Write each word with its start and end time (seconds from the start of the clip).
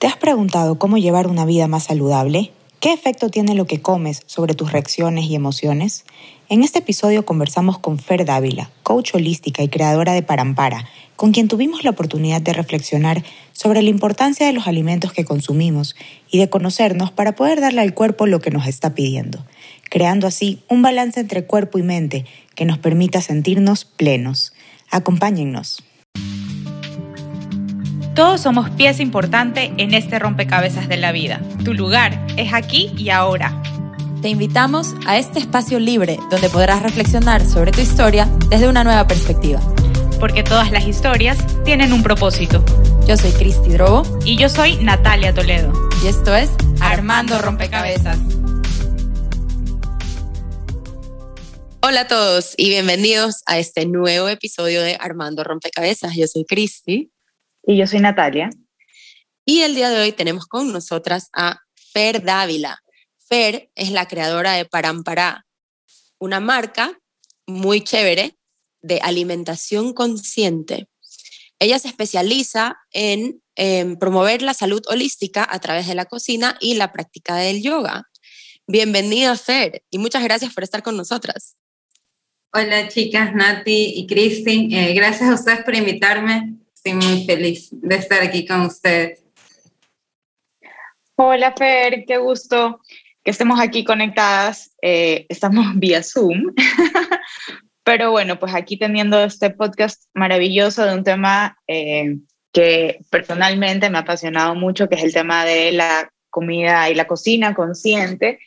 ¿Te 0.00 0.06
has 0.06 0.16
preguntado 0.16 0.78
cómo 0.78 0.96
llevar 0.96 1.26
una 1.26 1.44
vida 1.44 1.68
más 1.68 1.82
saludable? 1.82 2.52
¿Qué 2.80 2.94
efecto 2.94 3.28
tiene 3.28 3.54
lo 3.54 3.66
que 3.66 3.82
comes 3.82 4.22
sobre 4.24 4.54
tus 4.54 4.72
reacciones 4.72 5.26
y 5.26 5.34
emociones? 5.34 6.06
En 6.48 6.62
este 6.62 6.78
episodio 6.78 7.26
conversamos 7.26 7.78
con 7.78 7.98
Fer 7.98 8.24
Dávila, 8.24 8.70
coach 8.82 9.14
holística 9.14 9.62
y 9.62 9.68
creadora 9.68 10.14
de 10.14 10.22
Parampara, 10.22 10.86
con 11.16 11.32
quien 11.32 11.48
tuvimos 11.48 11.84
la 11.84 11.90
oportunidad 11.90 12.40
de 12.40 12.54
reflexionar 12.54 13.22
sobre 13.52 13.82
la 13.82 13.90
importancia 13.90 14.46
de 14.46 14.54
los 14.54 14.66
alimentos 14.66 15.12
que 15.12 15.26
consumimos 15.26 15.94
y 16.30 16.38
de 16.38 16.48
conocernos 16.48 17.10
para 17.10 17.32
poder 17.32 17.60
darle 17.60 17.82
al 17.82 17.92
cuerpo 17.92 18.24
lo 18.24 18.40
que 18.40 18.50
nos 18.50 18.66
está 18.66 18.94
pidiendo, 18.94 19.44
creando 19.90 20.26
así 20.26 20.62
un 20.70 20.80
balance 20.80 21.20
entre 21.20 21.44
cuerpo 21.44 21.78
y 21.78 21.82
mente 21.82 22.24
que 22.54 22.64
nos 22.64 22.78
permita 22.78 23.20
sentirnos 23.20 23.84
plenos. 23.84 24.54
Acompáñennos. 24.90 25.82
Todos 28.14 28.40
somos 28.40 28.68
pieza 28.70 29.02
importante 29.02 29.72
en 29.76 29.94
este 29.94 30.18
rompecabezas 30.18 30.88
de 30.88 30.96
la 30.96 31.12
vida. 31.12 31.40
Tu 31.64 31.74
lugar 31.74 32.26
es 32.36 32.52
aquí 32.52 32.92
y 32.98 33.10
ahora. 33.10 33.62
Te 34.20 34.28
invitamos 34.28 34.94
a 35.06 35.16
este 35.16 35.38
espacio 35.38 35.78
libre 35.78 36.18
donde 36.28 36.50
podrás 36.50 36.82
reflexionar 36.82 37.46
sobre 37.46 37.70
tu 37.70 37.80
historia 37.80 38.28
desde 38.48 38.68
una 38.68 38.82
nueva 38.82 39.06
perspectiva. 39.06 39.60
Porque 40.18 40.42
todas 40.42 40.72
las 40.72 40.88
historias 40.88 41.38
tienen 41.64 41.92
un 41.92 42.02
propósito. 42.02 42.64
Yo 43.06 43.16
soy 43.16 43.30
Cristi 43.30 43.70
Drobo. 43.70 44.02
Y 44.24 44.36
yo 44.36 44.48
soy 44.48 44.76
Natalia 44.82 45.32
Toledo. 45.32 45.72
Y 46.04 46.08
esto 46.08 46.34
es 46.34 46.50
Armando 46.80 47.38
Rompecabezas. 47.38 48.18
Hola 51.80 52.00
a 52.00 52.08
todos 52.08 52.54
y 52.56 52.70
bienvenidos 52.70 53.42
a 53.46 53.58
este 53.58 53.86
nuevo 53.86 54.28
episodio 54.28 54.82
de 54.82 54.96
Armando 55.00 55.44
Rompecabezas. 55.44 56.16
Yo 56.16 56.26
soy 56.26 56.44
Cristi. 56.44 57.12
Y 57.66 57.76
yo 57.76 57.86
soy 57.86 58.00
Natalia. 58.00 58.50
Y 59.44 59.62
el 59.62 59.74
día 59.74 59.90
de 59.90 60.00
hoy 60.00 60.12
tenemos 60.12 60.46
con 60.46 60.72
nosotras 60.72 61.28
a 61.32 61.60
Fer 61.92 62.22
Dávila. 62.22 62.82
Fer 63.18 63.70
es 63.74 63.90
la 63.90 64.06
creadora 64.06 64.52
de 64.52 64.64
Parampará, 64.64 65.46
una 66.18 66.40
marca 66.40 66.98
muy 67.46 67.82
chévere 67.82 68.36
de 68.82 69.00
alimentación 69.02 69.92
consciente. 69.92 70.88
Ella 71.58 71.78
se 71.78 71.88
especializa 71.88 72.78
en, 72.92 73.42
promover 73.98 74.40
la 74.40 74.54
salud 74.54 74.80
holística 74.88 75.46
a 75.48 75.58
través 75.58 75.86
de 75.86 75.94
la 75.94 76.06
cocina 76.06 76.56
y 76.60 76.74
la 76.74 76.92
práctica 76.92 77.36
del 77.36 77.62
yoga. 77.62 78.04
Bienvenida, 78.66 79.36
Fer, 79.36 79.82
y 79.90 79.98
muchas 79.98 80.24
gracias 80.24 80.54
por 80.54 80.64
estar 80.64 80.82
con 80.82 80.96
nosotras. 80.96 81.56
Hola, 82.52 82.88
chicas, 82.88 83.34
Nati 83.34 83.92
y 83.96 84.06
Cristi. 84.06 84.74
Eh, 84.74 84.94
gracias 84.94 85.28
a 85.28 85.34
ustedes 85.34 85.62
por 85.62 85.74
invitarme. 85.74 86.59
Estoy 86.82 86.94
muy 86.94 87.26
feliz 87.26 87.68
de 87.72 87.94
estar 87.94 88.22
aquí 88.22 88.46
con 88.46 88.62
ustedes. 88.62 89.22
Hola 91.14 91.52
Fer, 91.52 92.06
qué 92.06 92.16
gusto 92.16 92.80
que 93.22 93.32
estemos 93.32 93.60
aquí 93.60 93.84
conectadas. 93.84 94.74
Eh, 94.80 95.26
estamos 95.28 95.66
vía 95.74 96.02
Zoom, 96.02 96.54
pero 97.84 98.12
bueno, 98.12 98.38
pues 98.38 98.54
aquí 98.54 98.78
teniendo 98.78 99.22
este 99.22 99.50
podcast 99.50 100.04
maravilloso 100.14 100.86
de 100.86 100.94
un 100.94 101.04
tema 101.04 101.58
eh, 101.66 102.16
que 102.50 103.00
personalmente 103.10 103.90
me 103.90 103.98
ha 103.98 104.00
apasionado 104.00 104.54
mucho, 104.54 104.88
que 104.88 104.94
es 104.94 105.04
el 105.04 105.12
tema 105.12 105.44
de 105.44 105.72
la 105.72 106.10
comida 106.30 106.88
y 106.88 106.94
la 106.94 107.06
cocina 107.06 107.54
consciente. 107.54 108.38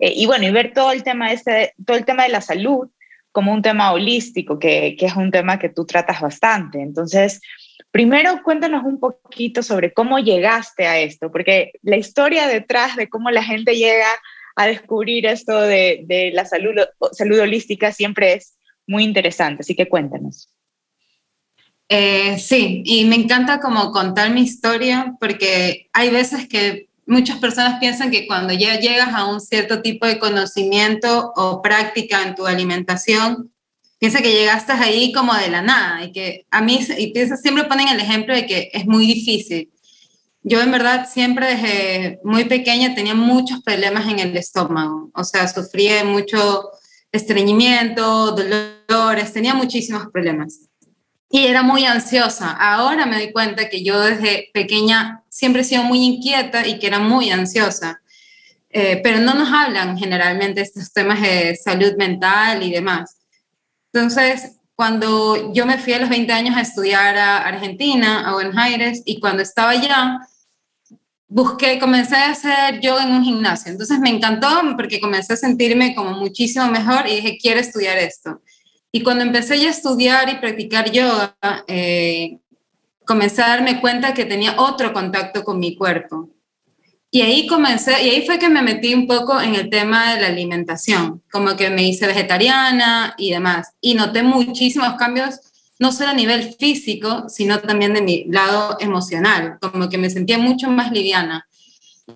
Eh, 0.00 0.12
y 0.16 0.26
bueno, 0.26 0.44
y 0.44 0.50
ver 0.50 0.72
todo 0.74 0.90
el 0.90 1.04
tema, 1.04 1.30
este, 1.30 1.72
todo 1.86 1.96
el 1.96 2.04
tema 2.04 2.24
de 2.24 2.30
la 2.30 2.40
salud 2.40 2.88
como 3.30 3.52
un 3.52 3.62
tema 3.62 3.92
holístico, 3.92 4.58
que, 4.58 4.96
que 4.98 5.06
es 5.06 5.14
un 5.14 5.30
tema 5.30 5.60
que 5.60 5.68
tú 5.68 5.86
tratas 5.86 6.20
bastante. 6.20 6.80
Entonces, 6.80 7.40
Primero, 7.90 8.42
cuéntanos 8.42 8.84
un 8.84 9.00
poquito 9.00 9.62
sobre 9.62 9.92
cómo 9.92 10.18
llegaste 10.18 10.86
a 10.86 10.98
esto, 10.98 11.32
porque 11.32 11.72
la 11.82 11.96
historia 11.96 12.46
detrás 12.46 12.96
de 12.96 13.08
cómo 13.08 13.30
la 13.30 13.42
gente 13.42 13.74
llega 13.74 14.08
a 14.54 14.66
descubrir 14.66 15.26
esto 15.26 15.60
de, 15.60 16.30
la 16.34 16.44
salud, 16.44 16.74
salud 17.12 17.38
holística 17.38 17.92
siempre 17.92 18.34
es 18.34 18.58
muy 18.86 19.04
interesante, 19.04 19.62
así 19.62 19.74
que 19.74 19.88
cuéntanos. 19.88 20.52
Eh, 21.88 22.38
sí, 22.38 22.82
y 22.84 23.04
me 23.04 23.16
encanta 23.16 23.60
como 23.60 23.92
contar 23.92 24.30
mi 24.30 24.42
historia 24.42 25.14
porque 25.20 25.88
hay 25.92 26.10
veces 26.10 26.48
que 26.48 26.88
muchas 27.06 27.38
personas 27.38 27.78
piensan 27.78 28.10
que 28.10 28.26
cuando 28.26 28.52
ya 28.52 28.78
llegas 28.80 29.14
a 29.14 29.26
un 29.26 29.40
cierto 29.40 29.82
tipo 29.82 30.06
de 30.06 30.18
conocimiento 30.18 31.32
o 31.36 31.62
práctica 31.62 32.22
en 32.22 32.34
tu 32.34 32.46
alimentación, 32.46 33.52
piensa 33.98 34.20
que 34.20 34.32
llegaste 34.32 34.72
ahí 34.72 35.12
como 35.12 35.34
de 35.34 35.48
la 35.48 35.62
nada 35.62 36.04
y 36.04 36.12
que 36.12 36.46
a 36.50 36.60
mí, 36.60 36.80
y 36.98 37.12
piensa, 37.12 37.36
siempre 37.36 37.64
ponen 37.64 37.88
el 37.88 38.00
ejemplo 38.00 38.34
de 38.34 38.46
que 38.46 38.70
es 38.72 38.86
muy 38.86 39.06
difícil. 39.06 39.70
Yo 40.42 40.60
en 40.60 40.70
verdad 40.70 41.08
siempre 41.12 41.56
desde 41.56 42.20
muy 42.22 42.44
pequeña 42.44 42.94
tenía 42.94 43.14
muchos 43.14 43.62
problemas 43.62 44.08
en 44.08 44.20
el 44.20 44.36
estómago, 44.36 45.10
o 45.12 45.24
sea, 45.24 45.48
sufría 45.48 46.04
mucho 46.04 46.70
estreñimiento, 47.10 48.32
dolores, 48.32 49.32
tenía 49.32 49.54
muchísimos 49.54 50.06
problemas. 50.12 50.60
Y 51.28 51.46
era 51.46 51.62
muy 51.62 51.84
ansiosa. 51.84 52.52
Ahora 52.52 53.04
me 53.06 53.16
doy 53.16 53.32
cuenta 53.32 53.68
que 53.68 53.82
yo 53.82 54.00
desde 54.00 54.48
pequeña 54.54 55.24
siempre 55.28 55.62
he 55.62 55.64
sido 55.64 55.82
muy 55.82 56.04
inquieta 56.04 56.66
y 56.66 56.78
que 56.78 56.86
era 56.86 57.00
muy 57.00 57.30
ansiosa. 57.30 58.00
Eh, 58.70 59.00
pero 59.02 59.18
no 59.20 59.34
nos 59.34 59.52
hablan 59.52 59.98
generalmente 59.98 60.60
estos 60.60 60.92
temas 60.92 61.20
de 61.20 61.56
salud 61.56 61.94
mental 61.96 62.62
y 62.62 62.70
demás. 62.70 63.15
Entonces, 63.92 64.58
cuando 64.74 65.52
yo 65.52 65.64
me 65.66 65.78
fui 65.78 65.94
a 65.94 65.98
los 65.98 66.10
20 66.10 66.32
años 66.32 66.56
a 66.56 66.60
estudiar 66.60 67.16
a 67.16 67.38
Argentina, 67.38 68.28
a 68.28 68.34
Buenos 68.34 68.56
Aires, 68.56 69.02
y 69.06 69.20
cuando 69.20 69.42
estaba 69.42 69.70
allá, 69.70 70.20
busqué, 71.28 71.78
comencé 71.78 72.16
a 72.16 72.30
hacer 72.30 72.80
yoga 72.80 73.04
en 73.04 73.12
un 73.12 73.24
gimnasio. 73.24 73.72
Entonces 73.72 73.98
me 73.98 74.10
encantó 74.10 74.48
porque 74.76 75.00
comencé 75.00 75.32
a 75.32 75.36
sentirme 75.36 75.94
como 75.94 76.12
muchísimo 76.12 76.66
mejor 76.68 77.06
y 77.06 77.16
dije, 77.16 77.38
quiero 77.40 77.60
estudiar 77.60 77.98
esto. 77.98 78.42
Y 78.92 79.02
cuando 79.02 79.24
empecé 79.24 79.58
ya 79.58 79.68
a 79.68 79.70
estudiar 79.70 80.28
y 80.28 80.36
practicar 80.36 80.90
yoga, 80.90 81.36
eh, 81.66 82.38
comencé 83.04 83.42
a 83.42 83.48
darme 83.48 83.80
cuenta 83.80 84.14
que 84.14 84.24
tenía 84.24 84.56
otro 84.58 84.92
contacto 84.92 85.44
con 85.44 85.58
mi 85.58 85.76
cuerpo. 85.76 86.30
Y 87.10 87.20
ahí 87.22 87.46
comencé, 87.46 88.02
y 88.04 88.10
ahí 88.10 88.26
fue 88.26 88.38
que 88.38 88.48
me 88.48 88.62
metí 88.62 88.92
un 88.92 89.06
poco 89.06 89.40
en 89.40 89.54
el 89.54 89.70
tema 89.70 90.12
de 90.12 90.20
la 90.20 90.26
alimentación, 90.26 91.22
como 91.30 91.56
que 91.56 91.70
me 91.70 91.84
hice 91.84 92.06
vegetariana 92.06 93.14
y 93.16 93.30
demás. 93.30 93.68
Y 93.80 93.94
noté 93.94 94.22
muchísimos 94.22 94.94
cambios, 94.98 95.40
no 95.78 95.92
solo 95.92 96.10
a 96.10 96.14
nivel 96.14 96.54
físico, 96.58 97.28
sino 97.28 97.60
también 97.60 97.94
de 97.94 98.02
mi 98.02 98.24
lado 98.24 98.76
emocional, 98.80 99.58
como 99.60 99.88
que 99.88 99.98
me 99.98 100.10
sentía 100.10 100.38
mucho 100.38 100.68
más 100.68 100.90
liviana. 100.90 101.46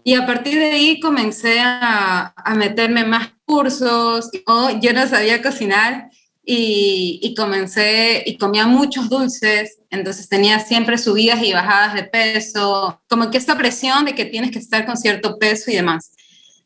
Y 0.04 0.14
a 0.14 0.26
partir 0.26 0.58
de 0.58 0.72
ahí 0.72 1.00
comencé 1.00 1.60
a, 1.60 2.32
a 2.36 2.54
meterme 2.54 3.04
más 3.04 3.30
cursos. 3.44 4.30
o 4.46 4.70
yo 4.80 4.92
no 4.92 5.06
sabía 5.08 5.42
cocinar 5.42 6.09
y, 6.52 7.34
comencé 7.36 8.24
y 8.26 8.36
comía 8.36 8.66
muchos 8.66 9.08
dulces, 9.08 9.78
entonces 9.88 10.28
tenía 10.28 10.58
siempre 10.58 10.98
subidas 10.98 11.40
y 11.44 11.52
bajadas 11.52 11.94
de 11.94 12.02
peso, 12.02 13.00
como 13.08 13.30
que 13.30 13.38
esta 13.38 13.56
presión 13.56 14.04
de 14.04 14.16
que 14.16 14.24
tienes 14.24 14.50
que 14.50 14.58
estar 14.58 14.84
con 14.84 14.96
cierto 14.96 15.38
peso 15.38 15.70
y 15.70 15.76
demás. 15.76 16.10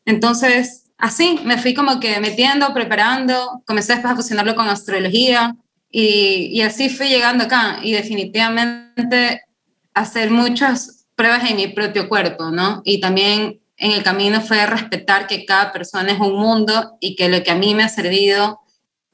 Entonces, 0.03 0.85
así 0.97 1.39
me 1.43 1.59
fui 1.59 1.75
como 1.75 1.99
que 1.99 2.19
metiendo, 2.19 2.73
preparando, 2.73 3.61
comencé 3.67 3.93
después 3.93 4.13
a 4.13 4.15
fusionarlo 4.15 4.55
con 4.55 4.67
astrología 4.67 5.55
y, 5.91 6.49
y 6.51 6.61
así 6.61 6.89
fui 6.89 7.07
llegando 7.07 7.43
acá 7.43 7.79
y 7.83 7.91
definitivamente 7.91 9.43
hacer 9.93 10.31
muchas 10.31 11.05
pruebas 11.15 11.47
en 11.47 11.57
mi 11.57 11.67
propio 11.67 12.09
cuerpo, 12.09 12.49
¿no? 12.49 12.81
Y 12.85 12.99
también 12.99 13.61
en 13.77 13.91
el 13.91 14.01
camino 14.01 14.41
fue 14.41 14.65
respetar 14.65 15.27
que 15.27 15.45
cada 15.45 15.71
persona 15.71 16.11
es 16.11 16.19
un 16.19 16.33
mundo 16.33 16.97
y 16.99 17.15
que 17.15 17.29
lo 17.29 17.43
que 17.43 17.51
a 17.51 17.55
mí 17.55 17.75
me 17.75 17.83
ha 17.83 17.89
servido 17.89 18.64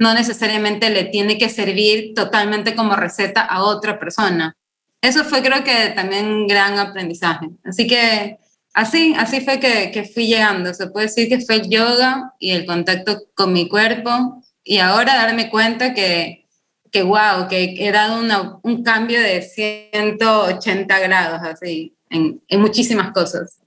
no 0.01 0.15
necesariamente 0.15 0.89
le 0.89 1.03
tiene 1.03 1.37
que 1.37 1.47
servir 1.47 2.15
totalmente 2.15 2.73
como 2.73 2.95
receta 2.95 3.41
a 3.41 3.61
otra 3.61 3.99
persona. 3.99 4.57
Eso 4.99 5.23
fue 5.23 5.43
creo 5.43 5.63
que 5.63 5.89
también 5.95 6.25
un 6.25 6.47
gran 6.47 6.79
aprendizaje. 6.79 7.51
Así 7.63 7.85
que 7.85 8.39
así, 8.73 9.13
así 9.15 9.41
fue 9.41 9.59
que, 9.59 9.91
que 9.91 10.05
fui 10.05 10.25
llegando. 10.25 10.73
Se 10.73 10.87
puede 10.87 11.05
decir 11.05 11.29
que 11.29 11.41
fue 11.41 11.57
el 11.57 11.69
yoga 11.69 12.33
y 12.39 12.49
el 12.49 12.65
contacto 12.65 13.25
con 13.35 13.53
mi 13.53 13.69
cuerpo 13.69 14.43
y 14.63 14.79
ahora 14.79 15.13
darme 15.13 15.51
cuenta 15.51 15.93
que, 15.93 16.47
que 16.91 17.03
wow, 17.03 17.47
que 17.47 17.75
he 17.77 17.91
dado 17.91 18.59
un 18.63 18.83
cambio 18.83 19.21
de 19.21 19.43
180 19.43 20.99
grados 20.99 21.41
así 21.43 21.95
en, 22.09 22.41
en 22.47 22.59
muchísimas 22.59 23.11
cosas. 23.11 23.59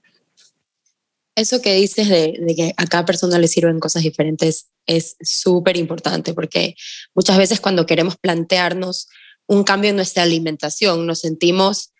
Eso 1.33 1.61
que 1.61 1.75
dices 1.75 2.09
de, 2.09 2.37
de, 2.41 2.55
que 2.55 2.73
a 2.75 2.85
cada 2.87 3.05
persona 3.05 3.39
le 3.39 3.47
sirven 3.47 3.79
cosas 3.79 4.03
diferentes 4.03 4.67
es 4.85 5.15
súper 5.21 5.77
importante 5.77 6.33
porque 6.33 6.75
muchas 7.13 7.37
veces 7.37 7.59
cuando 7.59 7.85
queremos 7.85 8.17
plantearnos 8.17 9.07
un 9.47 9.63
cambio 9.63 9.91
en 9.91 9.95
nuestra 9.95 10.23
alimentación 10.23 11.05
nos 11.05 11.19
sentimos, 11.19 11.91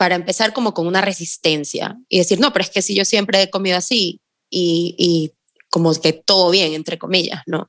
para 0.00 0.14
empezar, 0.14 0.54
como 0.54 0.72
con 0.72 0.86
una 0.86 1.02
resistencia 1.02 1.94
y 2.08 2.16
decir, 2.16 2.40
no, 2.40 2.54
pero 2.54 2.62
es 2.62 2.70
que 2.70 2.80
si 2.80 2.94
yo 2.94 3.04
siempre 3.04 3.42
he 3.42 3.50
comido 3.50 3.76
así 3.76 4.22
y, 4.48 4.94
y 4.96 5.32
como 5.68 5.92
que 5.92 6.14
todo 6.14 6.50
bien, 6.50 6.72
entre 6.72 6.98
comillas, 6.98 7.42
¿no? 7.44 7.68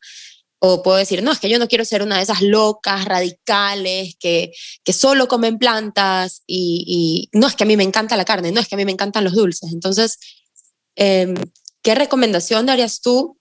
O 0.60 0.82
puedo 0.82 0.96
decir, 0.96 1.22
no, 1.24 1.34
es 1.34 1.40
que 1.40 1.50
yo 1.50 1.60
no 1.60 1.68
quiero 1.68 1.84
ser 1.84 2.04
una 2.04 2.16
de 2.16 2.24
esas 2.24 2.42
locas, 2.42 3.04
radicales, 3.04 4.16
que, 4.18 4.54
que 4.86 4.94
solo 4.94 5.28
comen 5.28 5.58
plantas 5.58 6.44
y, 6.48 7.28
no, 7.34 7.48
es 7.48 7.56
que 7.58 7.66
a 7.66 7.68
mí 7.68 7.76
me 7.76 7.84
encanta 7.84 8.16
la 8.16 8.24
carne, 8.24 8.54
no, 8.54 8.62
es 8.62 8.70
que 8.70 8.76
a 8.76 8.78
mí 8.78 8.86
me 8.86 8.94
encantan 8.94 9.26
los 9.26 9.34
dulces. 9.34 9.74
Entonces, 9.74 10.18
em, 10.96 11.34
¿qué 11.84 11.96
recomendación 11.96 12.66
darías 12.66 13.02
tú 13.02 13.41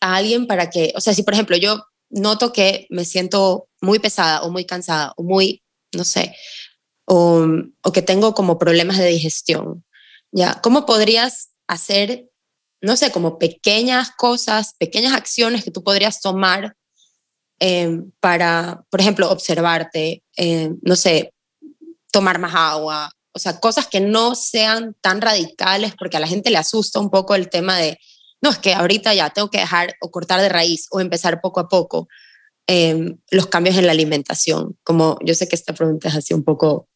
a 0.00 0.16
alguien 0.16 0.46
para 0.46 0.70
que, 0.70 0.92
o 0.96 1.00
sea, 1.00 1.14
si 1.14 1.22
por 1.22 1.34
ejemplo 1.34 1.56
yo 1.56 1.84
noto 2.10 2.52
que 2.52 2.86
me 2.90 3.04
siento 3.04 3.68
muy 3.80 3.98
pesada 3.98 4.42
o 4.42 4.50
muy 4.50 4.64
cansada 4.64 5.12
o 5.16 5.22
muy, 5.22 5.62
no 5.92 6.04
sé, 6.04 6.34
o, 7.04 7.44
o 7.82 7.92
que 7.92 8.02
tengo 8.02 8.34
como 8.34 8.58
problemas 8.58 8.98
de 8.98 9.06
digestión, 9.06 9.84
¿ya? 10.32 10.60
¿Cómo 10.62 10.86
podrías 10.86 11.50
hacer, 11.66 12.28
no 12.80 12.96
sé, 12.96 13.10
como 13.10 13.38
pequeñas 13.38 14.10
cosas, 14.16 14.74
pequeñas 14.78 15.14
acciones 15.14 15.64
que 15.64 15.70
tú 15.70 15.82
podrías 15.82 16.20
tomar 16.20 16.76
em, 17.58 18.10
para, 18.20 18.84
por 18.90 19.00
ejemplo, 19.00 19.30
observarte, 19.30 20.22
em, 20.36 20.78
no 20.82 20.96
sé, 20.96 21.32
tomar 22.12 22.38
más 22.38 22.54
agua, 22.54 23.10
o 23.32 23.38
sea, 23.38 23.60
cosas 23.60 23.86
que 23.86 24.00
no 24.00 24.34
sean 24.34 24.94
tan 25.02 25.20
radicales 25.20 25.92
porque 25.98 26.16
a 26.16 26.20
la 26.20 26.26
gente 26.26 26.50
le 26.50 26.56
asusta 26.56 27.00
un 27.00 27.10
poco 27.10 27.34
el 27.34 27.50
tema 27.50 27.76
de, 27.76 27.98
no, 28.46 28.52
es 28.52 28.58
que 28.58 28.74
ahorita 28.74 29.12
ya 29.12 29.30
tengo 29.30 29.50
que 29.50 29.58
dejar 29.58 29.96
o 30.00 30.12
cortar 30.12 30.40
de 30.40 30.48
raíz 30.48 30.86
o 30.92 31.00
empezar 31.00 31.40
poco 31.40 31.58
a 31.58 31.68
poco 31.68 32.08
em, 32.68 33.18
los 33.32 33.48
cambios 33.48 33.76
en 33.76 33.86
la 33.86 33.92
alimentación. 33.92 34.78
Como 34.84 35.18
yo 35.24 35.34
sé 35.34 35.48
que 35.48 35.56
esta 35.56 35.74
pregunta 35.74 36.08
es 36.08 36.14
así 36.14 36.32
un 36.32 36.44
poco 36.44 36.88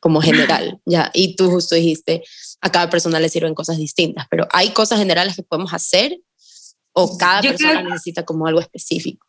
como 0.00 0.20
general, 0.20 0.80
ya, 0.86 1.10
y 1.14 1.36
tú 1.36 1.48
justo 1.48 1.76
dijiste, 1.76 2.24
a 2.60 2.72
cada 2.72 2.90
persona 2.90 3.20
le 3.20 3.28
sirven 3.28 3.54
cosas 3.54 3.78
distintas, 3.78 4.26
pero 4.28 4.48
hay 4.50 4.70
cosas 4.70 4.98
generales 4.98 5.36
que 5.36 5.44
podemos 5.44 5.72
hacer 5.72 6.18
o 6.92 7.16
cada 7.16 7.40
persona 7.40 7.82
necesita 7.82 8.24
como 8.24 8.48
algo 8.48 8.58
específico. 8.58 9.28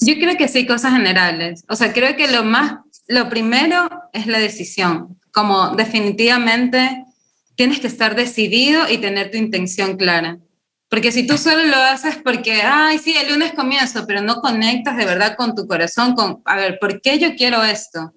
Yo 0.00 0.14
creo 0.16 0.36
que 0.36 0.48
sí, 0.48 0.66
cosas 0.66 0.92
generales. 0.92 1.64
O 1.70 1.76
sea, 1.76 1.94
creo 1.94 2.14
que 2.16 2.28
lo 2.28 2.44
más, 2.44 2.80
lo 3.06 3.30
primero 3.30 3.88
es 4.12 4.26
la 4.26 4.38
decisión, 4.38 5.18
como 5.32 5.76
definitivamente 5.76 7.06
tienes 7.62 7.78
que 7.78 7.86
estar 7.86 8.16
decidido 8.16 8.90
y 8.90 8.98
tener 8.98 9.30
tu 9.30 9.36
intención 9.36 9.96
clara. 9.96 10.36
Porque 10.88 11.12
si 11.12 11.28
tú 11.28 11.38
solo 11.38 11.64
lo 11.64 11.76
haces 11.76 12.16
porque, 12.16 12.60
ay, 12.60 12.98
sí, 12.98 13.14
el 13.16 13.32
lunes 13.32 13.52
comienzo, 13.52 14.04
pero 14.04 14.20
no 14.20 14.40
conectas 14.40 14.96
de 14.96 15.04
verdad 15.04 15.36
con 15.36 15.54
tu 15.54 15.68
corazón, 15.68 16.16
con, 16.16 16.42
a 16.44 16.56
ver, 16.56 16.80
¿por 16.80 17.00
qué 17.00 17.20
yo 17.20 17.36
quiero 17.36 17.62
esto? 17.62 18.14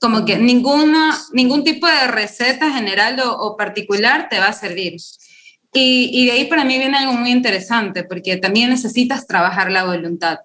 Como 0.00 0.24
que 0.24 0.36
ninguna, 0.36 1.16
ningún 1.32 1.62
tipo 1.62 1.86
de 1.86 2.08
receta 2.08 2.72
general 2.72 3.22
o, 3.24 3.56
particular 3.56 4.28
te 4.28 4.40
va 4.40 4.48
a 4.48 4.52
servir. 4.52 4.96
Y, 5.72 6.10
y, 6.12 6.26
de 6.26 6.32
ahí 6.32 6.46
para 6.46 6.64
mí 6.64 6.76
viene 6.76 6.98
algo 6.98 7.12
muy 7.12 7.30
interesante, 7.30 8.02
porque 8.02 8.36
también 8.36 8.70
necesitas 8.70 9.28
trabajar 9.28 9.70
la 9.70 9.84
voluntad. 9.84 10.38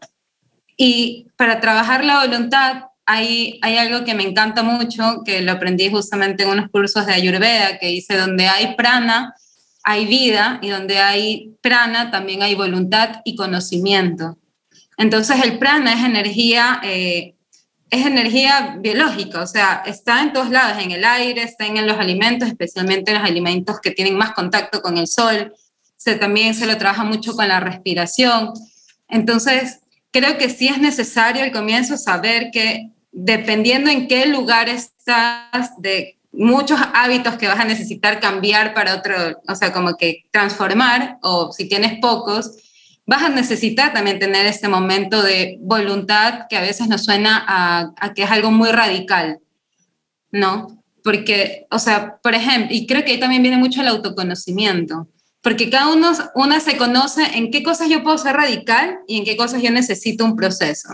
Y 0.78 1.26
para 1.38 1.60
trabajar 1.60 2.06
la 2.06 2.24
voluntad 2.24 2.84
hay, 3.10 3.60
algo 3.62 4.04
que 4.04 4.14
me 4.14 4.24
encanta 4.24 4.64
mucho, 4.64 5.24
que 5.26 5.42
lo 5.42 5.54
aprendí 5.54 5.90
justamente 5.90 6.44
en 6.44 6.50
unos 6.50 6.70
cursos 6.70 7.06
de 7.06 7.14
Ayurveda, 7.14 7.80
que 7.80 7.88
dice, 7.88 8.18
donde 8.18 8.48
hay 8.48 8.76
prana, 8.76 9.34
hay 9.82 10.06
vida, 10.06 10.60
y 10.62 10.68
donde 10.68 11.00
hay 11.00 11.56
prana, 11.62 12.12
también 12.12 12.44
hay 12.44 12.54
voluntad 12.54 13.22
y 13.24 13.38
conocimiento. 13.38 14.38
Entonces 14.98 15.42
el 15.42 15.58
prana 15.58 15.94
es 15.94 16.04
energía, 16.04 16.82
eh, 16.84 17.36
es 17.90 18.06
energía 18.06 18.76
biológica, 18.78 19.42
o 19.42 19.48
sea, 19.48 19.84
está 19.86 20.22
en 20.22 20.34
todos 20.34 20.50
lados, 20.50 20.84
en 20.84 20.92
el 20.92 21.06
aire, 21.06 21.44
está 21.44 21.66
en 21.66 21.88
los 21.88 21.98
alimentos, 21.98 22.50
especialmente 22.50 23.12
en 23.12 23.20
los 23.20 23.30
alimentos 23.30 23.80
que 23.80 23.92
tienen 23.92 24.18
más 24.18 24.34
contacto 24.34 24.82
con 24.82 24.98
el 24.98 25.08
sol. 25.08 25.54
Se, 25.96 26.16
también 26.16 26.54
se 26.54 26.66
lo 26.66 26.78
trabaja 26.78 27.06
mucho 27.06 27.38
con 27.38 27.48
la 27.48 27.62
respiración. 27.62 28.52
Entonces, 29.08 29.80
creo 30.12 30.38
que 30.38 30.50
sí 30.50 30.68
es 30.68 30.80
necesario 30.80 31.44
al 31.44 31.54
comienzo 31.54 31.96
saber 31.96 32.50
que 32.52 32.92
dependiendo 33.12 33.90
en 33.90 34.08
qué 34.08 34.26
lugar 34.26 34.70
estás, 34.70 35.72
de 35.78 36.18
muchos 36.32 36.80
hábitos 36.94 37.36
que 37.36 37.48
vas 37.48 37.60
a 37.60 37.66
necesitar 37.66 38.20
cambiar 38.20 38.74
para 38.74 38.96
otro, 38.96 39.16
o 39.48 39.56
sea, 39.56 39.74
como 39.74 39.96
que 39.96 40.26
transformar, 40.32 41.18
o 41.22 41.52
si 41.52 41.68
tienes 41.68 42.00
pocos, 42.00 42.52
vas 43.08 43.24
a 43.24 43.30
necesitar 43.30 43.94
también 43.94 44.20
tener 44.20 44.46
este 44.46 44.68
momento 44.68 45.24
de 45.24 45.58
voluntad 45.62 46.42
que 46.50 46.58
a 46.58 46.62
veces 46.62 46.88
nos 46.88 47.06
suena 47.06 47.44
a, 47.48 48.14
que 48.14 48.24
es 48.24 48.32
algo 48.32 48.52
muy 48.52 48.70
radical, 48.70 49.40
¿no? 50.32 50.84
Porque, 51.04 51.66
o 51.72 51.80
sea, 51.80 52.18
por 52.22 52.36
ejemplo, 52.36 52.76
y 52.76 52.86
creo 52.86 53.04
que 53.04 53.14
ahí 53.14 53.20
también 53.20 53.42
viene 53.42 53.58
mucho 53.58 53.82
el 53.82 53.88
autoconocimiento, 53.88 55.08
porque 55.42 55.70
cada 55.70 55.94
uno 55.94 56.12
una 56.36 56.60
se 56.60 56.76
conoce 56.76 57.24
en 57.38 57.50
qué 57.50 57.64
cosas 57.64 57.90
yo 57.90 58.04
puedo 58.04 58.18
ser 58.18 58.36
radical 58.36 59.00
y 59.08 59.18
en 59.18 59.24
qué 59.24 59.38
cosas 59.38 59.62
yo 59.64 59.72
necesito 59.72 60.26
un 60.26 60.36
proceso. 60.36 60.90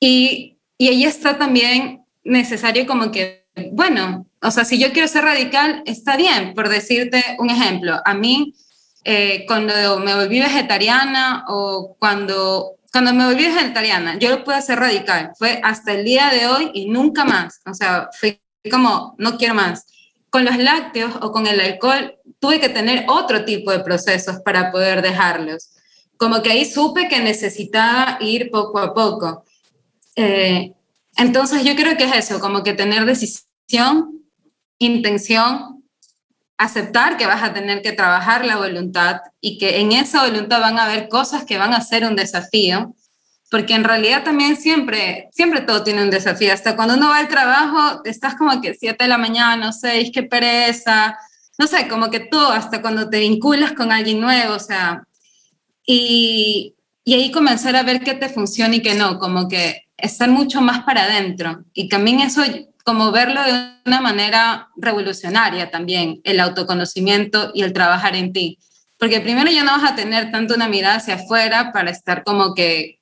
Y 0.00 0.57
y 0.78 0.88
ahí 0.88 1.04
está 1.04 1.36
también 1.36 2.04
necesario 2.22 2.86
como 2.86 3.10
que, 3.10 3.46
bueno, 3.72 4.26
o 4.40 4.50
sea, 4.52 4.64
si 4.64 4.78
yo 4.78 4.92
quiero 4.92 5.08
ser 5.08 5.24
radical, 5.24 5.82
está 5.84 6.16
bien, 6.16 6.54
por 6.54 6.68
decirte 6.68 7.22
un 7.38 7.50
ejemplo. 7.50 8.00
A 8.04 8.14
mí, 8.14 8.54
eh, 9.04 9.44
cuando 9.48 9.98
me 9.98 10.14
volví 10.14 10.38
vegetariana 10.38 11.44
o 11.48 11.96
cuando, 11.98 12.76
cuando 12.92 13.12
me 13.12 13.26
volví 13.26 13.44
vegetariana, 13.44 14.16
yo 14.18 14.30
lo 14.30 14.44
pude 14.44 14.54
hacer 14.54 14.78
radical. 14.78 15.32
Fue 15.36 15.60
hasta 15.64 15.92
el 15.92 16.04
día 16.04 16.30
de 16.30 16.46
hoy 16.46 16.70
y 16.72 16.88
nunca 16.88 17.24
más. 17.24 17.60
O 17.66 17.74
sea, 17.74 18.08
fue 18.12 18.40
como, 18.70 19.16
no 19.18 19.36
quiero 19.36 19.54
más. 19.54 19.86
Con 20.30 20.44
los 20.44 20.56
lácteos 20.58 21.14
o 21.20 21.32
con 21.32 21.48
el 21.48 21.58
alcohol, 21.58 22.16
tuve 22.38 22.60
que 22.60 22.68
tener 22.68 23.04
otro 23.08 23.44
tipo 23.44 23.72
de 23.72 23.80
procesos 23.80 24.40
para 24.44 24.70
poder 24.70 25.02
dejarlos. 25.02 25.70
Como 26.16 26.42
que 26.42 26.52
ahí 26.52 26.64
supe 26.64 27.08
que 27.08 27.20
necesitaba 27.20 28.18
ir 28.20 28.50
poco 28.50 28.78
a 28.78 28.94
poco. 28.94 29.44
Eh, 30.20 30.72
entonces 31.16 31.62
yo 31.62 31.76
creo 31.76 31.96
que 31.96 32.02
es 32.02 32.16
eso, 32.16 32.40
como 32.40 32.64
que 32.64 32.72
tener 32.74 33.04
decisión, 33.04 34.24
intención, 34.78 35.84
aceptar 36.56 37.16
que 37.16 37.26
vas 37.26 37.44
a 37.44 37.54
tener 37.54 37.82
que 37.82 37.92
trabajar 37.92 38.44
la 38.44 38.56
voluntad 38.56 39.20
y 39.40 39.58
que 39.58 39.78
en 39.78 39.92
esa 39.92 40.24
voluntad 40.24 40.60
van 40.60 40.76
a 40.76 40.86
haber 40.86 41.08
cosas 41.08 41.44
que 41.44 41.56
van 41.56 41.72
a 41.72 41.80
ser 41.82 42.04
un 42.04 42.16
desafío, 42.16 42.96
porque 43.48 43.74
en 43.74 43.84
realidad 43.84 44.24
también 44.24 44.56
siempre, 44.56 45.28
siempre 45.30 45.60
todo 45.60 45.84
tiene 45.84 46.02
un 46.02 46.10
desafío. 46.10 46.52
Hasta 46.52 46.74
cuando 46.74 46.94
uno 46.94 47.10
va 47.10 47.18
al 47.18 47.28
trabajo, 47.28 48.02
estás 48.04 48.34
como 48.34 48.60
que 48.60 48.74
7 48.74 49.04
de 49.04 49.08
la 49.08 49.18
mañana, 49.18 49.70
6, 49.70 50.10
qué 50.12 50.24
pereza, 50.24 51.16
no 51.58 51.68
sé, 51.68 51.86
como 51.86 52.10
que 52.10 52.18
todo, 52.18 52.50
hasta 52.50 52.82
cuando 52.82 53.08
te 53.08 53.20
vinculas 53.20 53.72
con 53.72 53.92
alguien 53.92 54.20
nuevo, 54.20 54.54
o 54.54 54.58
sea, 54.58 55.04
y, 55.86 56.74
y 57.08 57.14
ahí 57.14 57.30
comenzar 57.30 57.74
a 57.74 57.84
ver 57.84 58.00
qué 58.00 58.12
te 58.12 58.28
funciona 58.28 58.76
y 58.76 58.82
qué 58.82 58.94
no, 58.94 59.18
como 59.18 59.48
que 59.48 59.86
estar 59.96 60.28
mucho 60.28 60.60
más 60.60 60.80
para 60.84 61.04
adentro 61.04 61.64
y 61.72 61.88
también 61.88 62.20
eso 62.20 62.42
como 62.84 63.10
verlo 63.12 63.42
de 63.44 63.70
una 63.86 64.02
manera 64.02 64.68
revolucionaria 64.76 65.70
también, 65.70 66.20
el 66.24 66.38
autoconocimiento 66.38 67.50
y 67.54 67.62
el 67.62 67.72
trabajar 67.72 68.14
en 68.14 68.34
ti. 68.34 68.58
Porque 68.98 69.22
primero 69.22 69.50
ya 69.50 69.64
no 69.64 69.72
vas 69.72 69.90
a 69.90 69.96
tener 69.96 70.30
tanto 70.30 70.54
una 70.54 70.68
mirada 70.68 70.96
hacia 70.96 71.14
afuera 71.14 71.72
para 71.72 71.90
estar 71.90 72.24
como 72.24 72.52
que 72.52 73.00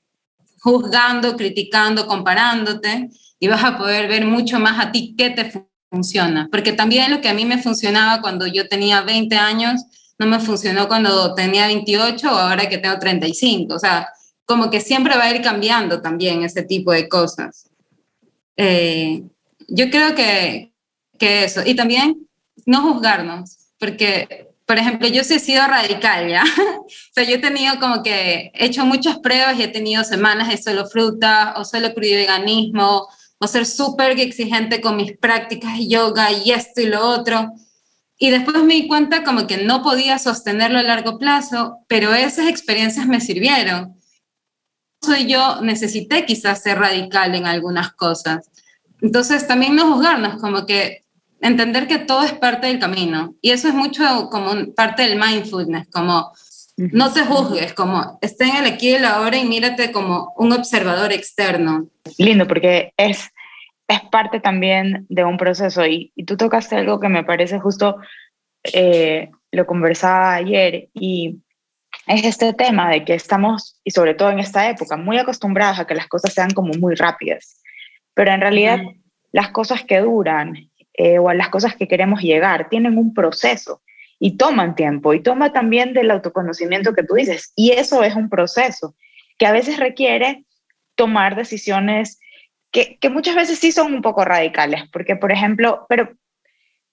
juzgando, 0.60 1.36
criticando, 1.36 2.06
comparándote 2.06 3.10
y 3.40 3.48
vas 3.48 3.64
a 3.64 3.76
poder 3.76 4.06
ver 4.06 4.24
mucho 4.24 4.60
más 4.60 4.78
a 4.78 4.92
ti 4.92 5.16
qué 5.18 5.30
te 5.30 5.50
funciona. 5.90 6.46
Porque 6.52 6.72
también 6.72 7.10
lo 7.10 7.20
que 7.20 7.28
a 7.28 7.34
mí 7.34 7.44
me 7.44 7.60
funcionaba 7.60 8.20
cuando 8.20 8.46
yo 8.46 8.68
tenía 8.68 9.00
20 9.00 9.34
años, 9.34 9.82
no 10.18 10.26
me 10.26 10.40
funcionó 10.40 10.88
cuando 10.88 11.34
tenía 11.34 11.66
28 11.66 12.30
o 12.30 12.36
ahora 12.36 12.68
que 12.68 12.78
tengo 12.78 12.98
35. 12.98 13.74
O 13.74 13.78
sea, 13.78 14.08
como 14.44 14.70
que 14.70 14.80
siempre 14.80 15.16
va 15.16 15.24
a 15.24 15.34
ir 15.34 15.42
cambiando 15.42 16.00
también 16.00 16.42
ese 16.42 16.62
tipo 16.62 16.92
de 16.92 17.08
cosas. 17.08 17.68
Eh, 18.56 19.22
yo 19.68 19.90
creo 19.90 20.14
que, 20.14 20.72
que, 21.18 21.44
eso. 21.44 21.62
Y 21.64 21.74
también 21.74 22.26
no 22.64 22.80
juzgarnos, 22.82 23.58
porque, 23.78 24.48
por 24.64 24.78
ejemplo, 24.78 25.08
yo 25.08 25.24
sí 25.24 25.34
he 25.34 25.38
sido 25.38 25.66
radical, 25.66 26.28
¿ya? 26.28 26.44
o 26.80 26.86
sea, 27.12 27.24
yo 27.24 27.34
he 27.34 27.38
tenido 27.38 27.78
como 27.78 28.02
que, 28.02 28.50
he 28.54 28.66
hecho 28.66 28.86
muchas 28.86 29.18
pruebas 29.18 29.58
y 29.58 29.64
he 29.64 29.68
tenido 29.68 30.04
semanas 30.04 30.48
de 30.48 30.56
solo 30.56 30.86
fruta 30.86 31.54
o 31.56 31.64
solo 31.64 31.92
veganismo 31.94 33.08
o 33.38 33.46
ser 33.46 33.66
súper 33.66 34.18
exigente 34.18 34.80
con 34.80 34.96
mis 34.96 35.16
prácticas 35.18 35.76
de 35.76 35.88
yoga 35.88 36.32
y 36.32 36.52
esto 36.52 36.80
y 36.80 36.86
lo 36.86 37.04
otro. 37.06 37.52
Y 38.18 38.30
después 38.30 38.62
me 38.62 38.74
di 38.74 38.88
cuenta 38.88 39.24
como 39.24 39.46
que 39.46 39.58
no 39.58 39.82
podía 39.82 40.18
sostenerlo 40.18 40.78
a 40.78 40.82
largo 40.82 41.18
plazo, 41.18 41.78
pero 41.86 42.14
esas 42.14 42.48
experiencias 42.48 43.06
me 43.06 43.20
sirvieron. 43.20 43.96
Soy 45.02 45.26
yo, 45.26 45.60
necesité 45.60 46.24
quizás 46.24 46.62
ser 46.62 46.78
radical 46.78 47.34
en 47.34 47.46
algunas 47.46 47.92
cosas. 47.92 48.50
Entonces 49.02 49.46
también 49.46 49.76
no 49.76 49.92
juzgarnos, 49.92 50.40
como 50.40 50.64
que 50.64 51.02
entender 51.40 51.86
que 51.86 51.98
todo 51.98 52.24
es 52.24 52.32
parte 52.32 52.68
del 52.68 52.78
camino. 52.78 53.34
Y 53.42 53.50
eso 53.50 53.68
es 53.68 53.74
mucho 53.74 54.30
como 54.30 54.72
parte 54.74 55.02
del 55.02 55.18
mindfulness, 55.18 55.88
como 55.92 56.32
no 56.76 57.12
te 57.12 57.24
juzgues, 57.24 57.72
como 57.74 58.18
esté 58.20 58.44
en 58.44 58.56
el 58.56 58.66
aquí 58.66 58.90
y 58.90 58.94
el 58.94 59.04
ahora 59.04 59.36
y 59.38 59.44
mírate 59.44 59.92
como 59.92 60.32
un 60.36 60.52
observador 60.52 61.12
externo. 61.12 61.88
Lindo, 62.18 62.46
porque 62.46 62.92
es 62.96 63.30
es 63.88 64.00
parte 64.10 64.40
también 64.40 65.06
de 65.08 65.24
un 65.24 65.36
proceso 65.36 65.86
y, 65.86 66.12
tú 66.26 66.36
tocaste 66.36 66.76
algo 66.76 67.00
que 67.00 67.08
me 67.08 67.24
parece 67.24 67.58
justo, 67.58 67.96
eh, 68.64 69.30
lo 69.52 69.66
conversaba 69.66 70.34
ayer 70.34 70.88
y 70.92 71.40
es 72.06 72.24
este 72.24 72.52
tema 72.52 72.90
de 72.90 73.04
que 73.04 73.14
estamos, 73.14 73.80
y 73.84 73.90
sobre 73.90 74.14
todo 74.14 74.30
en 74.30 74.38
esta 74.38 74.68
época, 74.68 74.96
muy 74.96 75.18
acostumbrados 75.18 75.78
a 75.78 75.86
que 75.86 75.94
las 75.94 76.08
cosas 76.08 76.32
sean 76.32 76.50
como 76.50 76.72
muy 76.74 76.94
rápidas, 76.94 77.62
pero 78.14 78.32
en 78.32 78.40
realidad 78.40 78.80
las 79.32 79.50
cosas 79.50 79.84
que 79.84 80.00
duran 80.00 80.54
eh, 80.94 81.18
o 81.18 81.28
a 81.28 81.34
las 81.34 81.48
cosas 81.48 81.76
que 81.76 81.88
queremos 81.88 82.22
llegar 82.22 82.68
tienen 82.68 82.96
un 82.96 83.12
proceso 83.12 83.82
y 84.18 84.36
toman 84.36 84.74
tiempo 84.74 85.12
y 85.14 85.22
toma 85.22 85.52
también 85.52 85.92
del 85.92 86.10
autoconocimiento 86.10 86.94
que 86.94 87.02
tú 87.02 87.14
dices. 87.14 87.52
Y 87.54 87.72
eso 87.72 88.02
es 88.02 88.14
un 88.14 88.30
proceso 88.30 88.94
que 89.38 89.46
a 89.46 89.52
veces 89.52 89.78
requiere 89.78 90.44
tomar 90.94 91.36
decisiones 91.36 92.18
que, 92.76 92.98
que 92.98 93.08
muchas 93.08 93.34
veces 93.34 93.58
sí 93.58 93.72
son 93.72 93.94
un 93.94 94.02
poco 94.02 94.22
radicales, 94.22 94.82
porque 94.92 95.16
por 95.16 95.32
ejemplo, 95.32 95.86
pero, 95.88 96.12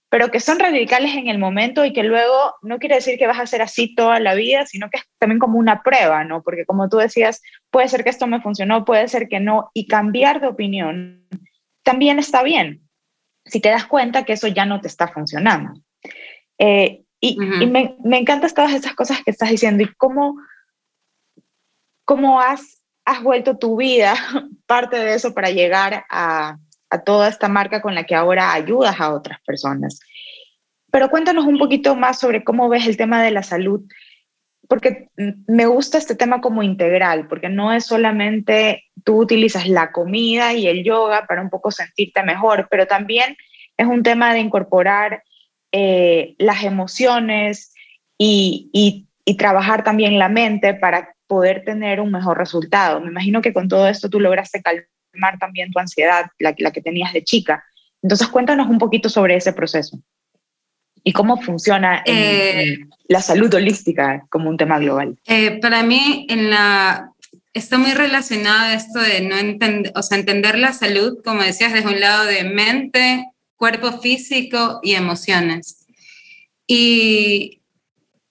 pero 0.07 0.31
que 0.31 0.39
son 0.39 0.57
radicales 0.57 1.13
en 1.13 1.27
el 1.27 1.39
momento 1.39 1.83
y 1.83 1.91
que 1.91 2.03
luego 2.03 2.55
no 2.61 2.79
quiere 2.79 2.95
decir 2.95 3.19
que 3.19 3.27
vas 3.27 3.37
a 3.37 3.45
ser 3.45 3.61
así 3.61 3.93
toda 3.93 4.21
la 4.21 4.33
vida, 4.33 4.65
sino 4.65 4.89
que 4.89 4.99
es 4.99 5.03
también 5.19 5.39
como 5.39 5.59
una 5.59 5.83
prueba, 5.83 6.23
¿no? 6.23 6.41
Porque 6.41 6.65
como 6.65 6.87
tú 6.87 6.99
decías, 6.99 7.41
puede 7.69 7.89
ser 7.89 8.05
que 8.05 8.11
esto 8.11 8.27
me 8.27 8.39
funcionó, 8.39 8.85
puede 8.85 9.09
ser 9.09 9.27
que 9.27 9.41
no, 9.41 9.71
y 9.73 9.87
cambiar 9.87 10.39
de 10.39 10.47
opinión 10.47 11.27
también 11.83 12.17
está 12.17 12.43
bien, 12.43 12.87
si 13.43 13.59
te 13.59 13.67
das 13.67 13.85
cuenta 13.85 14.23
que 14.23 14.31
eso 14.31 14.47
ya 14.47 14.65
no 14.65 14.79
te 14.79 14.87
está 14.87 15.09
funcionando. 15.09 15.73
Eh, 16.59 17.03
y, 17.19 17.35
me, 17.37 17.97
me, 18.05 18.19
encantan 18.19 18.53
todas 18.53 18.73
esas 18.73 18.93
cosas 18.93 19.21
que 19.21 19.31
estás 19.31 19.49
diciendo 19.49 19.83
y 19.83 19.93
cómo, 19.95 20.37
cómo 22.05 22.39
has, 22.39 22.82
has 23.05 23.23
vuelto 23.23 23.57
tu 23.57 23.77
vida 23.77 24.15
parte 24.67 24.97
de 24.97 25.13
eso 25.13 25.33
para 25.33 25.49
llegar 25.49 26.05
a, 26.09 26.57
toda 27.05 27.27
esta 27.27 27.47
marca 27.47 27.81
con 27.81 27.95
la 27.95 28.03
que 28.03 28.13
ahora 28.13 28.53
ayudas 28.53 28.99
a 28.99 29.13
otras 29.13 29.39
personas. 29.47 29.99
Pero 30.91 31.09
cuéntanos 31.09 31.45
un 31.45 31.57
poquito 31.57 31.95
más 31.95 32.19
sobre 32.19 32.43
cómo 32.43 32.69
ves 32.69 32.85
el 32.85 32.97
tema 32.97 33.23
de 33.23 33.31
la 33.31 33.41
salud, 33.41 33.81
porque 34.67 35.07
me 35.47 35.65
gusta 35.65 35.97
este 35.97 36.13
tema 36.13 36.39
como 36.39 36.61
integral, 36.61 37.27
porque 37.27 37.49
no 37.49 37.73
es 37.73 37.87
solamente 37.87 38.83
tú 39.03 39.17
utilizas 39.17 39.67
la 39.67 39.91
comida 39.91 40.53
y 40.53 40.67
el 40.67 40.83
yoga 40.83 41.25
para 41.25 41.41
un 41.41 41.49
poco 41.49 41.71
sentirte 41.71 42.21
mejor, 42.21 42.67
pero 42.69 42.85
también 42.85 43.37
es 43.75 43.87
un 43.87 44.03
tema 44.03 44.33
de 44.33 44.41
incorporar 44.41 45.23
eh, 45.71 46.35
las 46.37 46.63
emociones 46.63 47.73
y, 48.17 49.07
trabajar 49.37 49.83
también 49.83 50.19
la 50.19 50.29
mente 50.29 50.75
para 50.75 51.15
poder 51.33 51.63
tener 51.63 51.99
un 51.99 52.11
mejor 52.11 52.37
resultado. 52.37 53.01
Me 53.01 53.07
imagino 53.07 53.41
que 53.41 53.53
con 53.53 53.67
todo 53.67 53.87
esto 53.87 54.07
tú 54.07 54.19
lograste 54.19 54.61
calmar 54.61 55.39
también 55.39 55.71
tu 55.71 55.79
ansiedad, 55.79 56.25
la, 56.37 56.53
la 56.59 56.71
que 56.71 56.81
tenías 56.81 57.11
de 57.11 57.23
chica. 57.23 57.63
Entonces 58.03 58.27
cuéntanos 58.27 58.69
un 58.69 58.77
poquito 58.77 59.09
sobre 59.09 59.35
ese 59.35 59.51
proceso 59.51 59.97
y 61.03 61.11
cómo 61.11 61.41
funciona 61.41 62.03
eh, 62.05 62.77
la 63.07 63.21
salud 63.21 63.51
holística 63.51 64.25
como 64.29 64.47
un 64.47 64.57
tema 64.57 64.77
global. 64.77 65.17
Eh, 65.25 65.59
para 65.59 65.81
mí, 65.81 66.27
en 66.29 66.51
la, 66.51 67.09
está 67.53 67.79
muy 67.79 67.93
relacionado 67.93 68.73
esto 68.73 68.99
de 68.99 69.21
no 69.21 69.35
entender, 69.35 69.91
o 69.95 70.03
sea, 70.03 70.19
entender 70.19 70.59
la 70.59 70.71
salud, 70.71 71.17
como 71.25 71.41
decías, 71.41 71.73
desde 71.73 71.89
un 71.89 71.99
lado 71.99 72.25
de 72.25 72.43
mente, 72.43 73.25
cuerpo 73.55 73.99
físico 73.99 74.79
y 74.83 74.93
emociones. 74.93 75.87
Y, 76.67 77.62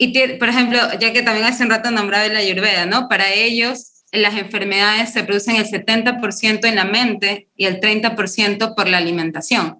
y 0.02 0.38
por 0.38 0.48
ejemplo, 0.48 0.80
ya 0.98 1.12
que 1.12 1.22
también 1.22 1.46
hace 1.46 1.62
un 1.62 1.70
rato 1.70 1.92
nombraba 1.92 2.26
la 2.26 2.40
ayurveda, 2.40 2.86
¿no? 2.86 3.08
Para 3.08 3.32
ellos 3.32 3.92
las 4.10 4.36
enfermedades 4.36 5.12
se 5.12 5.22
producen 5.22 5.56
el 5.56 5.66
70% 5.66 6.66
en 6.66 6.74
la 6.74 6.84
mente 6.84 7.48
y 7.56 7.66
el 7.66 7.80
30% 7.80 8.74
por 8.74 8.88
la 8.88 8.98
alimentación. 8.98 9.78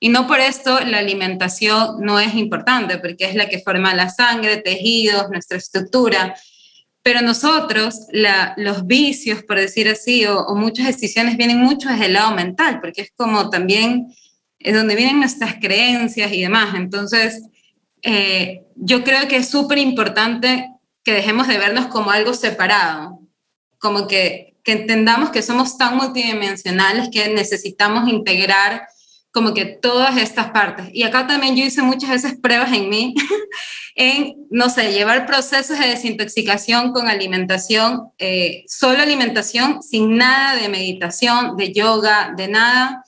Y 0.00 0.08
no 0.08 0.26
por 0.26 0.40
esto 0.40 0.80
la 0.80 0.98
alimentación 0.98 2.00
no 2.00 2.18
es 2.18 2.34
importante, 2.34 2.98
porque 2.98 3.26
es 3.26 3.34
la 3.36 3.48
que 3.48 3.60
forma 3.60 3.94
la 3.94 4.10
sangre, 4.10 4.56
tejidos, 4.56 5.30
nuestra 5.30 5.58
estructura. 5.58 6.34
Pero 7.02 7.22
nosotros, 7.22 8.08
los 8.56 8.86
vicios, 8.86 9.44
por 9.44 9.58
decir 9.58 9.88
así, 9.88 10.26
o, 10.26 10.40
o, 10.40 10.56
muchas 10.56 10.86
decisiones 10.86 11.36
vienen 11.36 11.58
mucho 11.58 11.88
desde 11.88 12.06
el 12.06 12.14
lado 12.14 12.34
mental, 12.34 12.80
porque 12.80 13.02
es 13.02 13.12
como 13.14 13.50
también 13.50 14.08
es 14.58 14.74
donde 14.74 14.96
vienen 14.96 15.20
nuestras 15.20 15.54
creencias 15.54 16.32
y 16.32 16.42
demás. 16.42 16.74
Entonces, 16.74 17.42
eh, 18.02 18.64
yo 18.76 19.04
creo 19.04 19.28
que 19.28 19.36
es 19.36 19.48
súper 19.48 19.78
importante 19.78 20.70
que 21.04 21.12
dejemos 21.12 21.48
de 21.48 21.58
vernos 21.58 21.86
como 21.86 22.10
algo 22.10 22.34
separado, 22.34 23.20
como 23.78 24.06
que, 24.06 24.56
que 24.64 24.72
entendamos 24.72 25.30
que 25.30 25.42
somos 25.42 25.78
tan 25.78 25.96
multidimensionales 25.96 27.08
que 27.10 27.28
necesitamos 27.28 28.08
integrar 28.08 28.82
como 29.32 29.54
que 29.54 29.64
todas 29.64 30.16
estas 30.16 30.50
partes. 30.50 30.86
Y 30.92 31.04
acá 31.04 31.26
también 31.26 31.56
yo 31.56 31.64
hice 31.64 31.82
muchas 31.82 32.10
veces 32.10 32.34
pruebas 32.40 32.72
en 32.72 32.88
mí, 32.88 33.14
en, 33.94 34.34
no 34.50 34.68
sé, 34.68 34.92
llevar 34.92 35.26
procesos 35.26 35.78
de 35.78 35.88
desintoxicación 35.88 36.92
con 36.92 37.08
alimentación, 37.08 38.10
eh, 38.18 38.64
solo 38.66 39.00
alimentación, 39.00 39.82
sin 39.82 40.16
nada 40.16 40.60
de 40.60 40.68
meditación, 40.68 41.56
de 41.56 41.72
yoga, 41.72 42.34
de 42.36 42.48
nada, 42.48 43.04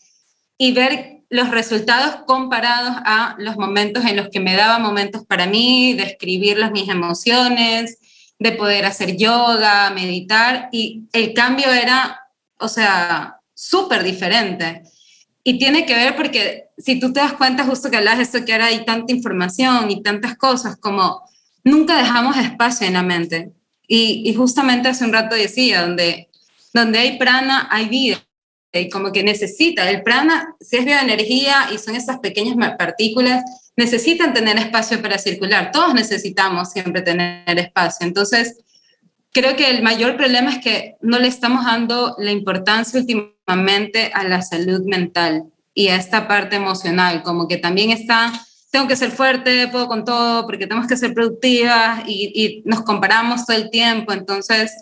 y 0.57 0.73
ver 0.73 1.22
los 1.33 1.49
resultados 1.49 2.25
comparados 2.27 2.95
a 3.07 3.37
los 3.39 3.57
momentos 3.57 4.05
en 4.05 4.17
los 4.17 4.29
que 4.29 4.39
me 4.39 4.55
daba 4.55 4.79
momentos 4.79 5.25
para 5.25 5.47
mí, 5.47 5.95
de 5.95 6.03
escribir 6.03 6.59
mis 6.73 6.91
emociones, 6.91 7.97
de 8.39 8.53
poder 8.53 8.85
hacer 8.85 9.17
yoga, 9.17 9.89
meditar, 9.95 10.69
y 10.73 11.05
el 11.15 11.33
cambio 11.33 11.73
era, 11.73 12.21
o 12.59 12.69
sea, 12.69 13.37
súper 13.55 14.03
diferente. 14.03 14.83
Y 15.43 15.59
tiene 15.59 15.87
que 15.87 15.95
ver 15.95 16.17
porque 16.17 16.67
si 16.77 17.01
tú 17.01 17.15
te 17.15 17.21
das 17.21 17.33
cuenta, 17.33 17.65
justo 17.65 17.91
que 17.91 17.97
hablas 17.97 18.19
de 18.19 18.25
esto, 18.25 18.45
que 18.45 18.53
ahora 18.53 18.67
hay 18.67 18.85
tanta 18.85 19.11
información 19.11 19.91
y 19.91 20.03
tantas 20.03 20.37
cosas, 20.37 20.77
como 20.77 21.23
nunca 21.65 21.97
dejamos 21.97 22.37
espacio 22.37 22.87
en 22.87 22.93
la 22.93 23.03
mente. 23.03 23.53
Y, 23.89 24.23
y 24.27 24.35
justamente 24.35 24.91
hace 24.91 25.07
un 25.07 25.15
rato 25.15 25.35
decía, 25.35 25.81
donde, 25.81 26.29
donde 26.75 26.99
hay 26.99 27.17
prana, 27.17 27.69
hay 27.71 27.89
vida 27.89 28.23
y 28.73 28.89
como 28.89 29.13
que 29.13 29.23
necesita, 29.23 29.89
el 29.91 30.03
prana, 30.03 30.57
si 30.61 30.77
es 30.77 30.85
bioenergía 30.85 31.69
y 31.73 31.79
son 31.79 31.95
esas 31.95 32.21
pequeñas 32.21 32.57
partículas, 32.79 33.45
necesitan 33.77 34.33
tener 34.33 34.57
espacio 34.59 35.03
para 35.03 35.19
circular. 35.19 35.71
Todos 35.73 35.95
necesitamos 35.95 36.71
siempre 36.71 37.03
tener 37.03 37.59
espacio. 37.59 38.07
Entonces, 38.07 38.59
creo 39.33 39.57
que 39.57 39.71
el 39.71 39.83
mayor 39.83 40.17
problema 40.17 40.53
es 40.53 40.59
que 40.59 40.97
no 41.03 41.19
le 41.19 41.29
estamos 41.29 41.67
dando 41.67 42.17
la 42.19 42.33
importancia 42.33 42.99
últimamente 42.99 44.11
a 44.15 44.25
la 44.25 44.41
salud 44.41 44.83
mental 44.87 45.45
y 45.75 45.89
a 45.89 45.97
esta 45.97 46.27
parte 46.27 46.57
emocional, 46.57 47.23
como 47.23 47.49
que 47.49 47.59
también 47.59 47.91
está, 47.91 48.33
tengo 48.71 48.89
que 48.89 48.97
ser 48.97 49.11
fuerte, 49.11 49.69
puedo 49.69 49.87
con 49.87 50.05
todo, 50.05 50.47
porque 50.47 50.67
tenemos 50.67 50.87
que 50.87 50.97
ser 50.97 51.13
productivas 51.13 52.05
y, 52.07 52.33
y 52.35 52.63
nos 52.65 52.83
comparamos 52.83 53.45
todo 53.45 53.57
el 53.57 53.71
tiempo. 53.71 54.13
Entonces, 54.13 54.73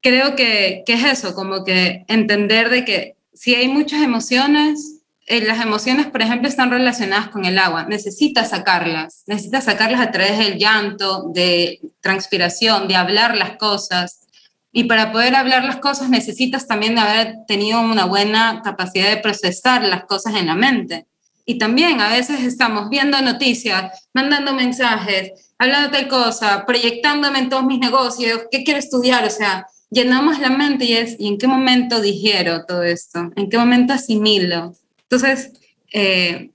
creo 0.00 0.36
que, 0.36 0.82
que, 0.86 0.94
es 0.94 1.04
eso, 1.04 1.34
como 1.34 1.64
que 1.64 2.04
entender 2.08 2.70
de 2.70 2.84
que 2.84 3.16
si 3.34 3.54
hay 3.54 3.68
muchas 3.68 4.02
emociones, 4.02 5.00
eh, 5.26 5.42
las 5.42 5.60
emociones, 5.60 6.06
por 6.06 6.22
ejemplo, 6.22 6.48
están 6.48 6.70
relacionadas 6.70 7.28
con 7.28 7.44
el 7.44 7.58
agua, 7.58 7.84
necesitas 7.84 8.50
sacarlas, 8.50 9.22
necesitas 9.26 9.64
sacarlas 9.64 10.00
a 10.00 10.10
través 10.10 10.38
del 10.38 10.58
llanto, 10.58 11.30
de 11.32 11.80
transpiración, 12.00 12.88
de 12.88 12.96
hablar 12.96 13.36
las 13.36 13.56
cosas. 13.56 14.26
Y 14.72 14.84
para 14.84 15.12
poder 15.12 15.36
hablar 15.36 15.64
las 15.64 15.76
cosas 15.76 16.10
necesitas 16.10 16.66
también 16.66 16.96
de 16.96 17.00
haber 17.00 17.34
tenido 17.46 17.80
una 17.80 18.06
buena 18.06 18.60
capacidad 18.64 19.08
de 19.08 19.18
procesar 19.18 19.84
las 19.84 20.04
cosas 20.04 20.34
en 20.34 20.46
la 20.46 20.54
mente. 20.54 21.06
Y 21.46 21.58
también 21.58 22.00
a 22.00 22.10
veces 22.10 22.40
estamos 22.42 22.90
viendo 22.90 23.20
noticias, 23.22 24.06
mandando 24.12 24.52
mensajes, 24.52 25.52
hablando 25.58 25.90
tal 25.90 26.08
cosa, 26.08 26.66
proyectándome 26.66 27.38
en 27.38 27.48
todos 27.48 27.64
mis 27.64 27.78
negocios, 27.78 28.42
qué 28.50 28.64
quiero 28.64 28.80
estudiar, 28.80 29.24
o 29.24 29.30
sea, 29.30 29.66
llenamos 29.90 30.38
la 30.38 30.50
mente 30.50 30.84
y 30.84 30.92
es, 30.94 31.16
¿y 31.18 31.28
en 31.28 31.38
qué 31.38 31.46
momento 31.46 32.00
digiero 32.00 32.64
todo 32.66 32.82
esto? 32.82 33.30
¿En 33.36 33.50
qué 33.50 33.58
momento 33.58 33.92
asimilo? 33.92 34.74
Entonces, 35.02 35.52
eh, 35.92 36.50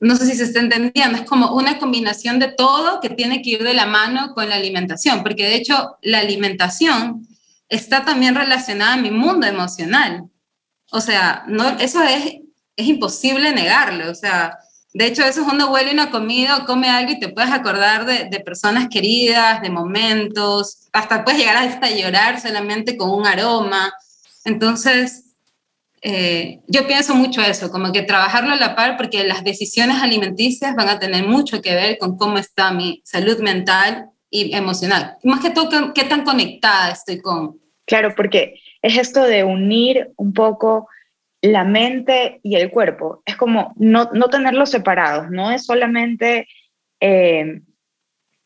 no 0.00 0.16
sé 0.16 0.26
si 0.26 0.36
se 0.36 0.44
está 0.44 0.60
entendiendo, 0.60 1.18
es 1.18 1.24
como 1.24 1.54
una 1.54 1.78
combinación 1.78 2.38
de 2.38 2.48
todo 2.48 3.00
que 3.00 3.10
tiene 3.10 3.42
que 3.42 3.50
ir 3.50 3.62
de 3.62 3.74
la 3.74 3.86
mano 3.86 4.34
con 4.34 4.48
la 4.48 4.56
alimentación, 4.56 5.22
porque 5.22 5.44
de 5.44 5.56
hecho 5.56 5.98
la 6.02 6.20
alimentación 6.20 7.26
está 7.68 8.04
también 8.04 8.34
relacionada 8.34 8.94
a 8.94 9.00
mi 9.00 9.10
mundo 9.10 9.46
emocional. 9.46 10.24
O 10.90 11.00
sea, 11.00 11.44
no, 11.46 11.68
eso 11.78 12.02
es, 12.02 12.38
es 12.76 12.86
imposible 12.86 13.52
negarlo. 13.52 14.10
O 14.10 14.14
sea, 14.14 14.58
de 14.92 15.06
hecho, 15.06 15.22
eso 15.22 15.42
es 15.42 15.52
uno 15.52 15.70
huele 15.70 15.92
una 15.92 16.10
comida 16.10 16.64
come 16.66 16.88
algo 16.88 17.12
y 17.12 17.20
te 17.20 17.28
puedes 17.28 17.50
acordar 17.50 18.06
de, 18.06 18.24
de, 18.24 18.40
personas 18.40 18.88
queridas, 18.88 19.62
de 19.62 19.70
momentos, 19.70 20.88
hasta 20.92 21.24
puedes 21.24 21.38
llegar 21.40 21.56
hasta 21.56 21.90
llorar 21.90 22.40
solamente 22.40 22.96
con 22.96 23.10
un 23.10 23.26
aroma. 23.26 23.92
Entonces, 24.44 25.30
eh, 26.02 26.60
yo 26.66 26.86
pienso 26.86 27.14
mucho 27.14 27.42
eso, 27.42 27.70
como 27.70 27.92
que 27.92 28.02
trabajarlo 28.02 28.52
a 28.52 28.56
la 28.56 28.74
par 28.74 28.96
porque 28.96 29.24
las 29.24 29.44
decisiones 29.44 30.02
alimenticias 30.02 30.74
van 30.74 30.88
a 30.88 30.98
tener 30.98 31.26
mucho 31.26 31.60
que 31.60 31.74
ver 31.74 31.98
con 31.98 32.16
cómo 32.16 32.38
está 32.38 32.72
mi 32.72 33.02
salud 33.04 33.38
mental 33.40 34.06
y 34.30 34.54
emocional. 34.54 35.18
Más 35.24 35.40
que 35.40 35.50
todo, 35.50 35.92
qué 35.92 36.04
tan 36.04 36.24
conectada 36.24 36.90
estoy 36.92 37.20
con. 37.20 37.60
Claro, 37.84 38.14
porque 38.16 38.54
es 38.80 38.96
esto 38.96 39.22
de 39.24 39.44
unir 39.44 40.10
un 40.16 40.32
poco 40.32 40.88
la 41.42 41.64
mente 41.64 42.40
y 42.42 42.56
el 42.56 42.70
cuerpo. 42.70 43.22
Es 43.24 43.36
como 43.36 43.72
no, 43.76 44.10
no 44.12 44.28
tenerlos 44.28 44.70
separados, 44.70 45.30
no 45.30 45.50
es 45.50 45.64
solamente, 45.64 46.48
eh, 47.00 47.60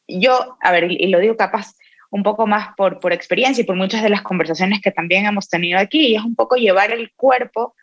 yo, 0.06 0.56
a 0.60 0.72
ver, 0.72 0.90
y, 0.90 1.08
lo 1.08 1.18
digo 1.18 1.36
capaz, 1.36 1.74
un 2.10 2.22
poco 2.22 2.46
más 2.46 2.68
por, 2.76 3.00
por 3.00 3.12
experiencia 3.12 3.62
y 3.62 3.66
por 3.66 3.76
muchas 3.76 4.02
de 4.02 4.10
las 4.10 4.22
conversaciones 4.22 4.80
que 4.80 4.92
también 4.92 5.26
hemos 5.26 5.48
tenido 5.48 5.78
aquí, 5.78 6.14
es 6.14 6.22
un 6.22 6.36
poco 6.36 6.56
llevar 6.56 6.92
el 6.92 7.12
cuerpo 7.14 7.74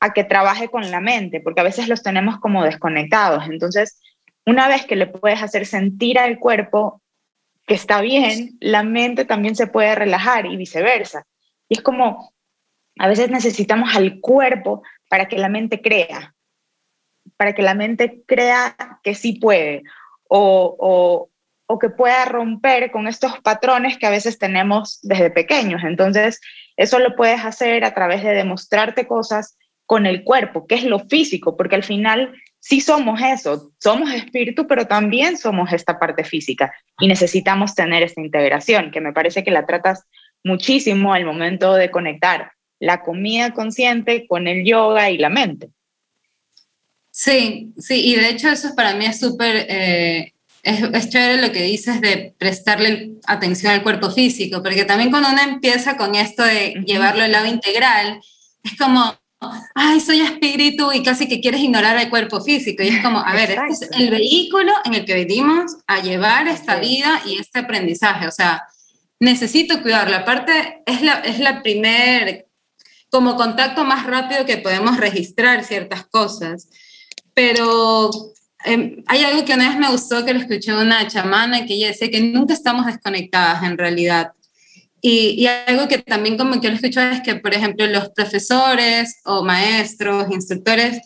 a 0.00 0.12
que 0.12 0.24
trabaje 0.24 0.68
con 0.68 0.90
la 0.90 1.00
mente, 1.00 1.40
porque 1.40 1.60
a 1.60 1.64
veces 1.64 1.88
los 1.88 2.02
tenemos 2.02 2.38
como 2.38 2.64
desconectados. 2.64 3.44
Entonces, 3.48 4.00
una 4.46 4.68
vez 4.68 4.86
que 4.86 4.96
le 4.96 5.06
puedes 5.06 5.42
hacer 5.42 5.66
sentir 5.66 6.18
al 6.18 6.38
cuerpo 6.38 7.02
que 7.66 7.74
está 7.74 8.00
bien, 8.00 8.56
la 8.60 8.82
mente 8.82 9.26
también 9.26 9.54
se 9.54 9.66
puede 9.66 9.94
relajar 9.94 10.46
y 10.46 10.56
viceversa. 10.56 11.26
Y 11.68 11.76
es 11.76 11.82
como, 11.82 12.32
a 12.98 13.08
veces 13.08 13.30
necesitamos 13.30 13.94
al 13.94 14.20
cuerpo 14.20 14.82
para 15.08 15.28
que 15.28 15.38
la 15.38 15.48
mente 15.48 15.80
crea, 15.80 16.34
para 17.36 17.54
que 17.54 17.62
la 17.62 17.74
mente 17.74 18.22
crea 18.26 18.76
que 19.02 19.14
sí 19.14 19.34
puede, 19.34 19.82
o, 20.28 20.76
o, 20.78 21.30
o 21.66 21.78
que 21.78 21.90
pueda 21.90 22.24
romper 22.24 22.90
con 22.90 23.06
estos 23.06 23.38
patrones 23.40 23.98
que 23.98 24.06
a 24.06 24.10
veces 24.10 24.38
tenemos 24.38 24.98
desde 25.02 25.30
pequeños. 25.30 25.82
Entonces, 25.84 26.40
eso 26.76 26.98
lo 26.98 27.16
puedes 27.16 27.44
hacer 27.44 27.84
a 27.84 27.94
través 27.94 28.22
de 28.22 28.34
demostrarte 28.34 29.06
cosas 29.06 29.56
con 29.86 30.04
el 30.04 30.22
cuerpo, 30.22 30.66
que 30.66 30.74
es 30.74 30.84
lo 30.84 30.98
físico, 30.98 31.56
porque 31.56 31.76
al 31.76 31.84
final 31.84 32.34
sí 32.58 32.80
somos 32.80 33.20
eso, 33.22 33.72
somos 33.78 34.12
espíritu, 34.12 34.66
pero 34.66 34.86
también 34.86 35.38
somos 35.38 35.72
esta 35.72 35.98
parte 35.98 36.24
física 36.24 36.74
y 37.00 37.06
necesitamos 37.06 37.74
tener 37.74 38.02
esta 38.02 38.20
integración, 38.20 38.90
que 38.90 39.00
me 39.00 39.14
parece 39.14 39.44
que 39.44 39.50
la 39.50 39.64
tratas 39.64 40.04
muchísimo 40.44 41.14
al 41.14 41.24
momento 41.24 41.74
de 41.74 41.90
conectar 41.90 42.52
la 42.78 43.02
comida 43.02 43.52
consciente 43.52 44.26
con 44.26 44.48
el 44.48 44.64
yoga 44.64 45.10
y 45.10 45.18
la 45.18 45.28
mente. 45.28 45.70
Sí, 47.10 47.72
sí, 47.78 48.06
y 48.06 48.14
de 48.14 48.30
hecho 48.30 48.48
eso 48.48 48.74
para 48.76 48.94
mí 48.94 49.04
es 49.04 49.18
súper, 49.18 49.66
eh, 49.68 50.34
es, 50.62 50.82
es, 50.82 51.10
chévere 51.10 51.42
lo 51.42 51.52
que 51.52 51.62
dices 51.62 52.00
de 52.00 52.34
prestarle 52.38 53.14
atención 53.26 53.72
al 53.72 53.82
cuerpo 53.82 54.10
físico, 54.10 54.62
porque 54.62 54.84
también 54.84 55.10
cuando 55.10 55.30
uno 55.30 55.42
empieza 55.42 55.96
con 55.96 56.14
esto 56.14 56.44
de 56.44 56.74
llevarlo 56.86 57.24
al 57.24 57.32
lado 57.32 57.46
integral, 57.46 58.20
es 58.62 58.76
como, 58.78 59.18
ay, 59.74 60.00
soy 60.00 60.20
espíritu 60.20 60.92
y 60.92 61.02
casi 61.02 61.28
que 61.28 61.40
quieres 61.40 61.60
ignorar 61.60 61.96
el 61.96 62.10
cuerpo 62.10 62.40
físico. 62.40 62.82
Y 62.82 62.88
es 62.88 63.02
como, 63.02 63.18
a 63.18 63.34
ver, 63.34 63.58
este 63.70 63.86
es 63.86 63.90
el 63.92 64.10
vehículo 64.10 64.72
en 64.84 64.94
el 64.94 65.04
que 65.04 65.14
venimos 65.14 65.76
a 65.86 66.00
llevar 66.02 66.48
esta 66.48 66.76
vida 66.76 67.22
y 67.26 67.38
este 67.38 67.60
aprendizaje. 67.60 68.26
O 68.26 68.32
sea, 68.32 68.64
necesito 69.20 69.82
cuidarlo. 69.82 70.16
Aparte, 70.16 70.82
es 70.86 71.02
la, 71.02 71.20
es 71.20 71.38
la 71.38 71.62
primer, 71.62 72.47
como 73.10 73.36
contacto 73.36 73.84
más 73.84 74.06
rápido 74.06 74.44
que 74.44 74.58
podemos 74.58 74.96
registrar 74.98 75.64
ciertas 75.64 76.06
cosas. 76.06 76.68
Pero 77.34 78.10
eh, 78.64 79.02
hay 79.06 79.24
algo 79.24 79.44
que 79.44 79.54
una 79.54 79.68
vez 79.68 79.78
me 79.78 79.90
gustó 79.90 80.24
que 80.24 80.34
lo 80.34 80.40
escuché 80.40 80.74
una 80.74 81.06
chamana 81.08 81.64
que 81.66 81.74
ella 81.74 81.88
decía 81.88 82.10
que 82.10 82.20
nunca 82.20 82.54
estamos 82.54 82.86
desconectadas 82.86 83.62
en 83.62 83.78
realidad. 83.78 84.32
Y, 85.00 85.40
y, 85.40 85.46
algo 85.46 85.86
que 85.86 85.98
también 85.98 86.36
como 86.36 86.60
que 86.60 86.66
lo 86.66 86.72
he 86.72 86.76
escuchado 86.76 87.12
es 87.12 87.20
que, 87.20 87.36
por 87.36 87.54
ejemplo, 87.54 87.86
los 87.86 88.10
profesores 88.10 89.20
o 89.24 89.44
maestros, 89.44 90.26
instructores, 90.32 91.00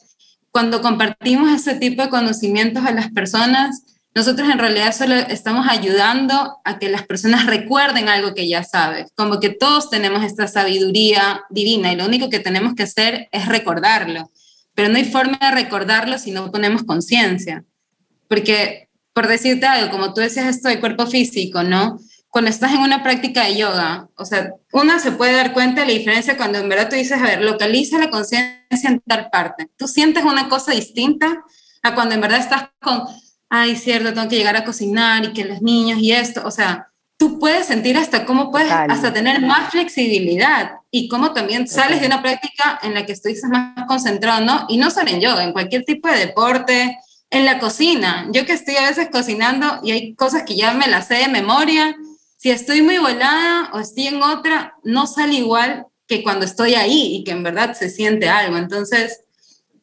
cuando 0.50 0.80
compartimos 0.80 1.52
ese 1.52 1.74
tipo 1.74 2.02
de 2.02 2.08
conocimientos 2.08 2.84
a 2.86 2.92
las 2.92 3.10
personas, 3.10 3.82
nosotros 4.14 4.48
en 4.50 4.58
realidad 4.58 4.94
solo 4.94 5.14
estamos 5.14 5.66
ayudando 5.68 6.58
a 6.64 6.78
que 6.78 6.88
las 6.88 7.06
personas 7.06 7.46
recuerden 7.46 8.08
algo 8.08 8.34
que 8.34 8.48
ya 8.48 8.62
saben, 8.62 9.06
como 9.14 9.40
que 9.40 9.50
todos 9.50 9.90
tenemos 9.90 10.22
esta 10.24 10.48
sabiduría 10.48 11.42
divina 11.50 11.92
y 11.92 11.96
lo 11.96 12.06
único 12.06 12.28
que 12.28 12.40
tenemos 12.40 12.74
que 12.74 12.82
hacer 12.82 13.28
es 13.32 13.46
recordarlo, 13.46 14.30
pero 14.74 14.88
no 14.88 14.96
hay 14.96 15.04
forma 15.04 15.38
de 15.40 15.50
recordarlo 15.50 16.18
si 16.18 16.30
no 16.30 16.50
ponemos 16.50 16.82
conciencia, 16.82 17.64
porque 18.28 18.88
por 19.12 19.28
decirte 19.28 19.66
algo, 19.66 19.90
como 19.90 20.14
tú 20.14 20.20
decías 20.20 20.46
esto 20.46 20.68
de 20.68 20.80
cuerpo 20.80 21.06
físico, 21.06 21.62
¿no? 21.62 21.98
cuando 22.32 22.50
estás 22.50 22.72
en 22.72 22.80
una 22.80 23.02
práctica 23.02 23.44
de 23.44 23.58
yoga, 23.58 24.08
o 24.16 24.24
sea, 24.24 24.54
una 24.72 24.98
se 24.98 25.12
puede 25.12 25.34
dar 25.34 25.52
cuenta 25.52 25.82
de 25.82 25.88
la 25.88 25.92
diferencia 25.92 26.38
cuando 26.38 26.58
en 26.58 26.68
verdad 26.70 26.88
tú 26.88 26.96
dices, 26.96 27.20
a 27.20 27.24
ver, 27.24 27.42
localiza 27.42 27.98
la 27.98 28.08
conciencia 28.08 28.88
en 28.88 29.00
tal 29.06 29.28
parte. 29.28 29.68
Tú 29.76 29.86
sientes 29.86 30.24
una 30.24 30.48
cosa 30.48 30.72
distinta 30.72 31.44
a 31.82 31.94
cuando 31.94 32.14
en 32.14 32.22
verdad 32.22 32.38
estás 32.38 32.70
con, 32.80 33.02
ay, 33.54 33.76
cierto, 33.76 34.14
tengo 34.14 34.30
que 34.30 34.36
llegar 34.36 34.56
a 34.56 34.64
cocinar 34.64 35.26
y 35.26 35.34
que 35.34 35.44
los 35.44 35.60
niños 35.60 35.98
y 35.98 36.10
esto, 36.10 36.40
o 36.42 36.50
sea, 36.50 36.88
tú 37.18 37.38
puedes 37.38 37.66
sentir 37.66 37.98
hasta 37.98 38.24
cómo 38.24 38.50
puedes 38.50 38.72
hasta 38.72 39.12
tener 39.12 39.42
más 39.42 39.70
flexibilidad 39.70 40.70
y 40.90 41.06
cómo 41.06 41.34
también 41.34 41.68
sales 41.68 42.00
de 42.00 42.06
una 42.06 42.22
práctica 42.22 42.80
en 42.82 42.94
la 42.94 43.04
que 43.04 43.12
estás 43.12 43.42
más 43.50 43.86
concentrado, 43.86 44.42
¿no? 44.42 44.64
Y 44.70 44.78
no 44.78 44.90
solo 44.90 45.10
en 45.10 45.20
yoga, 45.20 45.44
en 45.44 45.52
cualquier 45.52 45.84
tipo 45.84 46.08
de 46.08 46.16
deporte, 46.16 46.98
en 47.28 47.44
la 47.44 47.58
cocina. 47.58 48.26
Yo 48.32 48.46
que 48.46 48.54
estoy 48.54 48.76
a 48.76 48.88
veces 48.88 49.10
cocinando 49.12 49.80
y 49.82 49.90
hay 49.90 50.14
cosas 50.14 50.44
que 50.44 50.56
ya 50.56 50.72
me 50.72 50.86
las 50.86 51.08
sé 51.08 51.16
de 51.16 51.28
memoria, 51.28 51.94
si 52.38 52.50
estoy 52.50 52.80
muy 52.80 52.96
volada 52.96 53.68
o 53.74 53.80
estoy 53.80 54.06
en 54.06 54.22
otra, 54.22 54.76
no 54.82 55.06
sale 55.06 55.34
igual 55.34 55.88
que 56.06 56.22
cuando 56.22 56.46
estoy 56.46 56.72
ahí 56.72 57.16
y 57.16 57.24
que 57.24 57.32
en 57.32 57.42
verdad 57.42 57.74
se 57.74 57.90
siente 57.90 58.30
algo. 58.30 58.56
Entonces, 58.56 59.24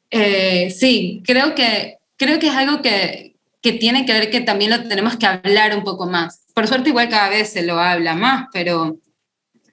eh, 0.10 0.76
sí, 0.76 1.22
creo 1.24 1.54
que, 1.54 2.00
creo 2.18 2.40
que 2.40 2.48
es 2.48 2.56
algo 2.56 2.82
que, 2.82 3.29
que 3.62 3.74
tiene 3.74 4.06
que 4.06 4.14
ver 4.14 4.30
que 4.30 4.42
también 4.42 4.72
lo 4.72 4.88
tenemos 4.88 5.18
que 5.18 5.26
hablar 5.26 5.76
un 5.76 5.84
poco 5.84 6.06
más. 6.08 6.46
Por 6.54 6.68
suerte 6.68 6.90
igual 6.90 7.10
cada 7.10 7.30
vez 7.30 7.50
se 7.50 7.64
lo 7.64 7.80
habla 7.80 8.16
más, 8.16 8.48
pero 8.54 8.98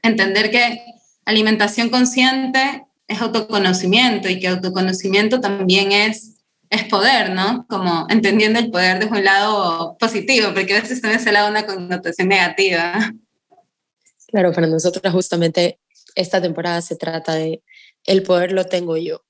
entender 0.02 0.50
que 0.50 0.80
alimentación 1.24 1.88
consciente 1.88 2.84
es 3.08 3.20
autoconocimiento 3.20 4.28
y 4.28 4.40
que 4.40 4.48
autoconocimiento 4.48 5.40
también 5.40 5.92
es 5.92 6.36
es 6.70 6.84
poder, 6.84 7.30
¿no? 7.30 7.66
Como 7.68 8.06
entendiendo 8.10 8.58
el 8.58 8.70
poder 8.70 8.98
desde 8.98 9.12
un 9.12 9.24
lado 9.24 9.96
positivo, 9.98 10.48
porque 10.54 10.74
a 10.74 10.82
veces 10.82 11.00
también 11.00 11.20
se 11.20 11.32
le 11.32 11.38
da 11.38 11.48
una 11.48 11.66
connotación 11.66 12.28
negativa. 12.28 13.12
Claro, 14.28 14.52
para 14.52 14.66
nosotros 14.66 15.12
justamente 15.12 15.78
esta 16.14 16.40
temporada 16.40 16.82
se 16.82 16.96
trata 16.96 17.34
de 17.34 17.62
el 18.04 18.22
poder 18.22 18.52
lo 18.52 18.64
tengo 18.64 18.96
yo. 18.96 19.22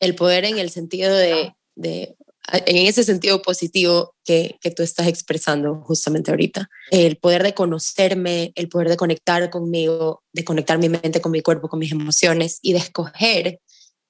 El 0.00 0.14
poder 0.14 0.44
en 0.44 0.58
el 0.58 0.70
sentido 0.70 1.16
de, 1.16 1.54
de 1.74 2.16
en 2.52 2.86
ese 2.86 3.04
sentido 3.04 3.42
positivo 3.42 4.14
que, 4.24 4.56
que, 4.60 4.70
tú 4.70 4.82
estás 4.82 5.06
expresando 5.06 5.82
justamente 5.82 6.30
ahorita. 6.30 6.68
El 6.90 7.16
poder 7.16 7.42
de 7.42 7.54
conocerme, 7.54 8.52
el 8.54 8.68
poder 8.68 8.88
de 8.88 8.96
conectar 8.96 9.50
conmigo, 9.50 10.22
de 10.32 10.44
conectar 10.44 10.78
mi 10.78 10.88
mente 10.88 11.20
con 11.20 11.32
mi 11.32 11.42
cuerpo, 11.42 11.68
con 11.68 11.78
mis 11.78 11.92
emociones 11.92 12.58
y 12.62 12.72
de 12.72 12.78
escoger 12.78 13.60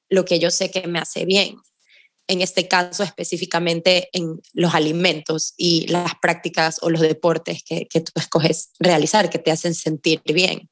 lo 0.08 0.24
que 0.24 0.38
yo 0.38 0.50
sé 0.50 0.70
que 0.70 0.86
me 0.86 0.98
hace 0.98 1.24
bien 1.24 1.56
en 2.28 2.42
este 2.42 2.68
caso 2.68 3.02
específicamente 3.02 4.10
en 4.12 4.40
los 4.52 4.74
alimentos 4.74 5.54
y 5.56 5.86
las 5.88 6.12
prácticas 6.20 6.78
o 6.82 6.90
los 6.90 7.00
deportes 7.00 7.62
que, 7.64 7.86
que 7.88 8.02
tú 8.02 8.12
escoges 8.14 8.70
realizar, 8.78 9.30
que 9.30 9.38
te 9.38 9.50
hacen 9.50 9.74
sentir 9.74 10.20
bien. 10.24 10.68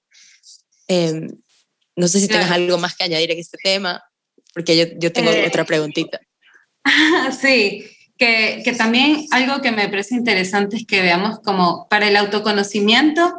Em, 0.86 1.28
no 1.96 2.08
sé 2.08 2.20
si 2.20 2.28
tienes 2.28 2.50
algo 2.50 2.76
más 2.76 2.94
que 2.94 3.04
añadir 3.04 3.30
en 3.30 3.38
este 3.38 3.56
tema, 3.62 4.02
porque 4.52 4.76
yo, 4.76 4.84
yo 4.98 5.12
tengo 5.12 5.30
eh, 5.30 5.46
otra 5.46 5.64
preguntita. 5.64 6.20
Sí, 7.40 7.84
que, 8.16 8.62
que 8.64 8.72
también 8.72 9.26
algo 9.30 9.60
que 9.60 9.72
me 9.72 9.88
parece 9.88 10.14
interesante 10.14 10.76
es 10.76 10.86
que 10.86 11.02
veamos 11.02 11.40
como 11.40 11.86
para 11.88 12.08
el 12.08 12.16
autoconocimiento 12.16 13.34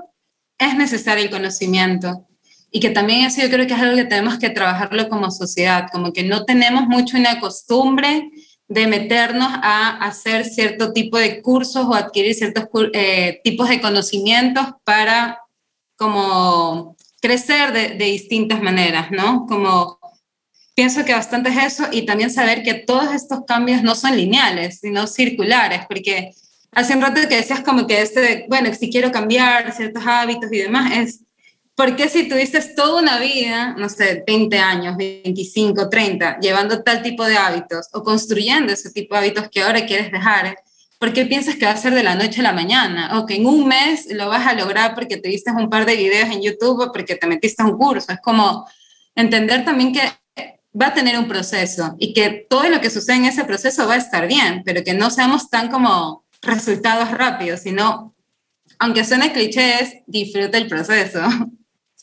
es 0.59 0.75
necesario 0.75 1.23
el 1.23 1.31
conocimiento 1.31 2.27
y 2.71 2.79
que 2.79 2.89
también 2.89 3.25
eso 3.25 3.41
yo 3.41 3.49
creo 3.49 3.65
que 3.65 3.73
es 3.73 3.79
algo 3.79 3.95
que 3.95 4.05
tenemos 4.05 4.37
que 4.37 4.49
trabajarlo 4.49 5.07
como 5.09 5.31
sociedad, 5.31 5.87
como 5.91 6.11
que 6.11 6.23
no 6.23 6.45
tenemos 6.45 6.87
mucho 6.87 7.17
una 7.17 7.39
costumbre 7.39 8.29
de 8.67 8.87
meternos 8.87 9.47
a 9.49 9.97
hacer 10.05 10.45
cierto 10.45 10.91
tipo 10.91 11.17
de 11.17 11.41
cursos 11.41 11.85
o 11.85 11.93
adquirir 11.93 12.35
ciertos 12.35 12.65
eh, 12.93 13.39
tipos 13.43 13.69
de 13.69 13.79
conocimientos 13.79 14.65
para 14.83 15.39
como 15.95 16.97
crecer 17.21 17.71
de, 17.71 17.89
de, 17.95 18.05
distintas 18.05 18.61
maneras, 18.61 19.09
¿no? 19.09 19.45
Como 19.47 19.99
pienso 20.77 21.03
que 21.03 21.13
bastante 21.13 21.49
es 21.49 21.73
eso 21.73 21.85
y 21.91 22.05
también 22.05 22.29
saber 22.29 22.61
que 22.61 22.75
todos 22.75 23.11
estos 23.11 23.45
cambios 23.47 23.81
no 23.81 23.95
son 23.95 24.15
lineales, 24.15 24.79
sino 24.79 25.07
circulares, 25.07 25.81
porque 25.89 26.35
hace 26.71 26.93
un 26.93 27.01
rato 27.01 27.19
que 27.27 27.37
decías 27.37 27.61
como 27.61 27.87
que 27.87 27.99
este, 27.99 28.45
bueno, 28.47 28.71
si 28.75 28.91
quiero 28.91 29.11
cambiar 29.11 29.73
ciertos 29.73 30.03
hábitos 30.05 30.53
y 30.53 30.59
demás, 30.59 30.95
es 30.95 31.21
porque 31.73 32.09
si 32.09 32.29
tuviste 32.29 32.61
toda 32.75 33.01
una 33.01 33.17
vida, 33.17 33.73
no 33.75 33.89
sé, 33.89 34.23
20 34.27 34.59
años, 34.59 34.95
25, 34.97 35.89
30, 35.89 36.39
llevando 36.41 36.83
tal 36.83 37.01
tipo 37.01 37.25
de 37.25 37.37
hábitos 37.37 37.87
o 37.93 38.03
construyendo 38.03 38.71
ese 38.71 38.91
tipo 38.91 39.15
de 39.15 39.21
hábitos 39.21 39.49
que 39.49 39.63
ahora 39.63 39.83
quieres 39.83 40.11
dejar, 40.11 40.59
¿por 40.99 41.11
qué 41.11 41.25
piensas 41.25 41.55
que 41.55 41.65
va 41.65 41.71
a 41.71 41.77
ser 41.77 41.95
de 41.95 42.03
la 42.03 42.13
noche 42.13 42.41
a 42.41 42.43
la 42.43 42.53
mañana? 42.53 43.19
O 43.19 43.25
que 43.25 43.37
en 43.37 43.47
un 43.47 43.67
mes 43.67 44.05
lo 44.11 44.29
vas 44.29 44.45
a 44.45 44.53
lograr 44.53 44.93
porque 44.93 45.17
te 45.17 45.29
viste 45.29 45.49
un 45.51 45.71
par 45.71 45.87
de 45.87 45.95
videos 45.95 46.29
en 46.29 46.43
YouTube 46.43 46.81
o 46.81 46.91
porque 46.91 47.15
te 47.15 47.25
metiste 47.25 47.63
a 47.63 47.65
un 47.65 47.79
curso. 47.79 48.11
Es 48.11 48.19
como 48.21 48.67
entender 49.15 49.65
también 49.65 49.91
que 49.91 50.01
va 50.79 50.87
a 50.87 50.93
tener 50.93 51.17
un 51.17 51.27
proceso 51.27 51.95
y 51.97 52.13
que 52.13 52.45
todo 52.49 52.69
lo 52.69 52.81
que 52.81 52.89
sucede 52.89 53.17
en 53.17 53.25
ese 53.25 53.45
proceso 53.45 53.87
va 53.87 53.95
a 53.95 53.97
estar 53.97 54.27
bien, 54.27 54.61
pero 54.65 54.83
que 54.83 54.93
no 54.93 55.09
seamos 55.09 55.49
tan 55.49 55.69
como 55.69 56.25
resultados 56.41 57.11
rápidos, 57.11 57.61
sino, 57.61 58.15
aunque 58.79 59.03
suene 59.03 59.33
cliché, 59.33 59.81
es 59.81 59.93
disfruta 60.05 60.57
el 60.57 60.67
proceso. 60.67 61.21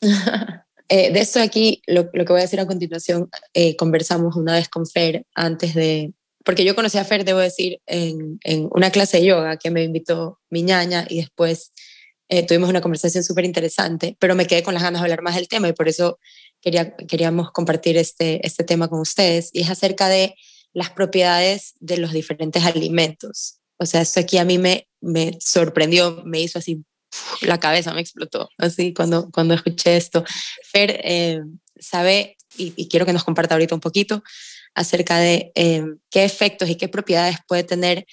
Eh, 0.91 1.11
de 1.15 1.21
esto 1.21 1.41
aquí, 1.41 1.81
lo, 1.87 2.11
que 2.13 2.25
voy 2.25 2.41
a 2.41 2.43
decir 2.43 2.61
a 2.61 2.67
continuación, 2.67 3.31
eh, 3.55 3.75
conversamos 3.75 4.37
una 4.37 4.53
vez 4.53 4.69
con 4.69 4.87
Fer 4.87 5.25
antes 5.35 5.75
de, 5.75 6.13
porque 6.45 6.65
yo 6.65 6.75
conocí 6.75 6.99
a 6.99 7.05
Fer, 7.05 7.25
debo 7.25 7.39
decir, 7.39 7.81
en, 7.87 8.39
una 8.71 8.91
clase 8.91 9.17
de 9.17 9.25
yoga 9.25 9.57
que 9.57 9.71
me 9.71 9.83
invitó 9.83 10.41
mi 10.51 10.63
ñaña 10.63 11.07
y 11.09 11.17
después 11.17 11.73
eh, 12.29 12.47
tuvimos 12.47 12.69
una 12.69 12.83
conversación 12.83 13.25
súper 13.25 13.47
interesante, 13.47 14.17
pero 14.21 14.35
me 14.35 14.47
quedé 14.47 14.63
con 14.63 14.75
las 14.75 14.83
ganas 14.83 15.01
de 15.01 15.07
hablar 15.07 15.23
más 15.23 15.37
del 15.37 15.49
tema 15.49 15.69
y 15.69 15.73
por 15.73 15.89
eso 15.89 16.19
quería, 16.65 16.97
queríamos 16.97 17.53
compartir 17.53 17.97
este, 17.97 18.45
este 18.45 18.65
tema 18.65 18.89
con 18.89 19.01
ustedes. 19.01 19.51
Y 19.53 19.61
es 19.61 19.71
acerca 19.71 20.09
de 20.09 20.35
las 20.73 20.91
propiedades 20.91 21.75
de 21.79 21.99
los 21.99 22.13
diferentes 22.13 22.65
alimentos. 22.65 23.61
O 23.77 23.87
sea, 23.87 24.01
esto 24.01 24.21
aquí 24.21 24.39
a 24.39 24.45
mí 24.45 24.59
me, 24.59 24.89
sorprendió, 25.41 26.23
me 26.25 26.41
hizo 26.41 26.59
así, 26.59 26.83
la 27.43 27.61
cabeza 27.61 27.93
me 27.93 28.01
explotó, 28.01 28.49
así 28.59 28.93
cuando, 28.95 29.31
cuando 29.31 29.55
escuché 29.55 29.97
esto. 29.97 30.25
Fer 30.73 31.01
eh, 31.05 31.41
sabe, 31.79 32.37
y, 32.57 32.89
quiero 32.89 33.07
que 33.07 33.13
nos 33.13 33.25
comparta 33.25 33.55
ahorita 33.55 33.75
un 33.75 33.81
poquito, 33.81 34.25
acerca 34.75 35.19
de 35.19 35.53
eh, 35.55 35.85
qué 36.11 36.25
efectos 36.25 36.69
y 36.69 36.77
qué 36.77 36.89
propiedades 36.89 37.37
puede 37.47 37.63
tener, 37.63 38.07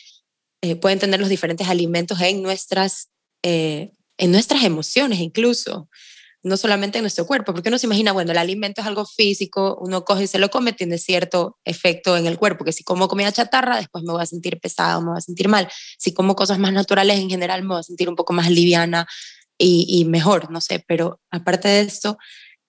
pueden 0.80 1.00
tener 1.00 1.20
los 1.20 1.30
diferentes 1.30 1.68
alimentos 1.68 2.22
en 2.22 2.44
nuestras 2.44 3.10
en 4.22 4.32
nuestras 4.32 4.64
emociones 4.64 5.20
incluso, 5.20 5.90
no 6.44 6.58
solamente 6.58 6.98
en 6.98 7.04
nuestro 7.04 7.26
cuerpo, 7.26 7.54
porque 7.54 7.70
uno 7.70 7.78
se 7.78 7.86
imagina, 7.86 8.12
bueno, 8.12 8.32
el 8.32 8.38
alimento 8.38 8.82
es 8.82 8.88
algo 8.88 9.06
físico, 9.06 9.78
uno 9.82 10.04
coge 10.04 10.24
y 10.24 10.28
se 10.28 10.40
lo 10.40 10.50
come, 10.50 10.74
tiene 10.74 10.98
cierto 10.98 11.58
efecto 11.66 12.18
en 12.18 12.26
el 12.26 12.38
cuerpo, 12.38 12.66
que 12.66 12.72
si 12.72 12.84
como 12.84 13.08
comida 13.08 13.32
chatarra, 13.32 13.78
después 13.78 14.04
me 14.04 14.14
voy 14.14 14.24
a 14.24 14.26
sentir 14.26 14.60
pesado, 14.60 15.02
me 15.02 15.10
voy 15.10 15.18
a 15.18 15.22
sentir 15.22 15.48
mal, 15.48 15.68
si 15.98 16.14
como 16.14 16.36
cosas 16.36 16.60
más 16.60 16.74
naturales 16.74 17.20
en 17.20 17.30
general, 17.30 17.62
me 17.62 17.70
voy 17.70 17.80
a 17.80 17.84
sentir 17.84 18.10
un 18.10 18.16
poco 18.16 18.34
más 18.34 18.50
liviana 18.50 19.08
y, 19.58 19.86
y 19.88 20.06
mejor, 20.06 20.50
no 20.52 20.62
sé, 20.62 20.84
pero 20.88 21.20
aparte 21.30 21.68
de 21.68 21.82
esto, 21.82 22.18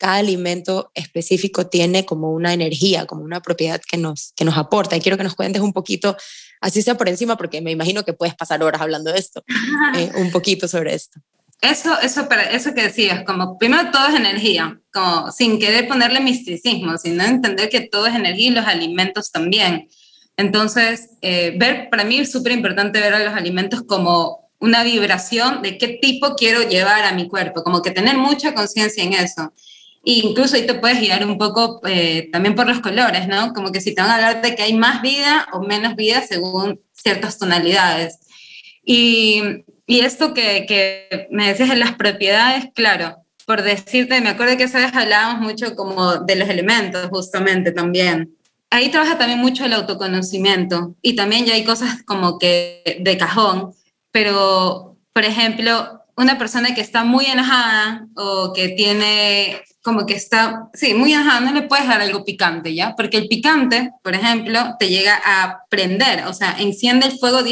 cada 0.03 0.17
alimento 0.17 0.91
específico 0.95 1.69
tiene 1.69 2.05
como 2.05 2.33
una 2.33 2.53
energía, 2.53 3.07
como 3.07 3.23
una 3.23 3.41
propiedad 3.41 3.81
que 3.89 3.97
nos, 3.97 4.33
que 4.35 4.45
nos 4.45 4.57
aporta. 4.57 4.97
Y 4.97 5.01
quiero 5.01 5.17
que 5.17 5.23
nos 5.23 5.37
cuentes 5.37 5.63
un 5.63 5.73
poquito, 5.73 6.17
así 6.61 6.83
sea 6.83 6.97
por 6.97 7.09
encima, 7.09 7.37
porque 7.37 7.61
me 7.61 7.71
imagino 7.71 8.05
que 8.05 8.13
puedes 8.13 8.35
pasar 8.35 8.65
horas 8.65 8.83
hablando 8.83 9.13
de 9.13 9.21
esto, 9.21 9.45
eh, 9.97 10.11
un 10.17 10.33
poquito 10.33 10.67
sobre 10.67 10.95
esto. 10.95 11.21
Eso, 11.63 11.97
eso, 12.01 12.29
eso 12.51 12.75
que 12.75 12.83
decías, 12.83 13.23
como 13.25 13.57
primero 13.57 13.93
todo 13.93 14.09
es 14.09 14.17
energía, 14.17 14.81
como 14.93 15.31
sin 15.31 15.61
querer 15.61 15.87
ponerle 15.87 16.19
misticismo, 16.19 16.99
sino 16.99 17.23
entender 17.23 17.69
que 17.69 17.83
todo 17.83 18.09
es 18.09 18.17
energía 18.17 18.49
y 18.49 18.51
los 18.51 18.67
alimentos 18.67 19.31
también. 19.31 19.89
Entonces, 20.37 21.11
eh, 21.21 21.55
ver, 21.57 21.89
para 21.89 22.03
mí 22.03 22.19
es 22.19 22.33
súper 22.33 22.51
importante 22.51 23.01
ver 23.01 23.15
a 23.15 23.25
los 23.25 23.35
alimentos 23.35 23.85
como 23.87 24.51
una 24.59 24.83
vibración 24.83 25.63
de 25.63 25.79
qué 25.79 26.01
tipo 26.03 26.35
quiero 26.35 26.69
llevar 26.69 27.05
a 27.05 27.13
mi 27.13 27.29
cuerpo, 27.29 27.63
como 27.63 27.81
que 27.81 27.93
tener 27.93 28.17
mucha 28.17 28.55
conciencia 28.55 29.05
en 29.05 29.13
eso. 29.13 29.53
E 30.05 30.15
incluso 30.15 30.57
ahí 30.57 30.67
te 30.67 30.75
puedes 30.75 30.99
guiar 30.99 31.25
un 31.25 31.39
poco 31.39 31.81
eh, 31.87 32.29
también 32.33 32.57
por 32.57 32.67
los 32.67 32.81
colores, 32.81 33.29
¿no? 33.29 33.53
Como 33.53 33.71
que 33.71 33.81
si 33.81 33.95
te 33.95 34.03
van 34.03 34.11
a 34.11 34.15
hablar 34.17 34.43
de 34.43 34.57
que 34.57 34.65
hay 34.65 34.75
más 34.75 35.01
vida 35.01 35.47
o 35.53 35.61
menos 35.61 35.95
vida 35.95 36.23
según 36.27 36.81
ciertas 36.93 37.39
tonalidades. 37.39 38.19
Y 38.85 39.65
y 39.87 40.01
esto 40.01 40.35
que, 40.35 40.67
que 40.67 41.29
me 41.31 41.49
decías 41.49 41.69
de 41.69 41.77
las 41.77 41.95
propiedades, 41.95 42.67
claro, 42.75 43.23
por 43.47 43.63
decirte, 43.63 44.21
me 44.21 44.31
acuerdo 44.31 44.57
que 44.57 44.65
esa 44.65 44.79
vez 44.79 44.95
hablábamos 44.95 45.41
mucho 45.41 45.75
como 45.75 46.17
de 46.17 46.37
los 46.37 46.49
elementos, 46.49 47.09
justamente 47.09 47.73
también. 47.73 48.37
Ahí 48.71 48.91
trabaja 48.91 49.19
también 49.19 49.41
mucho 49.41 49.65
el 49.65 49.73
autoconocimiento 49.75 50.95
y 51.03 51.15
también 51.17 51.45
ya 51.45 51.55
hay 51.55 51.65
cosas 51.65 52.03
como 52.05 52.39
que 52.39 52.99
de 53.01 53.19
cajón, 53.19 53.75
pero, 54.11 54.97
por 55.13 55.25
ejemplo, 55.25 56.01
una 56.17 56.39
persona 56.39 56.75
que 56.75 56.81
está 56.81 57.05
muy 57.05 57.27
enojada 57.27 58.07
o 58.15 58.53
que 58.53 58.71
tiene 58.71 59.63
como 59.83 60.07
que 60.07 60.15
está, 60.15 60.71
sí, 60.75 60.95
muy 60.95 61.13
enojada, 61.13 61.41
no 61.41 61.53
le 61.53 61.63
puedes 61.63 61.89
dar 61.89 62.01
algo 62.01 62.25
picante, 62.25 62.73
¿ya? 62.73 62.95
Porque 62.97 63.17
el 63.17 63.27
picante, 63.27 63.91
por 64.03 64.15
ejemplo, 64.15 64.77
te 64.79 64.89
llega 64.89 65.21
a 65.25 65.65
prender, 65.69 66.25
o 66.27 66.33
sea, 66.33 66.55
enciende 66.59 67.07
el 67.07 67.19
fuego 67.19 67.43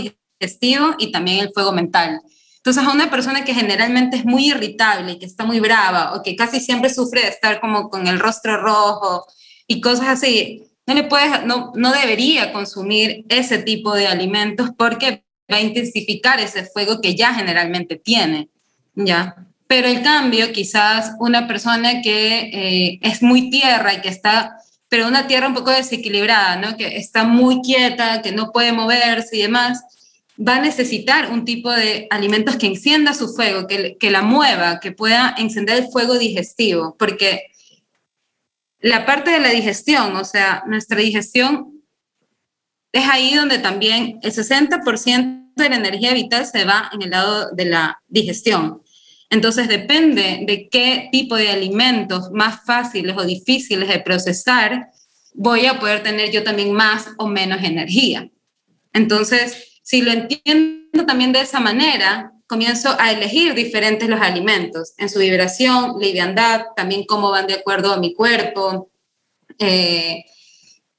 y 0.98 1.12
también 1.12 1.40
el 1.40 1.52
fuego 1.52 1.72
mental. 1.72 2.20
Entonces, 2.56 2.84
a 2.84 2.92
una 2.92 3.10
persona 3.10 3.44
que 3.44 3.54
generalmente 3.54 4.18
es 4.18 4.24
muy 4.24 4.50
irritable 4.50 5.12
y 5.12 5.18
que 5.18 5.26
está 5.26 5.44
muy 5.44 5.60
brava 5.60 6.14
o 6.14 6.22
que 6.22 6.36
casi 6.36 6.60
siempre 6.60 6.92
sufre 6.92 7.22
de 7.22 7.28
estar 7.28 7.60
como 7.60 7.88
con 7.88 8.06
el 8.06 8.18
rostro 8.18 8.60
rojo 8.60 9.24
y 9.66 9.80
cosas 9.80 10.08
así, 10.08 10.64
no 10.86 10.94
le 10.94 11.04
puedes, 11.04 11.46
no, 11.46 11.72
no 11.74 11.92
debería 11.92 12.52
consumir 12.52 13.24
ese 13.28 13.58
tipo 13.58 13.94
de 13.94 14.08
alimentos 14.08 14.70
porque 14.76 15.24
va 15.50 15.56
a 15.56 15.62
intensificar 15.62 16.38
ese 16.40 16.64
fuego 16.64 17.00
que 17.00 17.14
ya 17.14 17.32
generalmente 17.32 17.96
tiene, 17.96 18.48
¿ya? 18.94 19.36
Pero 19.66 19.88
el 19.88 20.02
cambio, 20.02 20.52
quizás 20.52 21.12
una 21.18 21.46
persona 21.46 22.02
que 22.02 22.50
eh, 22.52 22.98
es 23.02 23.22
muy 23.22 23.50
tierra 23.50 23.94
y 23.94 24.00
que 24.00 24.08
está, 24.08 24.56
pero 24.88 25.06
una 25.06 25.28
tierra 25.28 25.46
un 25.46 25.54
poco 25.54 25.70
desequilibrada, 25.70 26.56
¿no? 26.56 26.76
Que 26.76 26.96
está 26.96 27.24
muy 27.24 27.62
quieta, 27.62 28.20
que 28.20 28.32
no 28.32 28.50
puede 28.52 28.72
moverse 28.72 29.36
y 29.36 29.42
demás, 29.42 29.80
va 30.40 30.56
a 30.56 30.60
necesitar 30.60 31.30
un 31.30 31.44
tipo 31.44 31.70
de 31.70 32.06
alimentos 32.10 32.56
que 32.56 32.66
encienda 32.66 33.12
su 33.12 33.28
fuego, 33.34 33.66
que, 33.66 34.10
la 34.10 34.22
mueva, 34.22 34.80
que 34.80 34.92
pueda 34.92 35.34
encender 35.36 35.76
el 35.78 35.88
fuego 35.90 36.18
digestivo, 36.18 36.96
porque 36.98 37.48
la 38.80 39.04
parte 39.04 39.30
de 39.30 39.40
la 39.40 39.50
digestión, 39.50 40.16
o 40.16 40.24
sea, 40.24 40.62
nuestra 40.66 40.98
digestión 40.98 41.82
es 42.92 43.06
ahí 43.08 43.34
donde 43.34 43.58
también 43.58 44.18
el 44.22 44.32
60% 44.32 45.52
de 45.56 45.68
la 45.68 45.76
energía 45.76 46.14
vital 46.14 46.46
se 46.46 46.64
va 46.64 46.90
en 46.92 47.02
el 47.02 47.10
lado 47.10 47.50
de 47.52 47.66
la 47.66 48.02
digestión. 48.08 48.82
Entonces 49.28 49.68
depende 49.68 50.44
de 50.46 50.68
qué 50.70 51.08
tipo 51.12 51.36
de 51.36 51.50
alimentos 51.50 52.30
más 52.32 52.64
fáciles 52.64 53.14
o 53.16 53.24
difíciles 53.24 53.88
de 53.88 54.00
procesar, 54.00 54.88
voy 55.34 55.66
a 55.66 55.78
poder 55.78 56.02
tener 56.02 56.30
yo 56.30 56.42
también 56.42 56.72
más 56.72 57.10
o 57.18 57.28
menos 57.28 57.62
energía. 57.62 58.28
Entonces, 58.92 59.69
si 59.90 60.02
lo 60.02 60.12
entiendo 60.12 61.04
también 61.04 61.32
de 61.32 61.40
esa 61.40 61.58
manera, 61.58 62.32
comienzo 62.46 62.94
a 62.96 63.10
elegir 63.10 63.54
diferentes 63.54 64.08
los 64.08 64.20
alimentos 64.20 64.92
en 64.98 65.08
su 65.08 65.18
vibración, 65.18 65.96
liviandad, 65.98 66.66
también 66.76 67.04
cómo 67.08 67.32
van 67.32 67.48
de 67.48 67.54
acuerdo 67.54 67.92
a 67.92 67.96
mi 67.96 68.14
cuerpo. 68.14 68.88
Eh, 69.58 70.24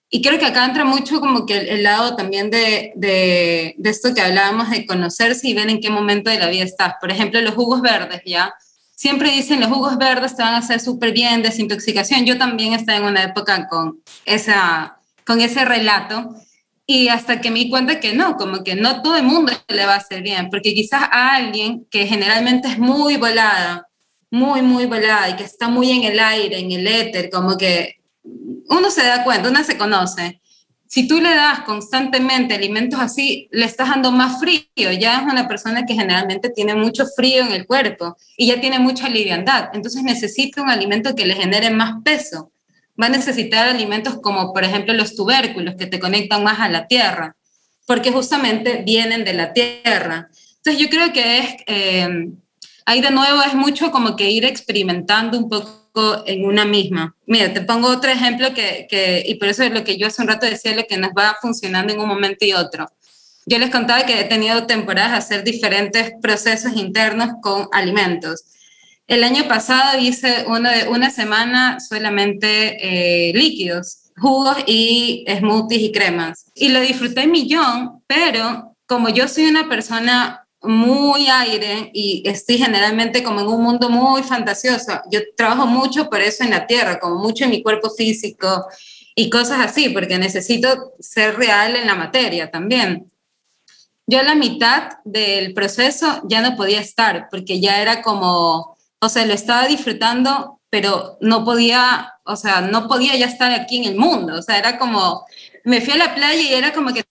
y 0.10 0.22
creo 0.22 0.38
que 0.38 0.46
acá 0.46 0.66
entra 0.66 0.84
mucho 0.84 1.22
como 1.22 1.46
que 1.46 1.56
el, 1.56 1.84
lado 1.84 2.18
también 2.18 2.50
de, 2.52 2.92
de, 2.98 3.76
de, 3.78 3.90
esto 3.90 4.14
que 4.14 4.20
hablábamos 4.20 4.70
de 4.70 4.86
conocerse 4.86 5.48
y 5.48 5.54
ver 5.54 5.70
en 5.70 5.80
qué 5.80 5.90
momento 5.90 6.30
de 6.30 6.40
la 6.40 6.50
vida 6.50 6.66
estás. 6.66 6.96
Por 7.00 7.12
ejemplo, 7.12 7.40
los 7.40 7.56
jugos 7.56 7.82
verdes, 7.82 8.22
¿ya? 8.26 8.54
Siempre 8.94 9.32
dicen 9.32 9.62
los 9.62 9.70
jugos 9.70 9.98
verdes 9.98 10.36
te 10.36 10.44
van 10.44 10.56
a 10.56 10.58
hacer 10.58 10.82
súper 10.82 11.14
bien, 11.14 11.44
desintoxicación. 11.44 12.26
Yo 12.26 12.38
también 12.38 12.74
estaba 12.74 12.98
en 12.98 13.06
una 13.06 13.24
época 13.24 13.70
con, 13.70 14.02
esa, 14.26 14.98
con 15.26 15.40
ese 15.40 15.64
relato. 15.64 16.36
Y 16.94 17.08
hasta 17.08 17.40
que 17.40 17.52
me 17.52 17.60
di 17.60 17.70
cuenta 17.70 18.02
que 18.02 18.12
no, 18.12 18.36
como 18.36 18.66
que 18.66 18.76
no 18.76 19.02
todo 19.02 19.16
el 19.16 19.24
mundo 19.24 19.54
le 19.70 19.86
va 19.86 19.94
a 19.94 20.00
hacer 20.00 20.22
bien, 20.22 20.50
porque 20.50 20.74
quizás 20.74 21.04
a 21.10 21.36
alguien 21.36 21.88
que 21.90 22.06
generalmente 22.06 22.68
es 22.68 22.80
muy 22.80 23.16
volada, 23.16 23.88
muy, 24.30 24.62
muy 24.62 24.88
volada 24.88 25.30
y 25.30 25.38
que 25.38 25.46
está 25.46 25.70
muy 25.70 25.90
en 25.90 26.04
el 26.04 26.20
aire, 26.20 26.60
en 26.60 26.70
el 26.70 26.86
éter, 26.86 27.30
como 27.30 27.56
que 27.56 28.02
uno 28.68 28.92
se 28.92 29.04
da 29.04 29.24
cuenta, 29.24 29.48
uno 29.48 29.64
se 29.64 29.78
conoce. 29.78 30.42
Si 30.86 31.08
tú 31.08 31.22
le 31.22 31.34
das 31.34 31.62
constantemente 31.62 32.56
alimentos 32.56 33.00
así, 33.00 33.48
le 33.52 33.64
estás 33.64 33.88
dando 33.88 34.12
más 34.12 34.42
frío. 34.42 34.92
Ya 35.00 35.20
es 35.20 35.32
una 35.32 35.48
persona 35.48 35.86
que 35.86 35.94
generalmente 35.94 36.50
tiene 36.50 36.76
mucho 36.76 37.06
frío 37.16 37.44
en 37.44 37.54
el 37.54 37.66
cuerpo 37.66 38.18
y 38.36 38.48
ya 38.48 38.60
tiene 38.60 38.80
mucha 38.80 39.08
liviandad. 39.08 39.70
Entonces 39.72 40.04
necesita 40.04 40.62
un 40.62 40.70
alimento 40.70 41.16
que 41.16 41.26
le 41.26 41.36
genere 41.36 41.70
más 41.70 42.04
peso 42.04 42.52
va 43.00 43.08
a 43.08 43.10
necesitar 43.10 43.68
alimentos 43.68 44.20
como 44.22 44.54
por 44.54 44.64
ejemplo 44.64 44.94
los 44.94 45.16
tubérculos 45.16 45.76
que 45.76 45.88
te 45.88 46.00
conectan 46.00 46.44
más 46.44 46.60
a 46.60 46.70
la 46.70 46.88
tierra, 46.88 47.36
porque 47.86 48.12
justamente 48.12 48.84
vienen 48.86 49.24
de 49.24 49.34
la 49.34 49.54
tierra. 49.54 50.30
Entonces 50.58 50.82
yo 50.82 50.90
creo 50.90 51.12
que 51.12 51.40
es, 51.40 51.56
eh, 51.68 52.28
ahí 52.86 53.02
de 53.02 53.12
nuevo 53.12 53.42
es 53.44 53.54
mucho 53.54 53.92
como 53.92 54.16
que 54.16 54.30
ir 54.30 54.46
experimentando 54.46 55.38
un 55.38 55.50
poco 55.50 56.24
en 56.26 56.46
una 56.46 56.66
misma. 56.66 57.16
Mira, 57.26 57.52
te 57.52 57.62
pongo 57.62 57.90
otro 57.90 58.12
ejemplo 58.12 58.54
que, 58.54 58.88
que, 58.90 59.24
y 59.26 59.36
por 59.36 59.50
eso 59.50 59.64
es 59.64 59.72
lo 59.72 59.84
que 59.84 59.98
yo 59.98 60.08
hace 60.08 60.22
un 60.22 60.28
rato 60.28 60.46
decía, 60.46 60.76
lo 60.76 60.86
que 60.86 60.98
nos 60.98 61.12
va 61.12 61.38
funcionando 61.42 61.94
en 61.94 62.00
un 62.00 62.08
momento 62.08 62.46
y 62.46 62.54
otro. 62.54 62.88
Yo 63.46 63.58
les 63.58 63.72
contaba 63.72 64.06
que 64.06 64.20
he 64.20 64.24
tenido 64.26 64.68
temporadas 64.68 65.12
de 65.12 65.18
hacer 65.18 65.44
diferentes 65.44 66.14
procesos 66.22 66.74
internos 66.76 67.30
con 67.42 67.68
alimentos. 67.72 68.44
El 69.12 69.26
año 69.26 69.46
pasado 69.46 70.00
hice 70.00 70.46
una, 70.48 70.72
de, 70.72 70.88
una 70.88 71.10
semana 71.10 71.82
solamente 71.82 72.78
eh, 72.80 73.34
líquidos, 73.34 74.14
jugos 74.16 74.56
y 74.66 75.26
smoothies 75.28 75.82
y 75.82 75.92
cremas. 75.92 76.46
Y 76.56 76.70
lo 76.70 76.80
disfruté 76.80 77.28
millón, 77.28 78.02
pero 78.08 78.78
como 78.86 79.10
yo 79.10 79.28
soy 79.28 79.48
una 79.48 79.68
persona 79.68 80.48
muy 80.62 81.28
aire 81.28 81.92
y 81.94 82.24
estoy 82.26 82.58
generalmente 82.58 83.22
como 83.22 83.42
en 83.42 83.48
un 83.48 83.62
mundo 83.62 83.90
muy 83.90 84.24
fantasioso, 84.24 85.02
yo 85.12 85.20
trabajo 85.36 85.68
mucho 85.68 86.10
por 86.10 86.22
eso 86.22 86.46
en 86.46 86.52
la 86.52 86.66
tierra, 86.66 86.98
como 86.98 87.16
mucho 87.16 87.44
en 87.44 87.50
mi 87.50 87.62
cuerpo 87.62 87.90
físico 87.90 88.66
y 89.14 89.30
cosas 89.30 89.60
así, 89.60 89.90
porque 89.90 90.18
necesito 90.20 90.94
ser 91.02 91.36
real 91.36 91.76
en 91.76 91.86
la 91.86 91.96
materia 91.96 92.50
también. 92.50 93.12
Yo 94.08 94.20
a 94.22 94.24
la 94.24 94.36
mitad 94.36 95.00
del 95.04 95.54
proceso 95.54 96.22
ya 96.30 96.40
no 96.40 96.56
podía 96.56 96.80
estar, 96.80 97.28
porque 97.30 97.60
ya 97.60 97.82
era 97.82 98.02
como 98.02 98.78
o 99.02 99.10
sea, 99.10 99.26
lo 99.26 99.34
estaba 99.34 99.68
disfrutando, 99.68 100.62
pero 100.70 101.18
no 101.22 101.44
podía, 101.44 102.14
o 102.24 102.36
sea, 102.36 102.62
no 102.62 102.88
podía 102.88 103.16
ya 103.18 103.26
estar 103.26 103.52
aquí 103.52 103.78
en 103.78 103.86
el 103.86 103.96
mundo, 103.98 104.38
o 104.38 104.42
sea, 104.42 104.58
era 104.58 104.78
como, 104.78 105.26
me 105.66 105.82
fui 105.82 105.94
a 105.94 105.98
la 105.98 106.16
playa 106.16 106.42
y 106.42 106.54
era 106.54 106.72
como 106.72 106.94
que 106.94 107.04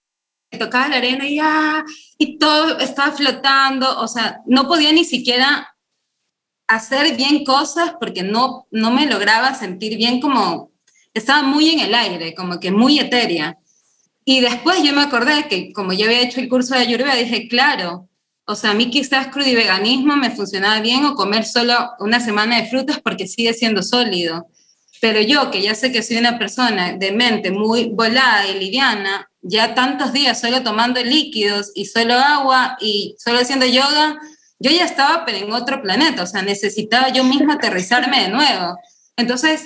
tocaba 0.57 0.87
la 0.87 0.97
arena 0.97 1.27
y, 1.27 1.39
ah, 1.39 1.83
y 2.17 2.37
todo 2.37 2.79
estaba 2.79 3.11
flotando, 3.11 3.99
o 3.99 4.07
sea, 4.07 4.41
no 4.45 4.67
podía 4.67 4.91
ni 4.91 5.03
siquiera 5.03 5.75
hacer 6.67 7.15
bien 7.17 7.43
cosas 7.43 7.93
porque 7.99 8.23
no, 8.23 8.67
no 8.71 8.91
me 8.91 9.05
lograba 9.05 9.53
sentir 9.53 9.97
bien 9.97 10.21
como, 10.21 10.71
estaba 11.13 11.43
muy 11.43 11.69
en 11.69 11.79
el 11.81 11.93
aire, 11.93 12.33
como 12.33 12.59
que 12.59 12.71
muy 12.71 12.99
etérea. 12.99 13.57
Y 14.23 14.39
después 14.39 14.81
yo 14.83 14.93
me 14.93 15.01
acordé 15.01 15.47
que 15.49 15.73
como 15.73 15.91
yo 15.91 16.05
había 16.05 16.21
hecho 16.21 16.39
el 16.39 16.47
curso 16.47 16.73
de 16.73 16.81
Ayurveda, 16.81 17.15
dije, 17.15 17.49
claro, 17.49 18.07
o 18.51 18.55
sea, 18.55 18.71
a 18.71 18.73
mí 18.73 18.89
quizás 18.89 19.27
crudiveganismo 19.27 20.17
me 20.17 20.31
funcionaba 20.31 20.81
bien 20.81 21.05
o 21.05 21.15
comer 21.15 21.45
solo 21.45 21.91
una 21.99 22.19
semana 22.19 22.57
de 22.57 22.67
frutas 22.67 22.99
porque 22.99 23.27
sigue 23.27 23.53
siendo 23.53 23.81
sólido. 23.81 24.47
Pero 24.99 25.21
yo, 25.21 25.49
que 25.49 25.61
ya 25.61 25.73
sé 25.73 25.91
que 25.91 26.03
soy 26.03 26.17
una 26.17 26.37
persona 26.37 26.93
de 26.93 27.11
mente 27.11 27.49
muy 27.49 27.85
volada 27.85 28.47
y 28.47 28.59
liviana, 28.59 29.29
ya 29.41 29.73
tantos 29.73 30.11
días 30.13 30.39
solo 30.39 30.63
tomando 30.63 31.01
líquidos 31.01 31.71
y 31.73 31.85
solo 31.85 32.13
agua 32.15 32.77
y 32.79 33.15
solo 33.17 33.39
haciendo 33.39 33.65
yoga, 33.65 34.19
yo 34.59 34.69
ya 34.69 34.85
estaba 34.85 35.25
pero 35.25 35.37
en 35.37 35.53
otro 35.53 35.81
planeta, 35.81 36.21
o 36.21 36.27
sea, 36.27 36.41
necesitaba 36.41 37.09
yo 37.09 37.23
misma 37.23 37.53
aterrizarme 37.53 38.23
de 38.23 38.29
nuevo. 38.29 38.77
Entonces, 39.15 39.65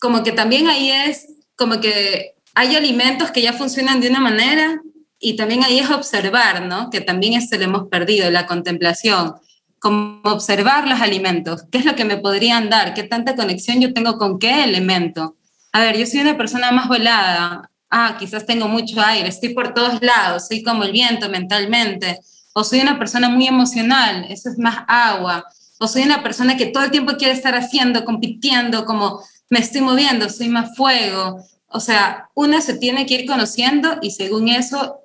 como 0.00 0.22
que 0.22 0.32
también 0.32 0.66
ahí 0.66 0.90
es 0.90 1.28
como 1.56 1.80
que 1.80 2.34
hay 2.54 2.74
alimentos 2.74 3.30
que 3.30 3.42
ya 3.42 3.52
funcionan 3.52 4.00
de 4.00 4.08
una 4.08 4.20
manera 4.20 4.82
y 5.18 5.36
también 5.36 5.64
ahí 5.64 5.78
es 5.78 5.90
observar, 5.90 6.66
¿no? 6.66 6.90
Que 6.90 7.00
también 7.00 7.34
esto 7.34 7.56
lo 7.56 7.64
hemos 7.64 7.88
perdido, 7.88 8.30
la 8.30 8.46
contemplación, 8.46 9.34
como 9.78 10.20
observar 10.24 10.88
los 10.88 11.00
alimentos, 11.00 11.64
qué 11.70 11.78
es 11.78 11.84
lo 11.84 11.94
que 11.94 12.04
me 12.04 12.16
podrían 12.16 12.70
dar, 12.70 12.94
qué 12.94 13.02
tanta 13.02 13.36
conexión 13.36 13.80
yo 13.80 13.92
tengo 13.92 14.18
con 14.18 14.38
qué 14.38 14.64
elemento. 14.64 15.36
A 15.72 15.80
ver, 15.80 15.96
yo 15.96 16.06
soy 16.06 16.20
una 16.20 16.36
persona 16.36 16.72
más 16.72 16.88
volada, 16.88 17.70
ah, 17.90 18.16
quizás 18.18 18.46
tengo 18.46 18.68
mucho 18.68 19.00
aire, 19.00 19.28
estoy 19.28 19.50
por 19.50 19.74
todos 19.74 20.02
lados, 20.02 20.48
soy 20.48 20.62
como 20.62 20.84
el 20.84 20.92
viento 20.92 21.28
mentalmente, 21.28 22.20
o 22.54 22.64
soy 22.64 22.80
una 22.80 22.98
persona 22.98 23.28
muy 23.28 23.46
emocional, 23.46 24.26
eso 24.30 24.48
es 24.48 24.58
más 24.58 24.84
agua, 24.88 25.44
o 25.78 25.88
soy 25.88 26.02
una 26.02 26.22
persona 26.22 26.56
que 26.56 26.66
todo 26.66 26.84
el 26.84 26.90
tiempo 26.90 27.16
quiere 27.18 27.34
estar 27.34 27.54
haciendo, 27.54 28.04
compitiendo, 28.04 28.84
como 28.84 29.20
me 29.50 29.58
estoy 29.58 29.80
moviendo, 29.80 30.28
soy 30.30 30.48
más 30.48 30.76
fuego. 30.76 31.44
O 31.66 31.80
sea, 31.80 32.30
una 32.34 32.60
se 32.60 32.78
tiene 32.78 33.04
que 33.06 33.14
ir 33.14 33.26
conociendo 33.26 33.98
y 34.00 34.12
según 34.12 34.48
eso 34.48 35.03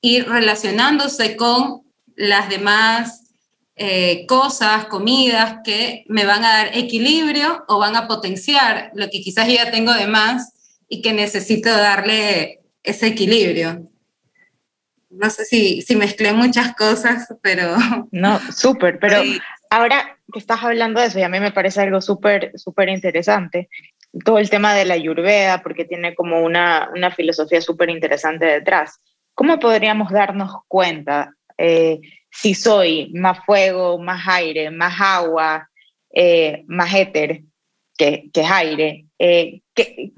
ir 0.00 0.28
relacionándose 0.28 1.36
con 1.36 1.82
las 2.16 2.48
demás 2.48 3.34
eh, 3.76 4.26
cosas, 4.26 4.86
comidas 4.86 5.58
que 5.64 6.04
me 6.08 6.26
van 6.26 6.44
a 6.44 6.52
dar 6.58 6.76
equilibrio 6.76 7.64
o 7.68 7.78
van 7.78 7.96
a 7.96 8.06
potenciar 8.06 8.90
lo 8.94 9.08
que 9.08 9.20
quizás 9.20 9.48
ya 9.48 9.70
tengo 9.70 9.92
de 9.92 10.06
más 10.06 10.52
y 10.88 11.02
que 11.02 11.12
necesito 11.12 11.70
darle 11.70 12.60
ese 12.82 13.06
equilibrio 13.06 13.90
no 15.10 15.28
sé 15.28 15.44
si, 15.44 15.82
si 15.82 15.96
mezclé 15.96 16.32
muchas 16.32 16.74
cosas, 16.74 17.34
pero... 17.42 17.76
No, 18.12 18.38
súper, 18.52 18.98
pero 18.98 19.22
ahora 19.68 20.16
que 20.32 20.38
estás 20.38 20.62
hablando 20.62 21.00
de 21.00 21.08
eso, 21.08 21.18
y 21.18 21.22
a 21.22 21.28
mí 21.28 21.40
me 21.40 21.52
parece 21.52 21.80
algo 21.80 22.00
súper, 22.00 22.52
súper 22.56 22.88
interesante, 22.88 23.68
todo 24.24 24.38
el 24.38 24.48
tema 24.48 24.74
de 24.74 24.84
la 24.84 24.94
ayurveda, 24.94 25.62
porque 25.62 25.84
tiene 25.84 26.14
como 26.14 26.40
una, 26.42 26.88
una 26.94 27.10
filosofía 27.10 27.60
súper 27.60 27.90
interesante 27.90 28.46
detrás. 28.46 29.00
¿Cómo 29.40 29.58
podríamos 29.58 30.12
darnos 30.12 30.52
cuenta 30.68 31.32
eh, 31.56 31.98
si 32.30 32.52
soy 32.54 33.10
más 33.14 33.42
fuego, 33.46 33.98
más 33.98 34.28
aire, 34.28 34.70
más 34.70 35.00
agua, 35.00 35.66
eh, 36.12 36.62
más 36.66 36.92
éter, 36.92 37.44
que, 37.96 38.28
que 38.34 38.40
es 38.42 38.50
aire? 38.50 39.06
Eh, 39.18 39.62
que, 39.72 40.12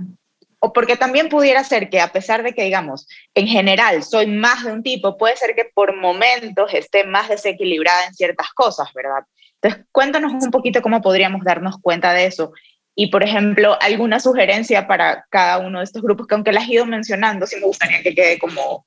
o 0.59 0.73
porque 0.73 0.97
también 0.97 1.29
pudiera 1.29 1.63
ser 1.63 1.89
que 1.89 2.01
a 2.01 2.09
pesar 2.09 2.43
de 2.43 2.53
que, 2.53 2.65
digamos, 2.65 3.07
en 3.33 3.47
general 3.47 4.03
soy 4.03 4.27
más 4.27 4.65
de 4.65 4.73
un 4.73 4.83
tipo, 4.83 5.17
puede 5.17 5.37
ser 5.37 5.55
que 5.55 5.67
por 5.73 5.97
momentos 5.97 6.75
esté 6.75 7.05
más 7.05 7.29
desequilibrada 7.29 8.07
en 8.07 8.15
ciertas 8.15 8.53
cosas, 8.55 8.93
¿verdad? 8.93 9.25
Entonces, 9.61 9.87
cuéntanos 9.93 10.33
un 10.33 10.51
poquito 10.51 10.83
cómo 10.83 11.01
podríamos 11.01 11.45
darnos 11.45 11.77
cuenta 11.81 12.13
de 12.13 12.27
eso. 12.27 12.51
Y, 12.97 13.07
por 13.07 13.23
ejemplo, 13.23 13.79
alguna 13.81 14.19
sugerencia 14.19 14.89
para 14.89 15.27
cada 15.31 15.59
uno 15.59 15.79
de 15.79 15.85
estos 15.85 16.03
grupos, 16.03 16.27
que 16.27 16.35
aunque 16.35 16.51
las 16.51 16.69
he 16.69 16.73
ido 16.73 16.87
mencionando, 16.87 17.47
sí 17.47 17.55
me 17.61 17.67
gustaría 17.67 18.03
que 18.03 18.17
quede 18.17 18.41
como, 18.41 18.85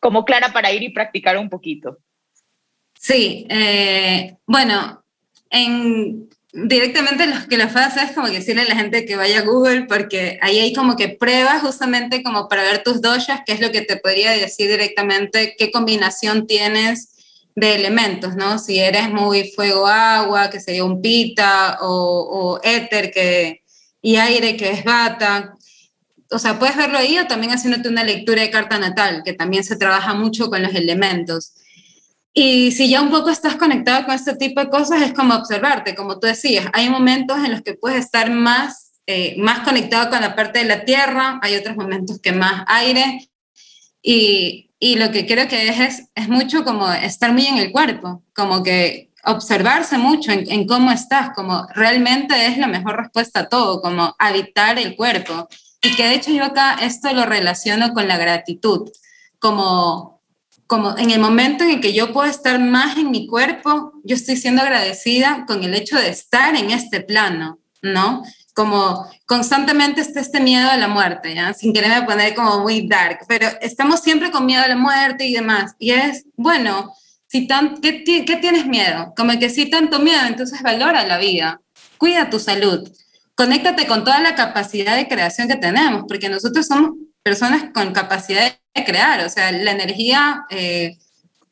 como 0.00 0.24
clara 0.24 0.52
para 0.52 0.72
ir 0.72 0.82
y 0.82 0.90
practicar 0.90 1.36
un 1.36 1.48
poquito. 1.48 1.98
Sí, 2.98 3.46
eh, 3.48 4.36
bueno, 4.46 5.04
en, 5.50 6.28
directamente 6.52 7.26
lo 7.26 7.46
que 7.48 7.56
lo 7.56 7.64
hacer 7.64 8.04
es 8.04 8.12
como 8.12 8.26
que 8.26 8.34
decirle 8.34 8.62
a 8.62 8.68
la 8.68 8.74
gente 8.74 9.04
que 9.04 9.16
vaya 9.16 9.40
a 9.40 9.44
Google 9.44 9.82
porque 9.82 10.38
ahí 10.42 10.58
hay 10.58 10.72
como 10.72 10.96
que 10.96 11.08
pruebas 11.08 11.62
justamente 11.62 12.22
como 12.22 12.48
para 12.48 12.62
ver 12.62 12.82
tus 12.82 13.00
doshas, 13.00 13.40
que 13.46 13.52
es 13.52 13.60
lo 13.60 13.70
que 13.70 13.82
te 13.82 13.96
podría 13.96 14.32
decir 14.32 14.68
directamente 14.68 15.54
qué 15.58 15.70
combinación 15.70 16.46
tienes 16.46 17.14
de 17.54 17.74
elementos, 17.74 18.36
¿no? 18.36 18.58
Si 18.58 18.78
eres 18.78 19.10
muy 19.10 19.50
fuego-agua, 19.50 20.48
que 20.48 20.60
sería 20.60 20.84
un 20.84 21.02
pita, 21.02 21.78
o, 21.80 21.88
o 21.88 22.60
éter 22.62 23.10
que, 23.10 23.62
y 24.00 24.16
aire, 24.16 24.56
que 24.56 24.70
es 24.70 24.84
bata. 24.84 25.57
O 26.30 26.38
sea, 26.38 26.58
puedes 26.58 26.76
verlo 26.76 26.98
ahí 26.98 27.18
o 27.18 27.26
también 27.26 27.52
haciéndote 27.52 27.88
una 27.88 28.04
lectura 28.04 28.42
de 28.42 28.50
carta 28.50 28.78
natal, 28.78 29.22
que 29.24 29.32
también 29.32 29.64
se 29.64 29.76
trabaja 29.76 30.14
mucho 30.14 30.50
con 30.50 30.62
los 30.62 30.74
elementos. 30.74 31.54
Y 32.34 32.70
si 32.72 32.88
ya 32.88 33.00
un 33.00 33.10
poco 33.10 33.30
estás 33.30 33.56
conectado 33.56 34.04
con 34.04 34.14
este 34.14 34.36
tipo 34.36 34.60
de 34.60 34.68
cosas, 34.68 35.02
es 35.02 35.12
como 35.12 35.34
observarte, 35.34 35.94
como 35.94 36.20
tú 36.20 36.26
decías, 36.26 36.66
hay 36.72 36.88
momentos 36.88 37.38
en 37.38 37.50
los 37.50 37.62
que 37.62 37.74
puedes 37.74 38.04
estar 38.04 38.30
más, 38.30 38.92
eh, 39.06 39.34
más 39.38 39.60
conectado 39.60 40.10
con 40.10 40.20
la 40.20 40.36
parte 40.36 40.60
de 40.60 40.66
la 40.66 40.84
tierra, 40.84 41.40
hay 41.42 41.56
otros 41.56 41.76
momentos 41.76 42.20
que 42.20 42.32
más 42.32 42.62
aire, 42.68 43.28
y, 44.02 44.70
y 44.78 44.96
lo 44.96 45.10
que 45.10 45.26
creo 45.26 45.48
que 45.48 45.68
es, 45.68 45.80
es, 45.80 46.08
es, 46.14 46.28
mucho 46.28 46.64
como 46.64 46.92
estar 46.92 47.32
muy 47.32 47.46
en 47.46 47.58
el 47.58 47.72
cuerpo, 47.72 48.22
como 48.34 48.62
que 48.62 49.10
observarse 49.24 49.98
mucho 49.98 50.30
en, 50.30 50.48
en, 50.50 50.66
cómo 50.66 50.92
estás, 50.92 51.30
como 51.34 51.66
realmente 51.74 52.46
es 52.46 52.58
la 52.58 52.68
mejor 52.68 52.96
respuesta 52.96 53.40
a 53.40 53.48
todo, 53.48 53.82
como 53.82 54.14
habitar 54.18 54.78
el 54.78 54.94
cuerpo. 54.94 55.48
Y 55.82 55.94
que 55.94 56.04
de 56.04 56.14
hecho 56.14 56.32
yo 56.32 56.44
acá 56.44 56.78
esto 56.82 57.12
lo 57.12 57.24
relaciono 57.24 57.94
con 57.94 58.08
la 58.08 58.16
gratitud, 58.16 58.90
como 59.38 60.18
como 60.68 60.98
en 60.98 61.10
el 61.10 61.18
momento 61.18 61.64
en 61.64 61.70
el 61.70 61.80
que 61.80 61.94
yo 61.94 62.12
puedo 62.12 62.28
estar 62.30 62.60
más 62.60 62.98
en 62.98 63.10
mi 63.10 63.26
cuerpo, 63.26 63.94
yo 64.04 64.14
estoy 64.14 64.36
siendo 64.36 64.60
agradecida 64.60 65.46
con 65.46 65.64
el 65.64 65.74
hecho 65.74 65.96
de 65.96 66.10
estar 66.10 66.54
en 66.54 66.70
este 66.70 67.00
plano, 67.00 67.58
¿no? 67.80 68.22
Como 68.54 69.06
constantemente 69.24 70.02
está 70.02 70.20
este 70.20 70.40
miedo 70.40 70.68
a 70.68 70.76
la 70.76 70.86
muerte, 70.86 71.34
¿ya? 71.34 71.54
Sin 71.54 71.72
quererme 71.72 72.02
poner 72.02 72.34
como 72.34 72.60
muy 72.60 72.86
dark, 72.86 73.20
pero 73.26 73.48
estamos 73.62 74.00
siempre 74.00 74.30
con 74.30 74.44
miedo 74.44 74.62
a 74.62 74.68
la 74.68 74.76
muerte 74.76 75.24
y 75.24 75.32
demás. 75.32 75.74
Y 75.78 75.92
es, 75.92 76.26
bueno, 76.36 76.92
si 77.26 77.46
tan, 77.46 77.80
¿qué, 77.80 78.04
¿qué 78.04 78.36
tienes 78.36 78.66
miedo? 78.66 79.14
Como 79.16 79.38
que 79.38 79.48
si 79.48 79.70
tanto 79.70 80.00
miedo, 80.00 80.26
entonces 80.26 80.60
valora 80.60 81.06
la 81.06 81.16
vida, 81.16 81.62
cuida 81.96 82.28
tu 82.28 82.38
salud, 82.38 82.86
conéctate 83.38 83.86
con 83.86 84.02
toda 84.02 84.18
la 84.18 84.34
capacidad 84.34 84.96
de 84.96 85.06
creación 85.06 85.46
que 85.46 85.54
tenemos, 85.54 86.06
porque 86.08 86.28
nosotros 86.28 86.66
somos 86.66 86.90
personas 87.22 87.66
con 87.72 87.92
capacidad 87.92 88.58
de 88.74 88.84
crear, 88.84 89.24
o 89.24 89.28
sea, 89.28 89.52
la 89.52 89.70
energía 89.70 90.44
eh, 90.50 90.98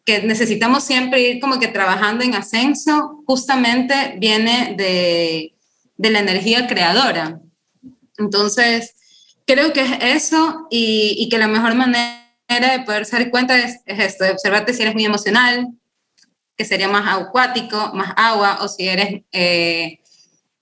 que 0.04 0.20
necesitamos 0.22 0.82
siempre 0.82 1.20
ir 1.20 1.40
como 1.40 1.60
que 1.60 1.68
trabajando 1.68 2.24
en 2.24 2.34
ascenso, 2.34 3.22
justamente 3.24 4.16
viene 4.18 4.74
de, 4.76 5.54
de 5.96 6.10
la 6.10 6.18
energía 6.18 6.66
creadora. 6.66 7.40
Entonces, 8.18 8.96
creo 9.46 9.72
que 9.72 9.82
es 9.82 10.24
eso 10.24 10.66
y, 10.70 11.28
que 11.30 11.38
la 11.38 11.46
mejor 11.46 11.76
manera 11.76 12.18
de 12.48 12.80
poder 12.84 13.08
dar 13.08 13.30
cuenta 13.30 13.56
es, 13.56 13.78
es, 13.86 14.00
esto, 14.00 14.24
de 14.24 14.32
observarte 14.32 14.74
si 14.74 14.82
eres 14.82 14.94
muy 14.94 15.04
emocional, 15.04 15.68
que 16.56 16.64
sería 16.64 16.88
más 16.88 17.06
acuático, 17.16 17.92
más 17.94 18.12
agua, 18.16 18.58
o 18.62 18.66
si 18.66 18.88
eres 18.88 19.22
eh, 19.30 20.00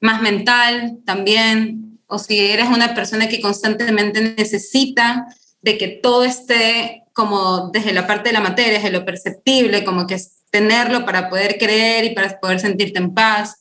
más 0.05 0.21
mental 0.21 0.99
también, 1.07 1.99
o 2.07 2.19
si 2.19 2.39
eres 2.39 2.69
una 2.69 2.95
persona 2.95 3.27
que 3.27 3.41
constantemente 3.41 4.21
necesita 4.37 5.27
de 5.63 5.79
que 5.79 5.89
todo 5.89 6.25
esté 6.25 7.05
como 7.15 7.71
desde 7.71 7.95
la 7.95 8.07
parte 8.07 8.29
de 8.29 8.35
la 8.35 8.43
materia, 8.43 8.75
desde 8.75 8.91
lo 8.91 9.07
perceptible, 9.07 9.83
como 9.83 10.07
que 10.07 10.21
tenerlo 10.51 11.07
para 11.07 11.31
poder 11.31 11.57
creer 11.57 12.05
y 12.05 12.11
para 12.11 12.39
poder 12.39 12.61
sentirte 12.61 12.99
en 12.99 13.15
paz, 13.15 13.57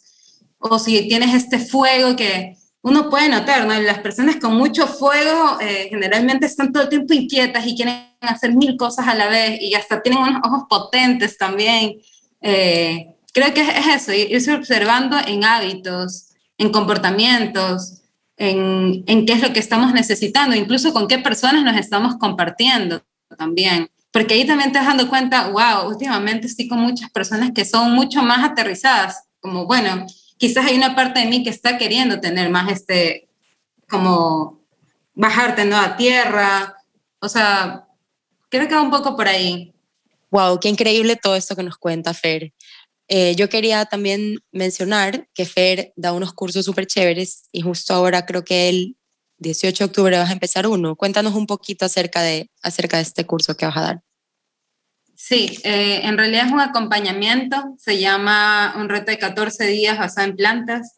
o 0.60 0.78
si 0.80 1.08
tienes 1.08 1.34
este 1.34 1.60
fuego 1.60 2.18
que 2.18 2.58
uno 2.82 3.10
puede 3.10 3.30
notar, 3.30 3.66
¿no? 3.66 3.80
Las 3.80 4.00
personas 4.00 4.36
con 4.36 4.56
mucho 4.56 4.86
fuego 4.88 5.60
eh, 5.62 5.88
generalmente 5.90 6.46
están 6.46 6.74
todo 6.74 6.84
el 6.84 6.90
tiempo 6.90 7.14
inquietas 7.14 7.66
y 7.66 7.76
quieren 7.76 8.10
hacer 8.20 8.54
mil 8.54 8.76
cosas 8.76 9.08
a 9.08 9.16
la 9.16 9.28
vez 9.28 9.62
y 9.62 9.76
hasta 9.76 10.02
tienen 10.02 10.22
unos 10.22 10.42
ojos 10.44 10.64
potentes 10.70 11.38
también. 11.38 11.94
Eh, 12.42 13.16
creo 13.34 13.54
que 13.54 13.62
es 13.62 13.88
eso, 13.96 14.12
irse 14.12 14.54
observando 14.54 15.18
en 15.26 15.46
hábitos, 15.46 16.33
en 16.58 16.72
comportamientos, 16.72 18.02
en, 18.38 19.04
en, 19.08 19.26
qué 19.26 19.34
es 19.34 19.42
lo 19.42 19.54
que 19.54 19.60
estamos 19.60 19.94
necesitando, 19.94 20.56
incluso 20.56 20.94
con 20.94 21.08
qué 21.08 21.20
personas 21.20 21.64
nos 21.64 21.78
estamos 21.78 22.18
compartiendo 22.18 23.04
también. 23.38 23.90
Porque 24.12 24.36
ahí 24.36 24.46
también 24.46 24.72
te 24.72 24.78
has 24.78 24.86
dando 24.86 25.10
cuenta, 25.10 25.50
wow, 25.50 25.88
últimamente 25.88 26.48
estoy 26.48 26.68
con 26.68 26.80
muchas 26.80 27.10
personas 27.10 27.52
que 27.54 27.66
son 27.66 27.94
mucho 27.94 28.22
más 28.22 28.44
aterrizadas, 28.44 29.24
como, 29.40 29.66
bueno, 29.66 30.06
quizás 30.38 30.66
hay 30.66 30.78
una 30.78 30.96
parte 30.96 31.22
de 31.22 31.26
mí 31.26 31.44
que 31.44 31.50
está 31.50 31.78
queriendo 31.78 32.20
tener 32.20 32.50
más 32.50 32.72
este, 32.72 33.28
como 33.90 34.62
bajarte 35.16 35.66
¿no? 35.66 35.78
a 35.78 35.96
tierra, 35.96 36.76
o 37.20 37.30
sea, 37.30 37.88
creo 38.50 38.68
que 38.68 38.76
va 38.76 38.82
un 38.82 38.92
poco 38.92 39.16
por 39.16 39.28
ahí. 39.28 39.74
Wow, 40.30 40.60
qué 40.60 40.70
increíble 40.70 41.16
todo 41.16 41.36
esto 41.36 41.56
que 41.56 41.64
nos 41.64 41.78
cuenta 41.78 42.14
Fer. 42.14 42.54
Eh, 43.08 43.36
yo 43.36 43.50
quería 43.50 43.86
también 43.86 44.40
mencionar 44.52 45.28
que 45.34 45.46
Fer 45.46 45.94
da 45.96 46.14
unos 46.14 46.34
cursos 46.34 46.66
súper 46.66 46.88
chéveres 46.88 47.50
y 47.52 47.62
justo 47.62 47.94
ahora 47.94 48.26
creo 48.26 48.44
que 48.44 48.70
el 48.70 48.98
18 49.40 49.84
de 49.84 49.88
octubre 49.88 50.18
vas 50.18 50.30
a 50.30 50.34
empezar 50.34 50.68
uno. 50.68 50.96
Cuéntanos 50.96 51.36
un 51.36 51.46
poquito 51.46 51.86
acerca 51.86 52.22
de, 52.22 52.50
acerca 52.62 52.98
de 52.98 53.04
este 53.04 53.26
curso 53.26 53.56
que 53.56 53.66
vas 53.66 53.78
a 53.78 53.82
dar. 53.82 54.02
Sí, 55.16 55.60
eh, 55.64 56.02
en 56.04 56.18
realidad 56.18 56.48
es 56.48 56.52
un 56.52 56.60
acompañamiento, 56.60 57.76
se 57.78 58.00
llama 58.00 58.74
un 58.78 58.90
reto 58.90 59.12
de 59.12 59.20
14 59.20 59.68
días 59.68 59.98
basado 59.98 60.28
en 60.28 60.36
plantas 60.36 60.98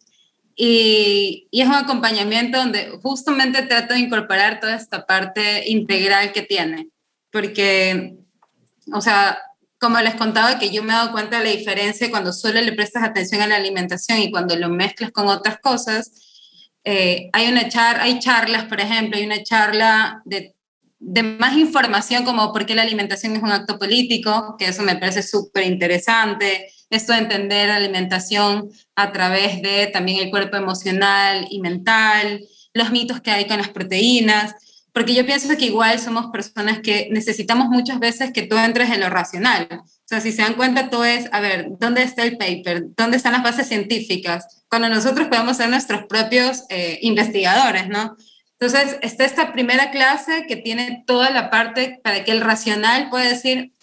y, 0.56 1.48
y, 1.52 1.62
es 1.62 1.68
un 1.68 1.76
acompañamiento 1.76 2.58
donde 2.58 2.92
justamente 3.04 3.64
trato 3.64 3.94
de 3.94 4.00
incorporar 4.00 4.62
toda 4.62 4.76
esta 4.76 5.06
parte 5.06 5.70
integral 5.70 6.32
que 6.32 6.44
tiene, 6.44 6.88
porque, 7.30 8.16
o 8.94 9.02
sea, 9.02 9.38
como 9.80 10.00
les 10.00 10.16
contaba, 10.16 10.58
que 10.58 10.70
yo 10.72 10.84
me 10.84 10.94
he 10.94 10.96
dado 10.96 11.12
cuenta 11.12 11.40
de 11.40 11.46
la 11.46 11.52
diferencia 11.52 12.10
cuando 12.10 12.34
solo 12.34 12.62
le 12.62 12.74
prestas 12.74 13.04
atención 13.04 13.42
a 13.42 13.48
la 13.48 13.58
alimentación 13.58 14.20
y 14.20 14.32
cuando 14.32 14.56
lo 14.56 14.70
mezclas 14.70 15.12
con 15.12 15.28
otras 15.28 15.60
cosas. 15.60 16.12
Eh, 16.84 17.30
hay, 17.34 17.52
una 17.52 17.68
char 17.68 18.00
hay 18.00 18.20
charlas, 18.20 18.66
por 18.66 18.80
ejemplo, 18.80 19.18
hay 19.18 19.26
una 19.26 19.44
charla 19.44 20.22
de, 20.26 20.56
de 21.00 21.24
más 21.24 21.58
información 21.58 22.24
como 22.24 22.54
por 22.54 22.66
qué 22.66 22.76
la 22.76 22.84
alimentación 22.84 23.36
es 23.36 23.44
un 23.44 23.52
acto 23.52 23.78
político, 23.80 24.56
que 24.58 24.68
eso 24.68 24.84
me 24.84 24.96
parece 24.96 25.24
súper 25.24 25.66
interesante 25.66 26.72
esto 26.90 27.14
de 27.14 27.20
entender 27.20 27.68
la 27.68 27.76
alimentación 27.76 28.70
a 28.96 29.12
través 29.12 29.62
de 29.62 29.88
también 29.88 30.20
el 30.20 30.30
cuerpo 30.30 30.58
emocional 30.58 31.48
y 31.50 31.60
mental, 31.60 32.46
los 32.74 32.92
mitos 32.92 33.22
que 33.22 33.32
hay 33.32 33.48
con 33.48 33.58
las 33.58 33.70
proteínas, 33.70 34.56
porque 34.96 35.14
yo 35.14 35.26
pienso 35.26 35.50
que 35.58 35.66
igual 35.66 36.00
somos 36.00 36.28
personas 36.28 36.80
que 36.80 37.10
necesitamos 37.12 37.68
muchas 37.68 38.00
veces 38.00 38.32
que 38.32 38.44
tú 38.44 38.58
entres 38.58 38.90
en 38.92 39.02
lo 39.02 39.10
racional. 39.10 39.68
O 39.70 40.08
sea, 40.08 40.22
si 40.22 40.32
se 40.32 40.42
dan 40.42 40.54
cuenta, 40.54 40.90
todo 40.90 41.04
es, 41.04 41.28
a 41.34 41.42
ver, 41.42 41.68
¿dónde 41.78 42.02
está 42.02 42.24
el 42.24 42.38
paper? 42.38 42.86
¿Dónde 42.96 43.18
están 43.18 43.34
las 43.34 43.44
bases 43.44 43.68
científicas? 43.68 44.64
Cuando 44.70 44.88
nosotros 44.88 45.28
podemos 45.28 45.58
ser 45.58 45.70
nuestros 45.70 46.06
propios 46.06 46.64
eh, 46.70 46.98
investigadores, 47.02 47.90
¿no? 47.90 48.16
Entonces, 48.58 48.98
está 49.02 49.26
esta 49.26 49.52
primera 49.52 49.92
clase 49.92 50.46
que 50.48 50.56
tiene 50.56 51.04
toda 51.06 51.30
la 51.30 51.50
parte 51.50 52.00
para 52.02 52.24
que 52.24 52.32
el 52.32 52.40
racional 52.40 53.10
pueda 53.10 53.28
decir, 53.28 53.74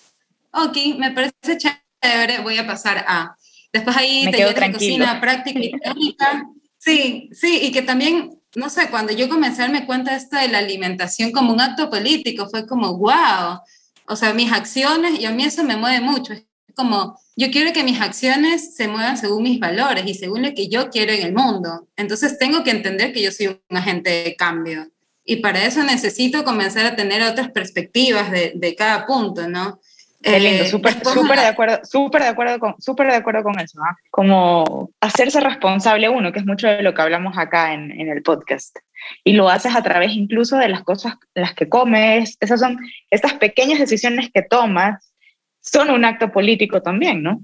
ok, 0.50 0.78
me 0.96 1.10
parece 1.10 1.58
chévere 1.58 2.40
voy 2.42 2.56
a 2.56 2.66
pasar 2.66 3.04
a. 3.06 3.36
Después 3.70 3.98
ahí 3.98 4.24
Me 4.24 4.32
taller 4.32 4.58
de 4.58 4.72
cocina 4.72 5.20
práctica 5.20 5.60
y 5.60 5.72
técnica. 5.72 6.46
Sí, 6.78 7.28
sí, 7.32 7.60
y 7.64 7.70
que 7.70 7.82
también, 7.82 8.30
no 8.54 8.68
sé, 8.68 8.88
cuando 8.90 9.12
yo 9.12 9.28
comencé 9.28 9.62
a 9.62 9.66
darme 9.66 9.86
cuenta 9.86 10.12
de 10.12 10.18
esto 10.18 10.36
de 10.36 10.48
la 10.48 10.58
alimentación 10.58 11.32
como 11.32 11.52
un 11.52 11.60
acto 11.60 11.88
político, 11.88 12.48
fue 12.48 12.66
como, 12.66 12.96
wow, 12.98 13.60
o 14.06 14.16
sea, 14.16 14.34
mis 14.34 14.52
acciones, 14.52 15.18
y 15.18 15.24
a 15.24 15.30
mí 15.30 15.44
eso 15.44 15.64
me 15.64 15.76
mueve 15.76 16.00
mucho, 16.00 16.32
es 16.32 16.44
como, 16.74 17.18
yo 17.36 17.50
quiero 17.50 17.72
que 17.72 17.82
mis 17.82 18.00
acciones 18.00 18.74
se 18.74 18.88
muevan 18.88 19.16
según 19.16 19.44
mis 19.44 19.58
valores 19.58 20.04
y 20.06 20.14
según 20.14 20.42
lo 20.42 20.52
que 20.54 20.68
yo 20.68 20.90
quiero 20.90 21.12
en 21.12 21.22
el 21.22 21.34
mundo. 21.34 21.88
Entonces 21.96 22.38
tengo 22.38 22.62
que 22.62 22.70
entender 22.70 23.12
que 23.12 23.22
yo 23.22 23.32
soy 23.32 23.46
un 23.46 23.76
agente 23.76 24.10
de 24.10 24.36
cambio. 24.36 24.90
Y 25.24 25.36
para 25.36 25.64
eso 25.64 25.82
necesito 25.82 26.44
comenzar 26.44 26.84
a 26.84 26.96
tener 26.96 27.22
otras 27.22 27.50
perspectivas 27.50 28.30
de, 28.30 28.52
de 28.54 28.74
cada 28.74 29.06
punto, 29.06 29.48
¿no? 29.48 29.80
Qué 30.22 30.38
lindo, 30.38 30.64
eh, 30.64 30.68
súper 30.68 30.94
de 31.38 31.46
acuerdo, 31.46 31.80
súper 31.84 32.22
de 32.22 32.28
acuerdo 32.28 32.58
con, 32.58 32.80
súper 32.80 33.08
de 33.08 33.16
acuerdo 33.16 33.42
con 33.42 33.58
eso, 33.58 33.80
¿ah? 33.82 33.96
como 34.10 34.90
hacerse 35.00 35.40
responsable 35.40 36.08
uno, 36.08 36.32
que 36.32 36.38
es 36.38 36.46
mucho 36.46 36.68
de 36.68 36.82
lo 36.82 36.94
que 36.94 37.02
hablamos 37.02 37.36
acá 37.36 37.74
en, 37.74 37.90
en, 37.90 38.08
el 38.08 38.22
podcast. 38.22 38.76
Y 39.24 39.32
lo 39.32 39.48
haces 39.48 39.74
a 39.74 39.82
través 39.82 40.12
incluso 40.12 40.56
de 40.58 40.68
las 40.68 40.84
cosas, 40.84 41.14
las 41.34 41.54
que 41.54 41.68
comes, 41.68 42.36
esas 42.40 42.60
son, 42.60 42.78
estas 43.10 43.34
pequeñas 43.34 43.80
decisiones 43.80 44.30
que 44.32 44.42
tomas, 44.42 45.12
son 45.60 45.90
un 45.90 46.04
acto 46.04 46.30
político 46.30 46.82
también, 46.82 47.22
¿no? 47.22 47.42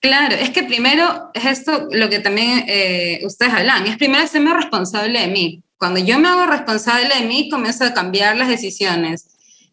Claro, 0.00 0.34
es 0.34 0.50
que 0.50 0.64
primero 0.64 1.30
es 1.32 1.44
esto 1.44 1.86
lo 1.92 2.10
que 2.10 2.18
también 2.18 2.64
eh, 2.66 3.20
ustedes 3.24 3.52
hablan, 3.52 3.86
es 3.86 3.96
primero 3.96 4.24
hacerme 4.24 4.52
responsable 4.52 5.20
de 5.20 5.28
mí. 5.28 5.62
Cuando 5.76 6.00
yo 6.00 6.18
me 6.18 6.28
hago 6.28 6.46
responsable 6.46 7.08
de 7.14 7.24
mí, 7.24 7.48
comienzo 7.48 7.84
a 7.84 7.94
cambiar 7.94 8.36
las 8.36 8.48
decisiones. 8.48 9.28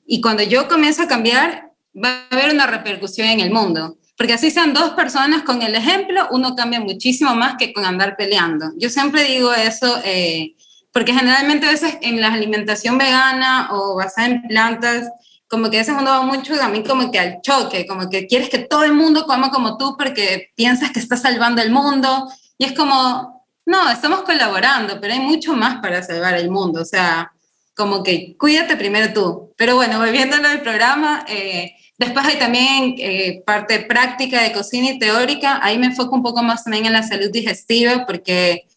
Y 0.06 0.22
cuando 0.22 0.44
yo 0.44 0.68
comienzo 0.68 1.02
a 1.02 1.08
cambiar, 1.08 1.69
va 1.96 2.28
a 2.30 2.36
haber 2.36 2.54
una 2.54 2.68
repercusión 2.68 3.28
en 3.28 3.40
el 3.40 3.52
mundo. 3.52 3.98
Porque 4.18 4.34
así 4.34 4.52
sean 4.52 4.74
dos 4.74 4.92
personas 4.92 5.44
con 5.44 5.62
el 5.62 5.76
ejemplo, 5.76 6.28
uno 6.32 6.54
cambia 6.56 6.82
muchísimo 6.82 7.36
más 7.36 7.56
que 7.58 7.72
con 7.72 7.86
andar 7.86 8.18
peleando. 8.18 8.72
Yo 8.78 8.90
siempre 8.90 9.24
digo 9.24 9.54
eso, 9.54 10.02
eh, 10.04 10.56
porque 10.92 11.14
generalmente 11.14 11.68
a 11.68 11.72
veces 11.72 11.98
en 12.02 12.20
la 12.20 12.34
alimentación 12.34 12.98
vegana 12.98 13.70
o 13.72 13.96
basada 13.96 14.28
en 14.28 14.42
plantas, 14.42 15.08
como 15.48 15.70
que 15.70 15.78
a 15.78 15.80
veces 15.80 15.96
uno 15.98 16.12
va 16.12 16.22
mucho 16.22 16.56
también 16.56 16.84
como 16.84 17.12
que 17.12 17.20
al 17.20 17.42
choque, 17.42 17.88
como 17.88 18.10
que 18.10 18.28
quieres 18.28 18.50
que 18.50 18.60
todo 18.60 18.84
el 18.84 18.94
mundo 18.94 19.26
coma 19.26 19.52
como 19.52 19.78
tú 19.78 19.96
porque 19.98 20.52
piensas 20.56 20.92
que 20.92 21.00
estás 21.00 21.22
salvando 21.22 21.62
el 21.62 21.72
mundo. 21.72 22.30
Y 22.58 22.66
es 22.66 22.74
como, 22.74 23.46
no, 23.66 23.90
estamos 23.90 24.24
colaborando, 24.24 25.00
pero 25.00 25.14
hay 25.14 25.22
mucho 25.22 25.54
más 25.54 25.80
para 25.82 26.04
salvar 26.04 26.36
el 26.36 26.52
mundo. 26.52 26.82
O 26.82 26.86
sea, 26.86 27.32
como 27.74 28.04
que 28.04 28.36
cuídate 28.38 28.76
primero 28.76 29.14
tú. 29.14 29.49
Pero 29.60 29.76
bueno, 29.76 30.00
volviendo 30.00 30.38
a 30.38 30.40
lo 30.40 30.50
del 30.50 30.62
programa, 30.62 31.24
eh, 31.30 31.76
Después 32.00 32.26
hay 32.26 32.40
también 32.40 32.96
eh, 32.98 33.44
parte 33.46 33.82
práctica 33.82 34.42
de 34.42 34.54
cocina 34.54 34.92
y 34.92 35.00
teórica. 35.00 35.60
Ahí 35.62 35.78
me 35.78 35.88
enfoco 35.88 36.16
un 36.16 36.24
poco 36.24 36.42
más 36.42 36.64
también 36.64 36.86
en 36.86 36.94
la 36.94 37.04
salud 37.04 37.30
digestiva 37.30 38.06
porque 38.06 38.68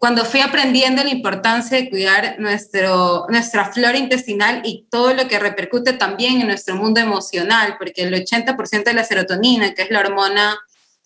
cuando 0.00 0.24
fui 0.24 0.40
aprendiendo 0.40 1.04
la 1.04 1.10
importancia 1.10 1.76
de 1.76 1.88
cuidar 1.88 2.34
nuestro, 2.40 3.26
nuestra 3.28 3.72
flora 3.72 3.96
intestinal 3.96 4.62
y 4.64 4.86
todo 4.90 5.14
lo 5.14 5.28
que 5.28 5.38
repercute 5.38 5.92
también 5.92 6.40
en 6.40 6.48
nuestro 6.48 6.74
mundo 6.74 6.98
emocional, 6.98 7.76
porque 7.78 8.02
el 8.02 8.12
80% 8.12 8.82
de 8.82 8.92
la 8.92 9.04
serotonina, 9.04 9.72
que 9.72 9.82
es 9.82 9.90
la 9.90 10.00
hormona 10.00 10.58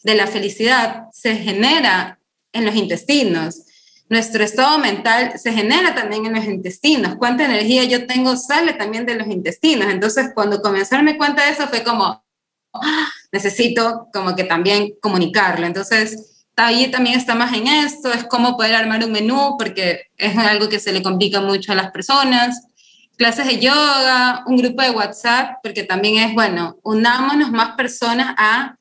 de 0.03 0.15
la 0.15 0.27
felicidad, 0.27 1.03
se 1.13 1.37
genera 1.37 2.19
en 2.55 2.65
los 2.65 2.75
intestinos 2.75 3.61
nuestro 4.09 4.43
estado 4.43 4.79
mental 4.79 5.39
se 5.39 5.53
genera 5.53 5.95
también 5.95 6.27
en 6.27 6.35
los 6.35 6.45
intestinos. 6.45 7.17
Cuánta 7.17 7.45
energía 7.45 7.85
yo 7.85 8.07
tengo 8.07 8.37
sale 8.37 8.73
también 8.73 9.05
de 9.05 9.17
los 9.17 9.29
intestinos. 9.29 9.89
Entonces, 9.91 10.31
cuando 10.35 10.63
comencé 10.63 10.95
a 10.95 10.99
darme 10.99 11.19
cuenta 11.19 11.45
de 11.45 11.53
eso, 11.53 11.67
fue 11.69 11.83
como, 11.83 12.25
ah, 12.73 13.09
necesito 13.33 14.09
como 14.13 14.35
que 14.35 14.45
también 14.45 14.95
comunicarlo. 15.01 15.67
Entonces, 15.67 16.47
ahí 16.57 16.91
también 16.91 17.19
está 17.19 17.35
más 17.35 17.55
en 17.55 17.67
esto, 17.67 18.13
es 18.13 18.25
cómo 18.25 18.57
poder 18.57 18.75
armar 18.75 19.05
un 19.05 19.13
menú, 19.13 19.57
porque 19.59 20.07
es 20.17 20.37
algo 20.37 20.69
que 20.69 20.81
se 20.81 20.93
le 20.93 21.03
complica 21.03 21.41
mucho 21.41 21.73
a 21.73 21.77
las 21.77 21.91
personas. 21.91 22.67
Clases 23.17 23.47
de 23.47 23.59
yoga, 23.59 24.45
un 24.47 24.57
grupo 24.57 24.83
de 24.83 24.91
WhatsApp, 24.91 25.59
porque 25.63 25.83
también 25.83 26.29
es, 26.29 26.35
bueno, 26.35 26.79
unámonos 26.83 27.51
más 27.51 27.75
personas 27.77 28.35
a, 28.39 28.77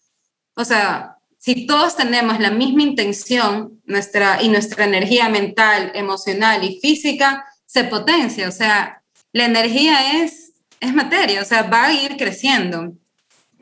o 0.55 0.63
sea, 0.63 1.16
si 1.47 1.65
todos 1.65 1.95
tenemos 1.95 2.41
la 2.41 2.51
misma 2.51 2.83
intención 2.83 3.79
nuestra, 3.85 4.43
y 4.43 4.49
nuestra 4.49 4.83
energía 4.83 5.29
mental, 5.29 5.93
emocional 5.95 6.61
y 6.65 6.77
física 6.81 7.45
se 7.65 7.85
potencia, 7.85 8.49
o 8.49 8.51
sea, 8.51 9.01
la 9.31 9.45
energía 9.45 10.21
es, 10.21 10.51
es 10.81 10.93
materia, 10.93 11.41
o 11.41 11.45
sea, 11.45 11.63
va 11.63 11.85
a 11.85 11.93
ir 11.93 12.17
creciendo. 12.17 12.91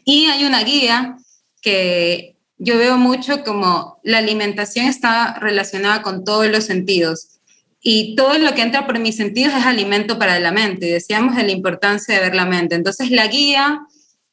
Y 0.04 0.26
hay 0.26 0.46
una 0.46 0.64
guía 0.64 1.16
que 1.62 2.38
yo 2.58 2.76
veo 2.80 2.98
mucho 2.98 3.44
como 3.44 4.00
la 4.02 4.18
alimentación 4.18 4.88
está 4.88 5.38
relacionada 5.38 6.02
con 6.02 6.24
todos 6.24 6.48
los 6.48 6.64
sentidos 6.64 7.38
y 7.82 8.16
todo 8.16 8.40
lo 8.40 8.56
que 8.56 8.64
entra 8.64 8.88
por 8.88 8.98
mis 8.98 9.16
sentidos 9.16 9.54
es 9.54 9.64
alimento 9.64 10.18
para 10.18 10.40
la 10.40 10.52
mente. 10.52 10.88
Y 10.88 10.92
decíamos 10.92 11.36
de 11.36 11.44
la 11.44 11.52
importancia 11.52 12.16
de 12.16 12.22
ver 12.22 12.34
la 12.34 12.48
mente. 12.48 12.74
Entonces 12.74 13.12
la 13.12 13.28
guía 13.28 13.82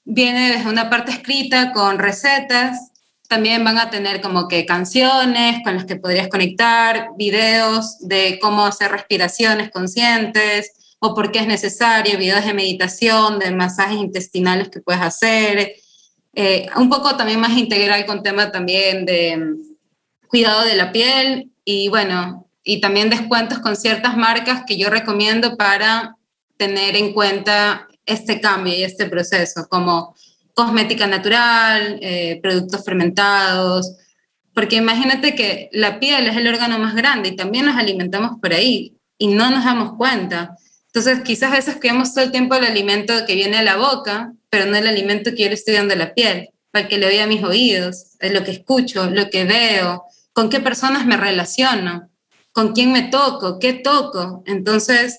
viene 0.05 0.53
desde 0.53 0.71
una 0.71 0.89
parte 0.89 1.13
escrita 1.13 1.73
con 1.73 1.99
recetas 1.99 2.92
también 3.33 3.65
van 3.65 3.79
a 3.79 3.89
tener 3.89 4.21
como 4.21 4.47
que 4.47 4.67
canciones 4.67 5.63
con 5.65 5.75
las 5.75 5.87
que 5.87 5.97
podrías 5.97 6.29
conectar, 6.29 7.13
videos 7.17 7.99
de 8.01 8.39
cómo 8.39 8.67
hacer 8.67 8.93
respiraciones 8.93 9.71
conscientes 9.71 10.71
o 10.99 11.15
por 11.15 11.33
qué 11.33 11.39
es 11.39 11.47
necesario, 11.47 12.19
videos 12.19 12.45
de 12.45 12.53
meditación, 12.53 13.39
de 13.39 13.51
masajes 13.51 13.97
intestinales 13.97 14.69
que 14.69 14.83
puedes 14.83 15.01
hacer. 15.01 15.77
Eh, 16.35 16.67
un 16.77 16.91
poco 16.91 17.17
también 17.17 17.41
más 17.41 17.57
integral 17.57 18.05
con 18.05 18.23
tema 18.23 18.53
también 18.53 19.07
de 19.07 19.39
mm, 19.39 20.29
cuidado 20.29 20.67
de 20.67 20.77
la 20.77 20.93
piel 20.93 21.51
y 21.65 21.89
bueno, 21.89 22.51
y 22.63 22.83
también 22.83 23.09
descuentos 23.09 23.61
con 23.61 23.77
ciertas 23.77 24.15
marcas 24.15 24.65
que 24.67 24.77
yo 24.77 24.91
recomiendo 24.91 25.57
para 25.57 26.17
tener 26.59 26.97
en 26.97 27.15
cuenta 27.15 27.89
este 28.05 28.43
cambio 28.43 28.75
y 28.75 28.83
este 28.83 29.07
proceso, 29.07 29.69
como 29.71 30.15
cosmética 30.55 31.07
natural, 31.07 31.99
eh, 32.03 32.39
productos 32.43 32.85
fermentados, 32.85 33.97
porque 34.55 34.77
imagínate 34.77 35.35
que 35.35 35.71
la 35.73 35.99
piel 35.99 36.27
es 36.27 36.37
el 36.37 36.47
órgano 36.47 36.79
más 36.79 36.95
grande 36.95 37.31
y 37.31 37.37
también 37.37 37.67
nos 37.67 37.77
alimentamos 37.77 38.39
por 38.41 38.53
ahí 38.53 38.97
y 39.19 39.29
no 39.29 39.51
nos 39.51 39.65
damos 39.65 39.97
cuenta. 39.97 40.57
Entonces, 40.87 41.21
quizás 41.23 41.53
a 41.53 41.57
veces 41.57 41.77
cuidamos 41.77 42.13
todo 42.13 42.25
el 42.25 42.33
tiempo 42.33 42.55
el 42.55 42.65
alimento 42.65 43.25
que 43.27 43.35
viene 43.35 43.59
a 43.59 43.63
la 43.63 43.77
boca, 43.77 44.33
pero 44.51 44.67
no 44.67 44.77
el 44.77 44.87
alimento 44.87 45.31
que 45.31 45.45
yo 45.45 45.49
le 45.49 45.55
estoy 45.55 45.75
dando 45.75 45.95
a 45.95 45.97
la 45.97 46.13
piel, 46.13 46.51
para 46.71 46.87
que 46.87 46.99
le 46.99 47.07
oiga 47.07 47.25
a 47.25 47.27
mis 47.27 47.43
oídos, 47.43 48.17
lo 48.21 48.45
que 48.45 48.51
escucho, 48.51 49.09
lo 49.09 49.31
que 49.31 49.45
veo, 49.45 50.05
con 50.35 50.51
qué 50.51 50.61
personas 50.61 51.07
me 51.07 51.17
relaciono, 51.17 52.11
con 52.53 52.73
quién 52.73 52.93
me 52.93 53.05
toco, 53.05 53.59
qué 53.59 53.73
toco. 53.73 54.43
Entonces, 54.47 55.19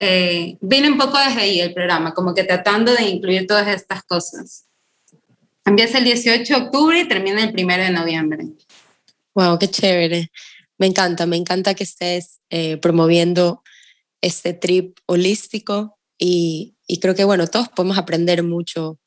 eh, 0.00 0.56
viene 0.60 0.90
un 0.90 0.98
poco 0.98 1.18
desde 1.18 1.40
ahí 1.40 1.60
el 1.60 1.74
programa, 1.74 2.14
como 2.14 2.34
que 2.34 2.44
tratando 2.44 2.94
de 2.94 3.04
incluir 3.04 3.46
todas 3.46 3.68
estas 3.68 4.02
cosas. 4.02 4.66
Empieza 5.64 5.98
el 5.98 6.04
18 6.04 6.42
de 6.42 6.60
octubre 6.60 7.00
y 7.00 7.06
termina 7.08 7.44
el 7.44 7.54
1 7.54 7.76
de 7.76 7.90
noviembre. 7.90 8.44
Wow, 9.34 9.58
qué 9.58 9.68
chévere. 9.68 10.30
Me 10.78 10.86
encanta, 10.86 11.26
me 11.26 11.36
encanta 11.36 11.74
que 11.74 11.84
estés 11.84 12.40
eh, 12.48 12.78
promoviendo 12.78 13.62
este 14.22 14.54
trip 14.54 14.98
holístico 15.06 15.98
y, 16.18 16.74
y, 16.86 16.98
creo 16.98 17.14
que, 17.14 17.24
bueno, 17.24 17.46
todos 17.46 17.68
podemos 17.68 17.98
aprender 17.98 18.42
mucho 18.42 18.98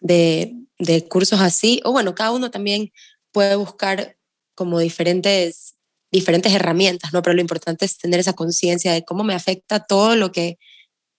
de, 0.00 0.54
de 0.78 1.06
cursos 1.08 1.40
así, 1.40 1.80
o 1.84 1.92
bueno, 1.92 2.14
cada 2.14 2.32
uno 2.32 2.50
también 2.50 2.92
puede 3.32 3.56
buscar 3.56 4.16
como 4.54 4.78
diferentes, 4.78 5.73
diferentes 6.14 6.52
herramientas, 6.52 7.12
¿no? 7.12 7.22
Pero 7.22 7.34
lo 7.34 7.40
importante 7.40 7.84
es 7.84 7.98
tener 7.98 8.20
esa 8.20 8.34
conciencia 8.34 8.92
de 8.92 9.04
cómo 9.04 9.24
me 9.24 9.34
afecta 9.34 9.80
todo 9.80 10.14
lo 10.14 10.30
que, 10.30 10.58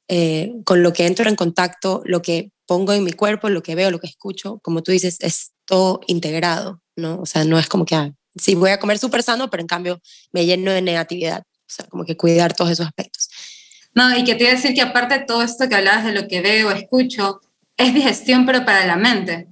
eh, 0.08 0.54
con 0.64 0.84
lo 0.84 0.94
que 0.94 1.06
entro 1.06 1.30
en 1.30 1.36
contacto, 1.36 2.02
lo 2.06 2.22
que 2.22 2.52
pongo 2.66 2.94
en 2.94 3.04
mi 3.04 3.12
cuerpo, 3.12 3.50
lo 3.50 3.62
que 3.62 3.76
veo, 3.76 3.92
lo 3.92 4.00
que 4.00 4.08
escucho, 4.08 4.60
como 4.64 4.84
tú 4.84 4.92
dices, 4.92 5.18
es 5.20 5.52
todo 5.66 6.00
integrado, 6.08 6.82
¿no? 6.96 7.20
O 7.20 7.26
sea, 7.26 7.44
no 7.44 7.60
es 7.60 7.68
como 7.68 7.86
que, 7.86 7.96
ah, 7.96 8.12
sí, 8.36 8.56
voy 8.56 8.72
a 8.72 8.80
comer 8.80 8.98
súper 8.98 9.22
sano, 9.22 9.50
pero 9.50 9.62
en 9.62 9.68
cambio 9.68 10.02
me 10.32 10.46
lleno 10.46 10.72
de 10.72 10.82
negatividad. 10.82 11.42
O 11.42 11.74
sea, 11.74 11.86
como 11.88 12.06
que 12.06 12.16
cuidar 12.16 12.54
todos 12.54 12.72
esos 12.72 12.86
aspectos. 12.86 13.30
No, 13.94 14.18
y 14.18 14.24
que 14.24 14.36
te 14.36 14.44
iba 14.44 14.54
a 14.54 14.56
decir 14.56 14.74
que 14.74 14.82
aparte 14.82 15.20
de 15.20 15.26
todo 15.26 15.42
esto 15.42 15.68
que 15.68 15.76
hablabas 15.76 16.06
de 16.06 16.14
lo 16.14 16.28
que 16.28 16.42
veo, 16.42 16.72
escucho, 16.72 17.42
es 17.76 17.94
digestión, 17.94 18.46
pero 18.46 18.66
para 18.66 18.86
la 18.86 18.96
mente. 18.96 19.48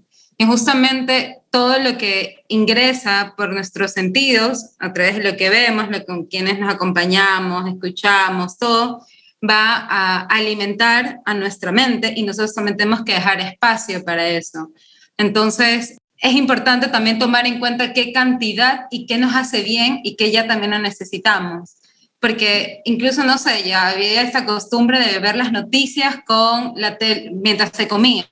Justamente 0.46 1.40
todo 1.52 1.78
lo 1.80 1.98
que 1.98 2.44
ingresa 2.48 3.34
por 3.38 3.54
nuestros 3.54 3.92
sentidos, 3.92 4.72
a 4.80 4.94
través 4.94 5.18
de 5.18 5.24
lo 5.24 5.38
que 5.38 5.50
vemos, 5.50 5.90
lo 5.90 6.04
con 6.06 6.26
quienes 6.26 6.60
nos 6.60 6.74
acompañamos, 6.74 7.70
escuchamos, 7.70 8.58
todo, 8.58 9.06
va 9.48 9.88
a 9.90 10.22
alimentar 10.22 11.20
a 11.26 11.34
nuestra 11.34 11.72
mente 11.72 12.14
y 12.16 12.24
nosotros 12.24 12.54
también 12.54 12.78
tenemos 12.78 13.04
que 13.04 13.14
dejar 13.14 13.40
espacio 13.40 14.04
para 14.04 14.28
eso. 14.28 14.72
Entonces, 15.18 15.98
es 16.18 16.34
importante 16.34 16.88
también 16.88 17.20
tomar 17.20 17.46
en 17.46 17.60
cuenta 17.60 17.92
qué 17.92 18.14
cantidad 18.14 18.88
y 18.90 19.06
qué 19.06 19.18
nos 19.18 19.36
hace 19.36 19.62
bien 19.62 20.00
y 20.04 20.16
qué 20.16 20.32
ya 20.32 20.48
también 20.48 20.72
lo 20.72 20.80
necesitamos. 20.80 21.76
Porque 22.20 22.82
incluso, 22.86 23.26
no 23.26 23.38
sé, 23.38 23.64
ya 23.64 23.90
había 23.90 24.22
esta 24.22 24.46
costumbre 24.46 25.00
de 25.00 25.20
ver 25.20 25.36
las 25.36 25.52
noticias 25.52 26.20
con 26.26 26.74
la 26.78 26.98
mientras 27.34 27.72
se 27.74 27.90
comía. 27.90 28.26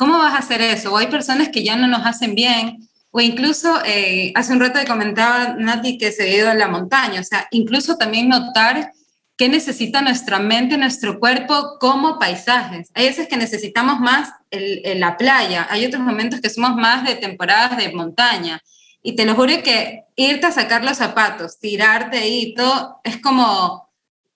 ¿Cómo 0.00 0.16
vas 0.16 0.32
a 0.32 0.38
hacer 0.38 0.62
eso? 0.62 0.94
O 0.94 0.96
hay 0.96 1.08
personas 1.08 1.50
que 1.50 1.62
ya 1.62 1.76
no 1.76 1.86
nos 1.86 2.06
hacen 2.06 2.34
bien. 2.34 2.88
O 3.10 3.20
incluso, 3.20 3.84
eh, 3.84 4.32
hace 4.34 4.54
un 4.54 4.60
rato 4.60 4.78
comentaba 4.88 5.56
Nati 5.58 5.98
que 5.98 6.10
se 6.10 6.22
ha 6.22 6.34
ido 6.34 6.48
a 6.48 6.54
la 6.54 6.68
montaña. 6.68 7.20
O 7.20 7.24
sea, 7.24 7.46
incluso 7.50 7.98
también 7.98 8.30
notar 8.30 8.92
qué 9.36 9.50
necesita 9.50 10.00
nuestra 10.00 10.38
mente, 10.38 10.78
nuestro 10.78 11.20
cuerpo 11.20 11.76
como 11.78 12.18
paisajes. 12.18 12.88
Hay 12.94 13.08
veces 13.08 13.28
que 13.28 13.36
necesitamos 13.36 14.00
más 14.00 14.30
el, 14.50 14.98
la 14.98 15.18
playa, 15.18 15.66
hay 15.68 15.84
otros 15.84 16.02
momentos 16.02 16.40
que 16.40 16.48
somos 16.48 16.76
más 16.76 17.04
de 17.04 17.16
temporadas 17.16 17.76
de 17.76 17.92
montaña. 17.92 18.62
Y 19.02 19.16
te 19.16 19.26
lo 19.26 19.34
juro 19.34 19.62
que 19.62 20.04
irte 20.16 20.46
a 20.46 20.52
sacar 20.52 20.82
los 20.82 20.96
zapatos, 20.96 21.58
tirarte 21.58 22.16
ahí, 22.16 22.54
todo, 22.54 23.02
es 23.04 23.18
como, 23.18 23.89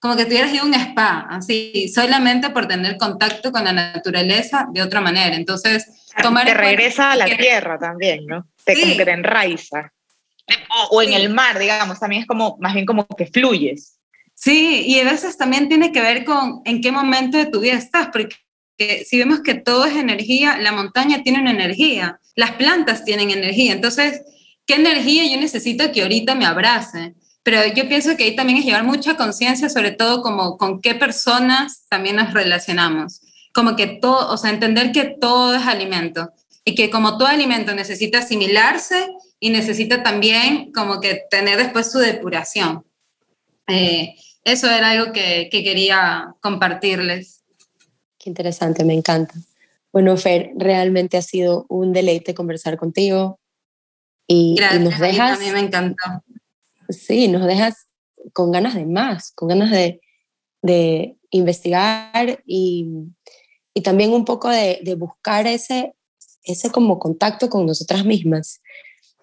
como 0.05 0.16
que 0.16 0.26
tuvieras 0.26 0.52
ido 0.52 0.64
a 0.64 0.66
un 0.66 0.74
spa, 0.74 1.26
así, 1.30 1.88
solamente 1.88 2.50
por 2.50 2.68
tener 2.68 2.98
contacto 2.98 3.50
con 3.50 3.64
la 3.64 3.72
naturaleza 3.72 4.68
de 4.70 4.82
otra 4.82 5.00
manera. 5.00 5.34
Entonces, 5.34 6.12
tomar... 6.20 6.44
Te 6.44 6.52
regresa 6.52 7.12
a 7.12 7.16
la 7.16 7.24
tierra 7.24 7.78
también, 7.78 8.26
¿no? 8.26 8.46
Te, 8.66 8.78
Como 8.78 8.98
que 8.98 9.05
te 9.07 9.12
enraiza. 9.12 9.94
O, 10.90 11.00
en 11.00 11.14
el 11.14 11.30
mar, 11.30 11.59
digamos, 11.59 11.98
también 12.00 12.20
es 12.20 12.28
como, 12.28 12.59
más 12.61 12.74
bien 12.74 12.84
como 12.84 13.07
que 13.07 13.24
fluyes. 13.24 13.98
Sí, 14.34 14.82
y 14.86 15.00
a 15.00 15.05
veces 15.05 15.38
también 15.38 15.70
tiene 15.70 15.90
que 15.90 16.02
ver 16.02 16.26
con 16.26 16.61
en 16.66 16.82
qué 16.82 16.92
momento 16.92 17.38
de 17.38 17.46
tu 17.46 17.61
vida 17.61 17.72
estás, 17.72 18.09
porque 18.12 18.36
si 19.07 19.18
vemos 19.18 19.40
que 19.40 19.55
todo 19.55 19.86
es 19.86 19.96
energía, 19.96 20.59
la 20.59 20.72
montaña 20.72 21.22
tiene 21.22 21.40
una 21.40 21.52
energía, 21.52 22.20
las 22.34 22.52
plantas 22.52 23.07
tienen 23.07 23.30
energía, 23.30 23.72
entonces, 23.72 24.20
¿qué 24.66 24.74
energía 24.74 25.24
yo 25.24 25.40
necesito 25.40 25.90
que 25.92 26.02
ahorita 26.02 26.34
me 26.34 26.44
abrace? 26.44 27.14
Pero 27.45 27.59
yo 27.74 27.86
pienso 27.86 28.16
que 28.16 28.24
ahí 28.24 28.34
también 28.34 28.59
es 28.59 28.64
llevar 28.64 28.84
mucha 28.84 29.16
conciencia, 29.16 29.68
sobre 29.68 29.92
todo 29.92 30.22
como 30.22 30.57
con 30.57 30.80
qué 30.80 30.95
personas 30.95 31.84
también 31.90 32.16
nos 32.16 32.32
relacionamos. 32.32 33.20
Como 33.53 33.76
que 33.76 33.86
todo, 33.86 34.32
o 34.32 34.36
sea, 34.38 34.51
entender 34.51 34.92
que 34.92 35.05
todo 35.05 35.55
es 35.55 35.66
alimento 35.66 36.32
y 36.64 36.74
que 36.74 36.88
como 36.90 37.18
todo 37.18 37.28
alimento 37.28 37.74
necesita 37.74 38.20
asimilarse 38.20 39.07
y 39.38 39.51
necesita 39.51 40.03
también 40.03 40.72
como 40.72 41.01
que 41.01 41.20
tener 41.30 41.59
después 41.59 41.92
su 41.92 41.99
depuración. 41.99 42.82
Eh, 43.68 44.14
eso 44.45 44.70
era 44.70 44.90
algo 44.90 45.12
que, 45.12 45.49
quería 45.51 46.34
compartirles. 46.40 47.42
Qué 48.18 48.30
interesante, 48.30 48.84
me 48.84 48.95
encanta. 48.95 49.34
Bueno, 49.92 50.16
Fer, 50.16 50.51
realmente 50.57 51.18
ha 51.18 51.22
sido 51.22 51.66
un 51.68 51.92
deleite 51.92 52.34
conversar 52.34 52.78
contigo. 52.78 53.38
Y, 54.26 54.55
Gracias, 54.57 54.82
nos 54.82 54.99
dejas. 54.99 55.38
A 55.38 55.42
mí 55.42 55.51
me 55.51 55.61
encantó. 55.61 56.05
Sí, 56.89 57.28
nos 57.28 57.47
dejas 57.47 57.87
con 58.32 58.51
ganas 58.51 58.74
de 58.74 58.87
más, 58.87 59.32
con 59.32 59.49
ganas 59.49 59.70
de, 59.70 60.01
de 60.62 61.16
investigar 61.30 62.43
y, 62.47 62.89
y, 63.74 63.82
también 63.82 64.12
un 64.12 64.24
poco 64.24 64.49
de, 64.49 64.80
de, 64.82 64.95
buscar 64.95 65.47
ese, 65.47 65.95
ese 66.43 66.70
como 66.70 66.99
contacto 66.99 67.49
con 67.51 67.66
nosotras 67.66 68.05
mismas 68.05 68.61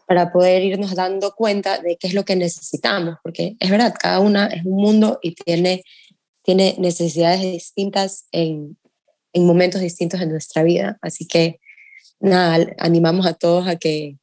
para 0.08 0.32
poder 0.32 0.62
irnos 0.64 0.94
dando 0.94 1.34
cuenta 1.34 1.80
de 1.80 1.98
qué 1.98 2.08
es 2.08 2.14
lo 2.14 2.26
que 2.26 2.36
necesitamos, 2.36 3.16
porque 3.24 3.56
es 3.60 3.70
verdad, 3.70 3.96
cada 3.98 4.20
una 4.20 4.48
es 4.48 4.66
un 4.66 4.76
mundo 4.76 5.20
y 5.22 5.36
tiene, 5.36 5.84
tiene 6.44 6.76
necesidades 6.78 7.42
distintas 7.42 8.28
en, 8.32 8.78
en 9.34 9.46
momentos 9.46 9.82
distintos 9.82 10.20
de 10.20 10.28
nuestra 10.28 10.64
vida. 10.64 10.98
Así 11.02 11.26
que 11.26 11.60
nada, 12.20 12.68
animamos 12.78 13.26
a 13.26 13.34
todos 13.34 13.68
a 13.68 13.78
que, 13.78 14.18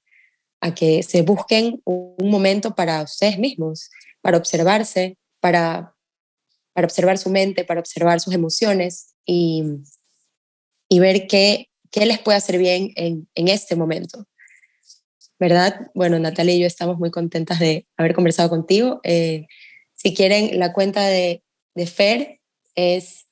a 0.60 0.74
que 0.74 1.02
se 1.02 1.22
busquen 1.22 1.80
un 1.84 2.30
momento 2.30 2.74
para 2.74 3.02
ustedes 3.02 3.38
mismos, 3.38 3.90
para 4.20 4.38
observarse, 4.38 5.16
para, 5.40 5.94
para 6.72 6.86
observar 6.86 7.18
su 7.18 7.30
mente, 7.30 7.64
para 7.64 7.80
observar 7.80 8.20
sus 8.20 8.34
emociones 8.34 9.14
y, 9.24 9.62
y 10.88 10.98
ver 10.98 11.26
qué, 11.26 11.68
qué 11.90 12.06
les 12.06 12.18
puede 12.18 12.38
hacer 12.38 12.58
bien 12.58 12.92
en, 12.96 13.28
en 13.34 13.48
este 13.48 13.76
momento. 13.76 14.26
¿verdad? 15.38 15.88
Bueno, 15.94 16.18
Natalia 16.18 16.54
y 16.54 16.60
yo 16.60 16.66
estamos 16.66 16.98
muy 16.98 17.10
contentas 17.10 17.58
de 17.58 17.86
haber 17.96 18.14
conversado 18.14 18.48
contigo. 18.48 19.00
Eh, 19.04 19.46
si 19.94 20.14
quieren, 20.14 20.58
la 20.58 20.72
cuenta 20.72 21.06
de, 21.06 21.42
de 21.74 21.86
Fer 21.86 22.40
es 22.74 23.26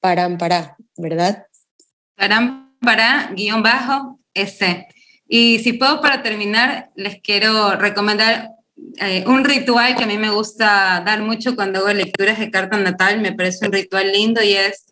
Parampará, 0.00 0.76
¿verdad? 0.96 1.46
Parampará, 2.16 3.32
guion 3.34 3.62
bajo, 3.62 4.20
S. 4.34 4.86
Y 5.28 5.58
si 5.58 5.74
puedo, 5.74 6.00
para 6.00 6.22
terminar, 6.22 6.90
les 6.96 7.20
quiero 7.20 7.76
recomendar 7.76 8.50
eh, 9.00 9.24
un 9.26 9.44
ritual 9.44 9.94
que 9.94 10.04
a 10.04 10.06
mí 10.06 10.16
me 10.16 10.30
gusta 10.30 11.02
dar 11.04 11.22
mucho 11.22 11.54
cuando 11.54 11.80
hago 11.80 11.92
lecturas 11.92 12.38
de 12.38 12.50
carta 12.50 12.78
natal, 12.78 13.20
me 13.20 13.32
parece 13.32 13.66
un 13.66 13.72
ritual 13.72 14.10
lindo 14.10 14.42
y 14.42 14.54
es 14.54 14.86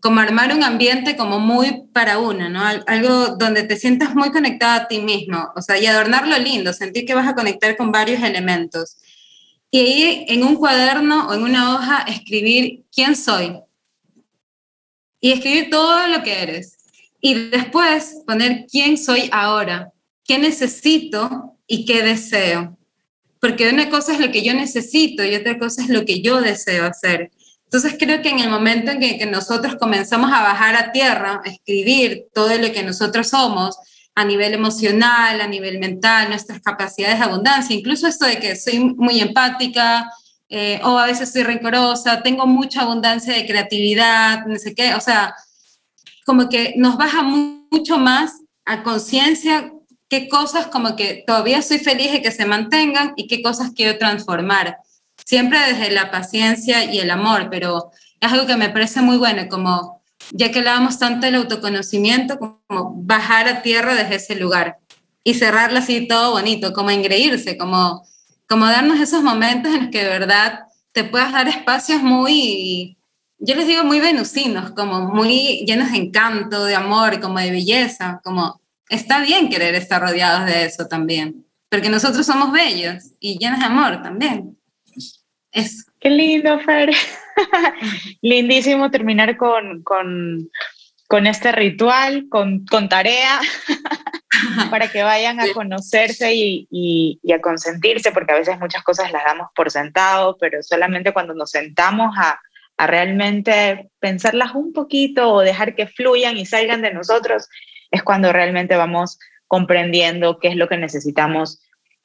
como 0.00 0.20
armar 0.20 0.54
un 0.54 0.62
ambiente 0.62 1.16
como 1.16 1.40
muy 1.40 1.84
para 1.92 2.18
una, 2.18 2.48
¿no? 2.48 2.62
Algo 2.86 3.36
donde 3.36 3.64
te 3.64 3.76
sientas 3.76 4.14
muy 4.14 4.30
conectado 4.30 4.82
a 4.82 4.88
ti 4.88 5.00
mismo, 5.00 5.48
o 5.56 5.62
sea, 5.62 5.78
y 5.78 5.86
adornarlo 5.86 6.38
lindo, 6.38 6.72
sentir 6.72 7.04
que 7.04 7.14
vas 7.14 7.26
a 7.26 7.34
conectar 7.34 7.76
con 7.76 7.90
varios 7.90 8.22
elementos. 8.22 8.98
Y 9.70 9.80
ahí 9.80 10.24
en 10.28 10.44
un 10.44 10.56
cuaderno 10.56 11.28
o 11.28 11.34
en 11.34 11.42
una 11.42 11.74
hoja 11.74 12.02
escribir 12.02 12.84
quién 12.94 13.16
soy. 13.16 13.60
Y 15.20 15.32
escribir 15.32 15.68
todo 15.68 16.06
lo 16.06 16.22
que 16.22 16.42
eres. 16.42 16.77
Y 17.20 17.50
después 17.50 18.22
poner 18.26 18.66
quién 18.70 18.96
soy 18.96 19.28
ahora, 19.32 19.92
qué 20.24 20.38
necesito 20.38 21.56
y 21.66 21.84
qué 21.84 22.02
deseo. 22.02 22.76
Porque 23.40 23.68
una 23.68 23.88
cosa 23.88 24.12
es 24.12 24.20
lo 24.20 24.30
que 24.30 24.42
yo 24.42 24.54
necesito 24.54 25.24
y 25.24 25.34
otra 25.34 25.58
cosa 25.58 25.82
es 25.82 25.88
lo 25.88 26.04
que 26.04 26.22
yo 26.22 26.40
deseo 26.40 26.84
hacer. 26.84 27.30
Entonces 27.64 27.96
creo 27.98 28.22
que 28.22 28.30
en 28.30 28.38
el 28.38 28.48
momento 28.48 28.90
en 28.90 29.00
que, 29.00 29.26
nosotros 29.26 29.76
comenzamos 29.76 30.32
a 30.32 30.42
bajar 30.42 30.74
a 30.74 30.90
tierra, 30.90 31.42
a 31.44 31.50
escribir 31.50 32.26
todo 32.32 32.56
lo 32.56 32.72
que 32.72 32.82
nosotros 32.82 33.28
somos 33.28 33.76
a 34.14 34.24
nivel 34.24 34.54
emocional, 34.54 35.40
a 35.40 35.46
nivel 35.46 35.78
mental, 35.78 36.30
nuestras 36.30 36.60
capacidades 36.60 37.18
de 37.18 37.24
abundancia, 37.26 37.76
incluso 37.76 38.06
esto 38.06 38.24
de 38.24 38.40
que 38.40 38.56
soy 38.56 38.80
muy 38.80 39.20
empática 39.20 40.10
eh, 40.48 40.80
o 40.82 40.98
a 40.98 41.06
veces 41.06 41.30
soy 41.30 41.42
rencorosa, 41.42 42.22
tengo 42.22 42.46
mucha 42.46 42.80
abundancia 42.80 43.34
de 43.34 43.46
creatividad, 43.46 44.46
no 44.46 44.56
sé 44.56 44.74
qué, 44.74 44.94
o 44.94 45.00
sea, 45.00 45.34
como 46.28 46.50
que 46.50 46.74
nos 46.76 46.98
baja 46.98 47.22
mucho 47.22 47.96
más 47.96 48.42
a 48.66 48.82
conciencia 48.82 49.72
qué 50.10 50.28
cosas 50.28 50.66
como 50.66 50.94
que 50.94 51.24
todavía 51.26 51.62
soy 51.62 51.78
feliz 51.78 52.12
de 52.12 52.20
que 52.20 52.30
se 52.30 52.44
mantengan 52.44 53.14
y 53.16 53.26
qué 53.28 53.40
cosas 53.40 53.70
quiero 53.74 53.96
transformar. 53.96 54.76
Siempre 55.24 55.58
desde 55.58 55.90
la 55.90 56.10
paciencia 56.10 56.84
y 56.84 56.98
el 56.98 57.10
amor, 57.10 57.48
pero 57.50 57.92
es 58.20 58.30
algo 58.30 58.46
que 58.46 58.56
me 58.56 58.68
parece 58.68 59.00
muy 59.00 59.16
bueno, 59.16 59.48
como 59.48 60.02
ya 60.32 60.52
que 60.52 60.58
hablábamos 60.58 60.98
tanto 60.98 61.24
del 61.24 61.36
autoconocimiento, 61.36 62.38
como 62.38 62.92
bajar 62.96 63.48
a 63.48 63.62
tierra 63.62 63.94
desde 63.94 64.16
ese 64.16 64.34
lugar 64.34 64.76
y 65.24 65.32
cerrarlo 65.32 65.78
así 65.78 66.06
todo 66.06 66.32
bonito, 66.32 66.74
como 66.74 66.90
engreírse, 66.90 67.56
como, 67.56 68.06
como 68.46 68.66
darnos 68.66 69.00
esos 69.00 69.22
momentos 69.22 69.72
en 69.72 69.84
los 69.84 69.90
que 69.90 70.04
de 70.04 70.10
verdad 70.10 70.60
te 70.92 71.04
puedas 71.04 71.32
dar 71.32 71.48
espacios 71.48 72.02
muy, 72.02 72.97
yo 73.38 73.54
les 73.54 73.66
digo 73.66 73.84
muy 73.84 74.00
venusinos, 74.00 74.72
como 74.72 75.00
muy 75.00 75.64
llenos 75.66 75.92
de 75.92 75.98
encanto, 75.98 76.64
de 76.64 76.74
amor, 76.74 77.20
como 77.20 77.38
de 77.38 77.50
belleza, 77.50 78.20
como 78.24 78.60
está 78.88 79.20
bien 79.20 79.48
querer 79.48 79.74
estar 79.74 80.02
rodeados 80.02 80.46
de 80.46 80.64
eso 80.64 80.86
también, 80.88 81.46
porque 81.68 81.88
nosotros 81.88 82.26
somos 82.26 82.52
bellos 82.52 83.12
y 83.20 83.38
llenos 83.38 83.60
de 83.60 83.66
amor 83.66 84.02
también. 84.02 84.56
Eso. 85.52 85.84
Qué 86.00 86.10
lindo, 86.10 86.58
Fer. 86.60 86.90
Lindísimo 88.22 88.90
terminar 88.90 89.36
con, 89.36 89.82
con, 89.82 90.50
con 91.06 91.26
este 91.26 91.52
ritual, 91.52 92.26
con, 92.28 92.64
con 92.66 92.88
tarea, 92.88 93.40
para 94.70 94.90
que 94.90 95.02
vayan 95.02 95.40
a 95.40 95.52
conocerse 95.52 96.34
y, 96.34 96.66
y, 96.70 97.18
y, 97.22 97.32
a 97.32 97.40
consentirse, 97.40 98.12
porque 98.12 98.32
a 98.32 98.36
veces 98.36 98.58
muchas 98.58 98.82
cosas 98.82 99.10
las 99.12 99.24
damos 99.24 99.48
por 99.54 99.70
sentado, 99.70 100.36
pero 100.38 100.62
solamente 100.62 101.12
cuando 101.12 101.34
nos 101.34 101.50
sentamos 101.50 102.16
a, 102.16 102.38
a 102.78 102.86
realmente 102.86 103.90
pensarlas 103.98 104.54
un 104.54 104.72
poquito 104.72 105.32
o 105.32 105.40
dejar 105.40 105.74
que 105.74 105.88
fluyan 105.88 106.36
y 106.36 106.46
salgan 106.46 106.80
de 106.80 106.94
nosotros, 106.94 107.48
es 107.90 108.02
cuando 108.02 108.32
realmente 108.32 108.76
vamos 108.76 109.18
comprendiendo 109.48 110.38
qué 110.38 110.48
es 110.48 110.56
lo 110.56 110.68
que 110.68 110.76
necesitamos 110.76 111.60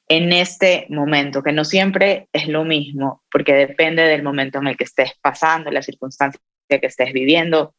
en 0.08 0.32
este 0.32 0.86
momento, 0.90 1.42
que 1.42 1.52
no 1.52 1.64
siempre 1.64 2.28
es 2.32 2.48
lo 2.48 2.64
mismo, 2.64 3.22
porque 3.30 3.54
depende 3.54 4.02
del 4.02 4.22
momento 4.22 4.58
en 4.58 4.66
el 4.66 4.76
que 4.76 4.84
estés 4.84 5.12
pasando, 5.22 5.70
la 5.70 5.82
circunstancia 5.82 6.40
que 6.68 6.80
estés 6.82 7.12
viviendo 7.12 7.74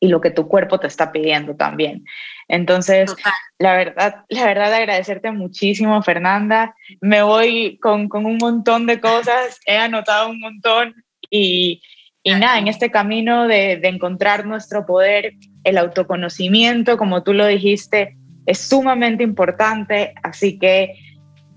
y 0.00 0.08
lo 0.08 0.20
que 0.20 0.30
tu 0.30 0.48
cuerpo 0.48 0.80
te 0.80 0.88
está 0.88 1.12
pidiendo 1.12 1.54
también. 1.54 2.04
Entonces, 2.48 3.14
la 3.58 3.76
verdad, 3.76 4.24
la 4.28 4.46
verdad, 4.46 4.74
agradecerte 4.74 5.30
muchísimo, 5.30 6.02
Fernanda. 6.02 6.74
Me 7.00 7.22
voy 7.22 7.78
con, 7.78 8.08
con 8.08 8.26
un 8.26 8.38
montón 8.38 8.86
de 8.86 9.00
cosas, 9.00 9.60
he 9.64 9.76
anotado 9.76 10.30
un 10.30 10.40
montón 10.40 10.94
y, 11.30 11.80
y 12.22 12.34
nada, 12.34 12.58
en 12.58 12.68
este 12.68 12.90
camino 12.90 13.48
de, 13.48 13.78
de 13.78 13.88
encontrar 13.88 14.46
nuestro 14.46 14.86
poder, 14.86 15.34
el 15.64 15.78
autoconocimiento, 15.78 16.96
como 16.96 17.22
tú 17.22 17.32
lo 17.32 17.46
dijiste, 17.46 18.16
es 18.46 18.58
sumamente 18.58 19.22
importante, 19.24 20.14
así 20.22 20.58
que 20.58 20.94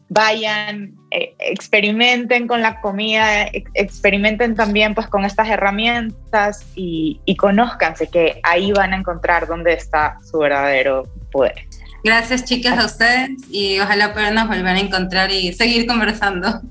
vayan, 0.10 0.96
eh, 1.12 1.36
experimenten 1.40 2.48
con 2.48 2.62
la 2.62 2.82
comida, 2.82 3.48
experimenten 3.74 4.56
también 4.56 4.94
pues 4.94 5.08
con 5.08 5.26
estas 5.26 5.50
herramientas 5.50 6.66
y, 6.76 7.20
y 7.26 7.36
conózcanse 7.36 8.08
que 8.08 8.40
ahí 8.44 8.72
van 8.72 8.94
a 8.94 8.98
encontrar 8.98 9.48
dónde 9.48 9.74
está 9.74 10.18
su 10.24 10.40
verdadero 10.40 11.04
poder. 11.32 11.56
Gracias 12.04 12.46
chicas 12.46 12.78
a 12.78 12.86
ustedes 12.86 13.32
y 13.50 13.80
ojalá 13.80 14.14
puedan 14.14 14.48
volver 14.48 14.68
a 14.68 14.80
encontrar 14.80 15.32
y 15.32 15.54
seguir 15.54 15.88
conversando. 15.88 16.62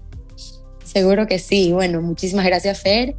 Seguro 0.85 1.27
que 1.27 1.41
sí. 1.41 1.73
Bueno, 1.73 2.01
muchísimas 2.01 2.47
gracias 2.47 2.83
Fer 2.83 3.17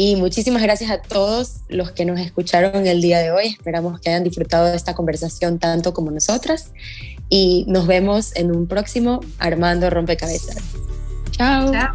y 0.00 0.14
muchísimas 0.14 0.62
gracias 0.62 0.92
a 0.92 1.02
todos 1.02 1.62
los 1.68 1.90
que 1.90 2.04
nos 2.04 2.20
escucharon 2.20 2.86
el 2.86 3.00
día 3.00 3.18
de 3.18 3.32
hoy. 3.32 3.46
Esperamos 3.46 3.98
que 3.98 4.10
hayan 4.10 4.22
disfrutado 4.22 4.66
de 4.66 4.76
esta 4.76 4.94
conversación 4.94 5.58
tanto 5.58 5.92
como 5.92 6.12
nosotras. 6.12 6.70
Y 7.28 7.64
nos 7.66 7.88
vemos 7.88 8.30
en 8.36 8.54
un 8.54 8.68
próximo 8.68 9.18
Armando 9.40 9.90
Rompecabezas. 9.90 10.62
Chao. 11.32 11.72
Chao. 11.72 11.92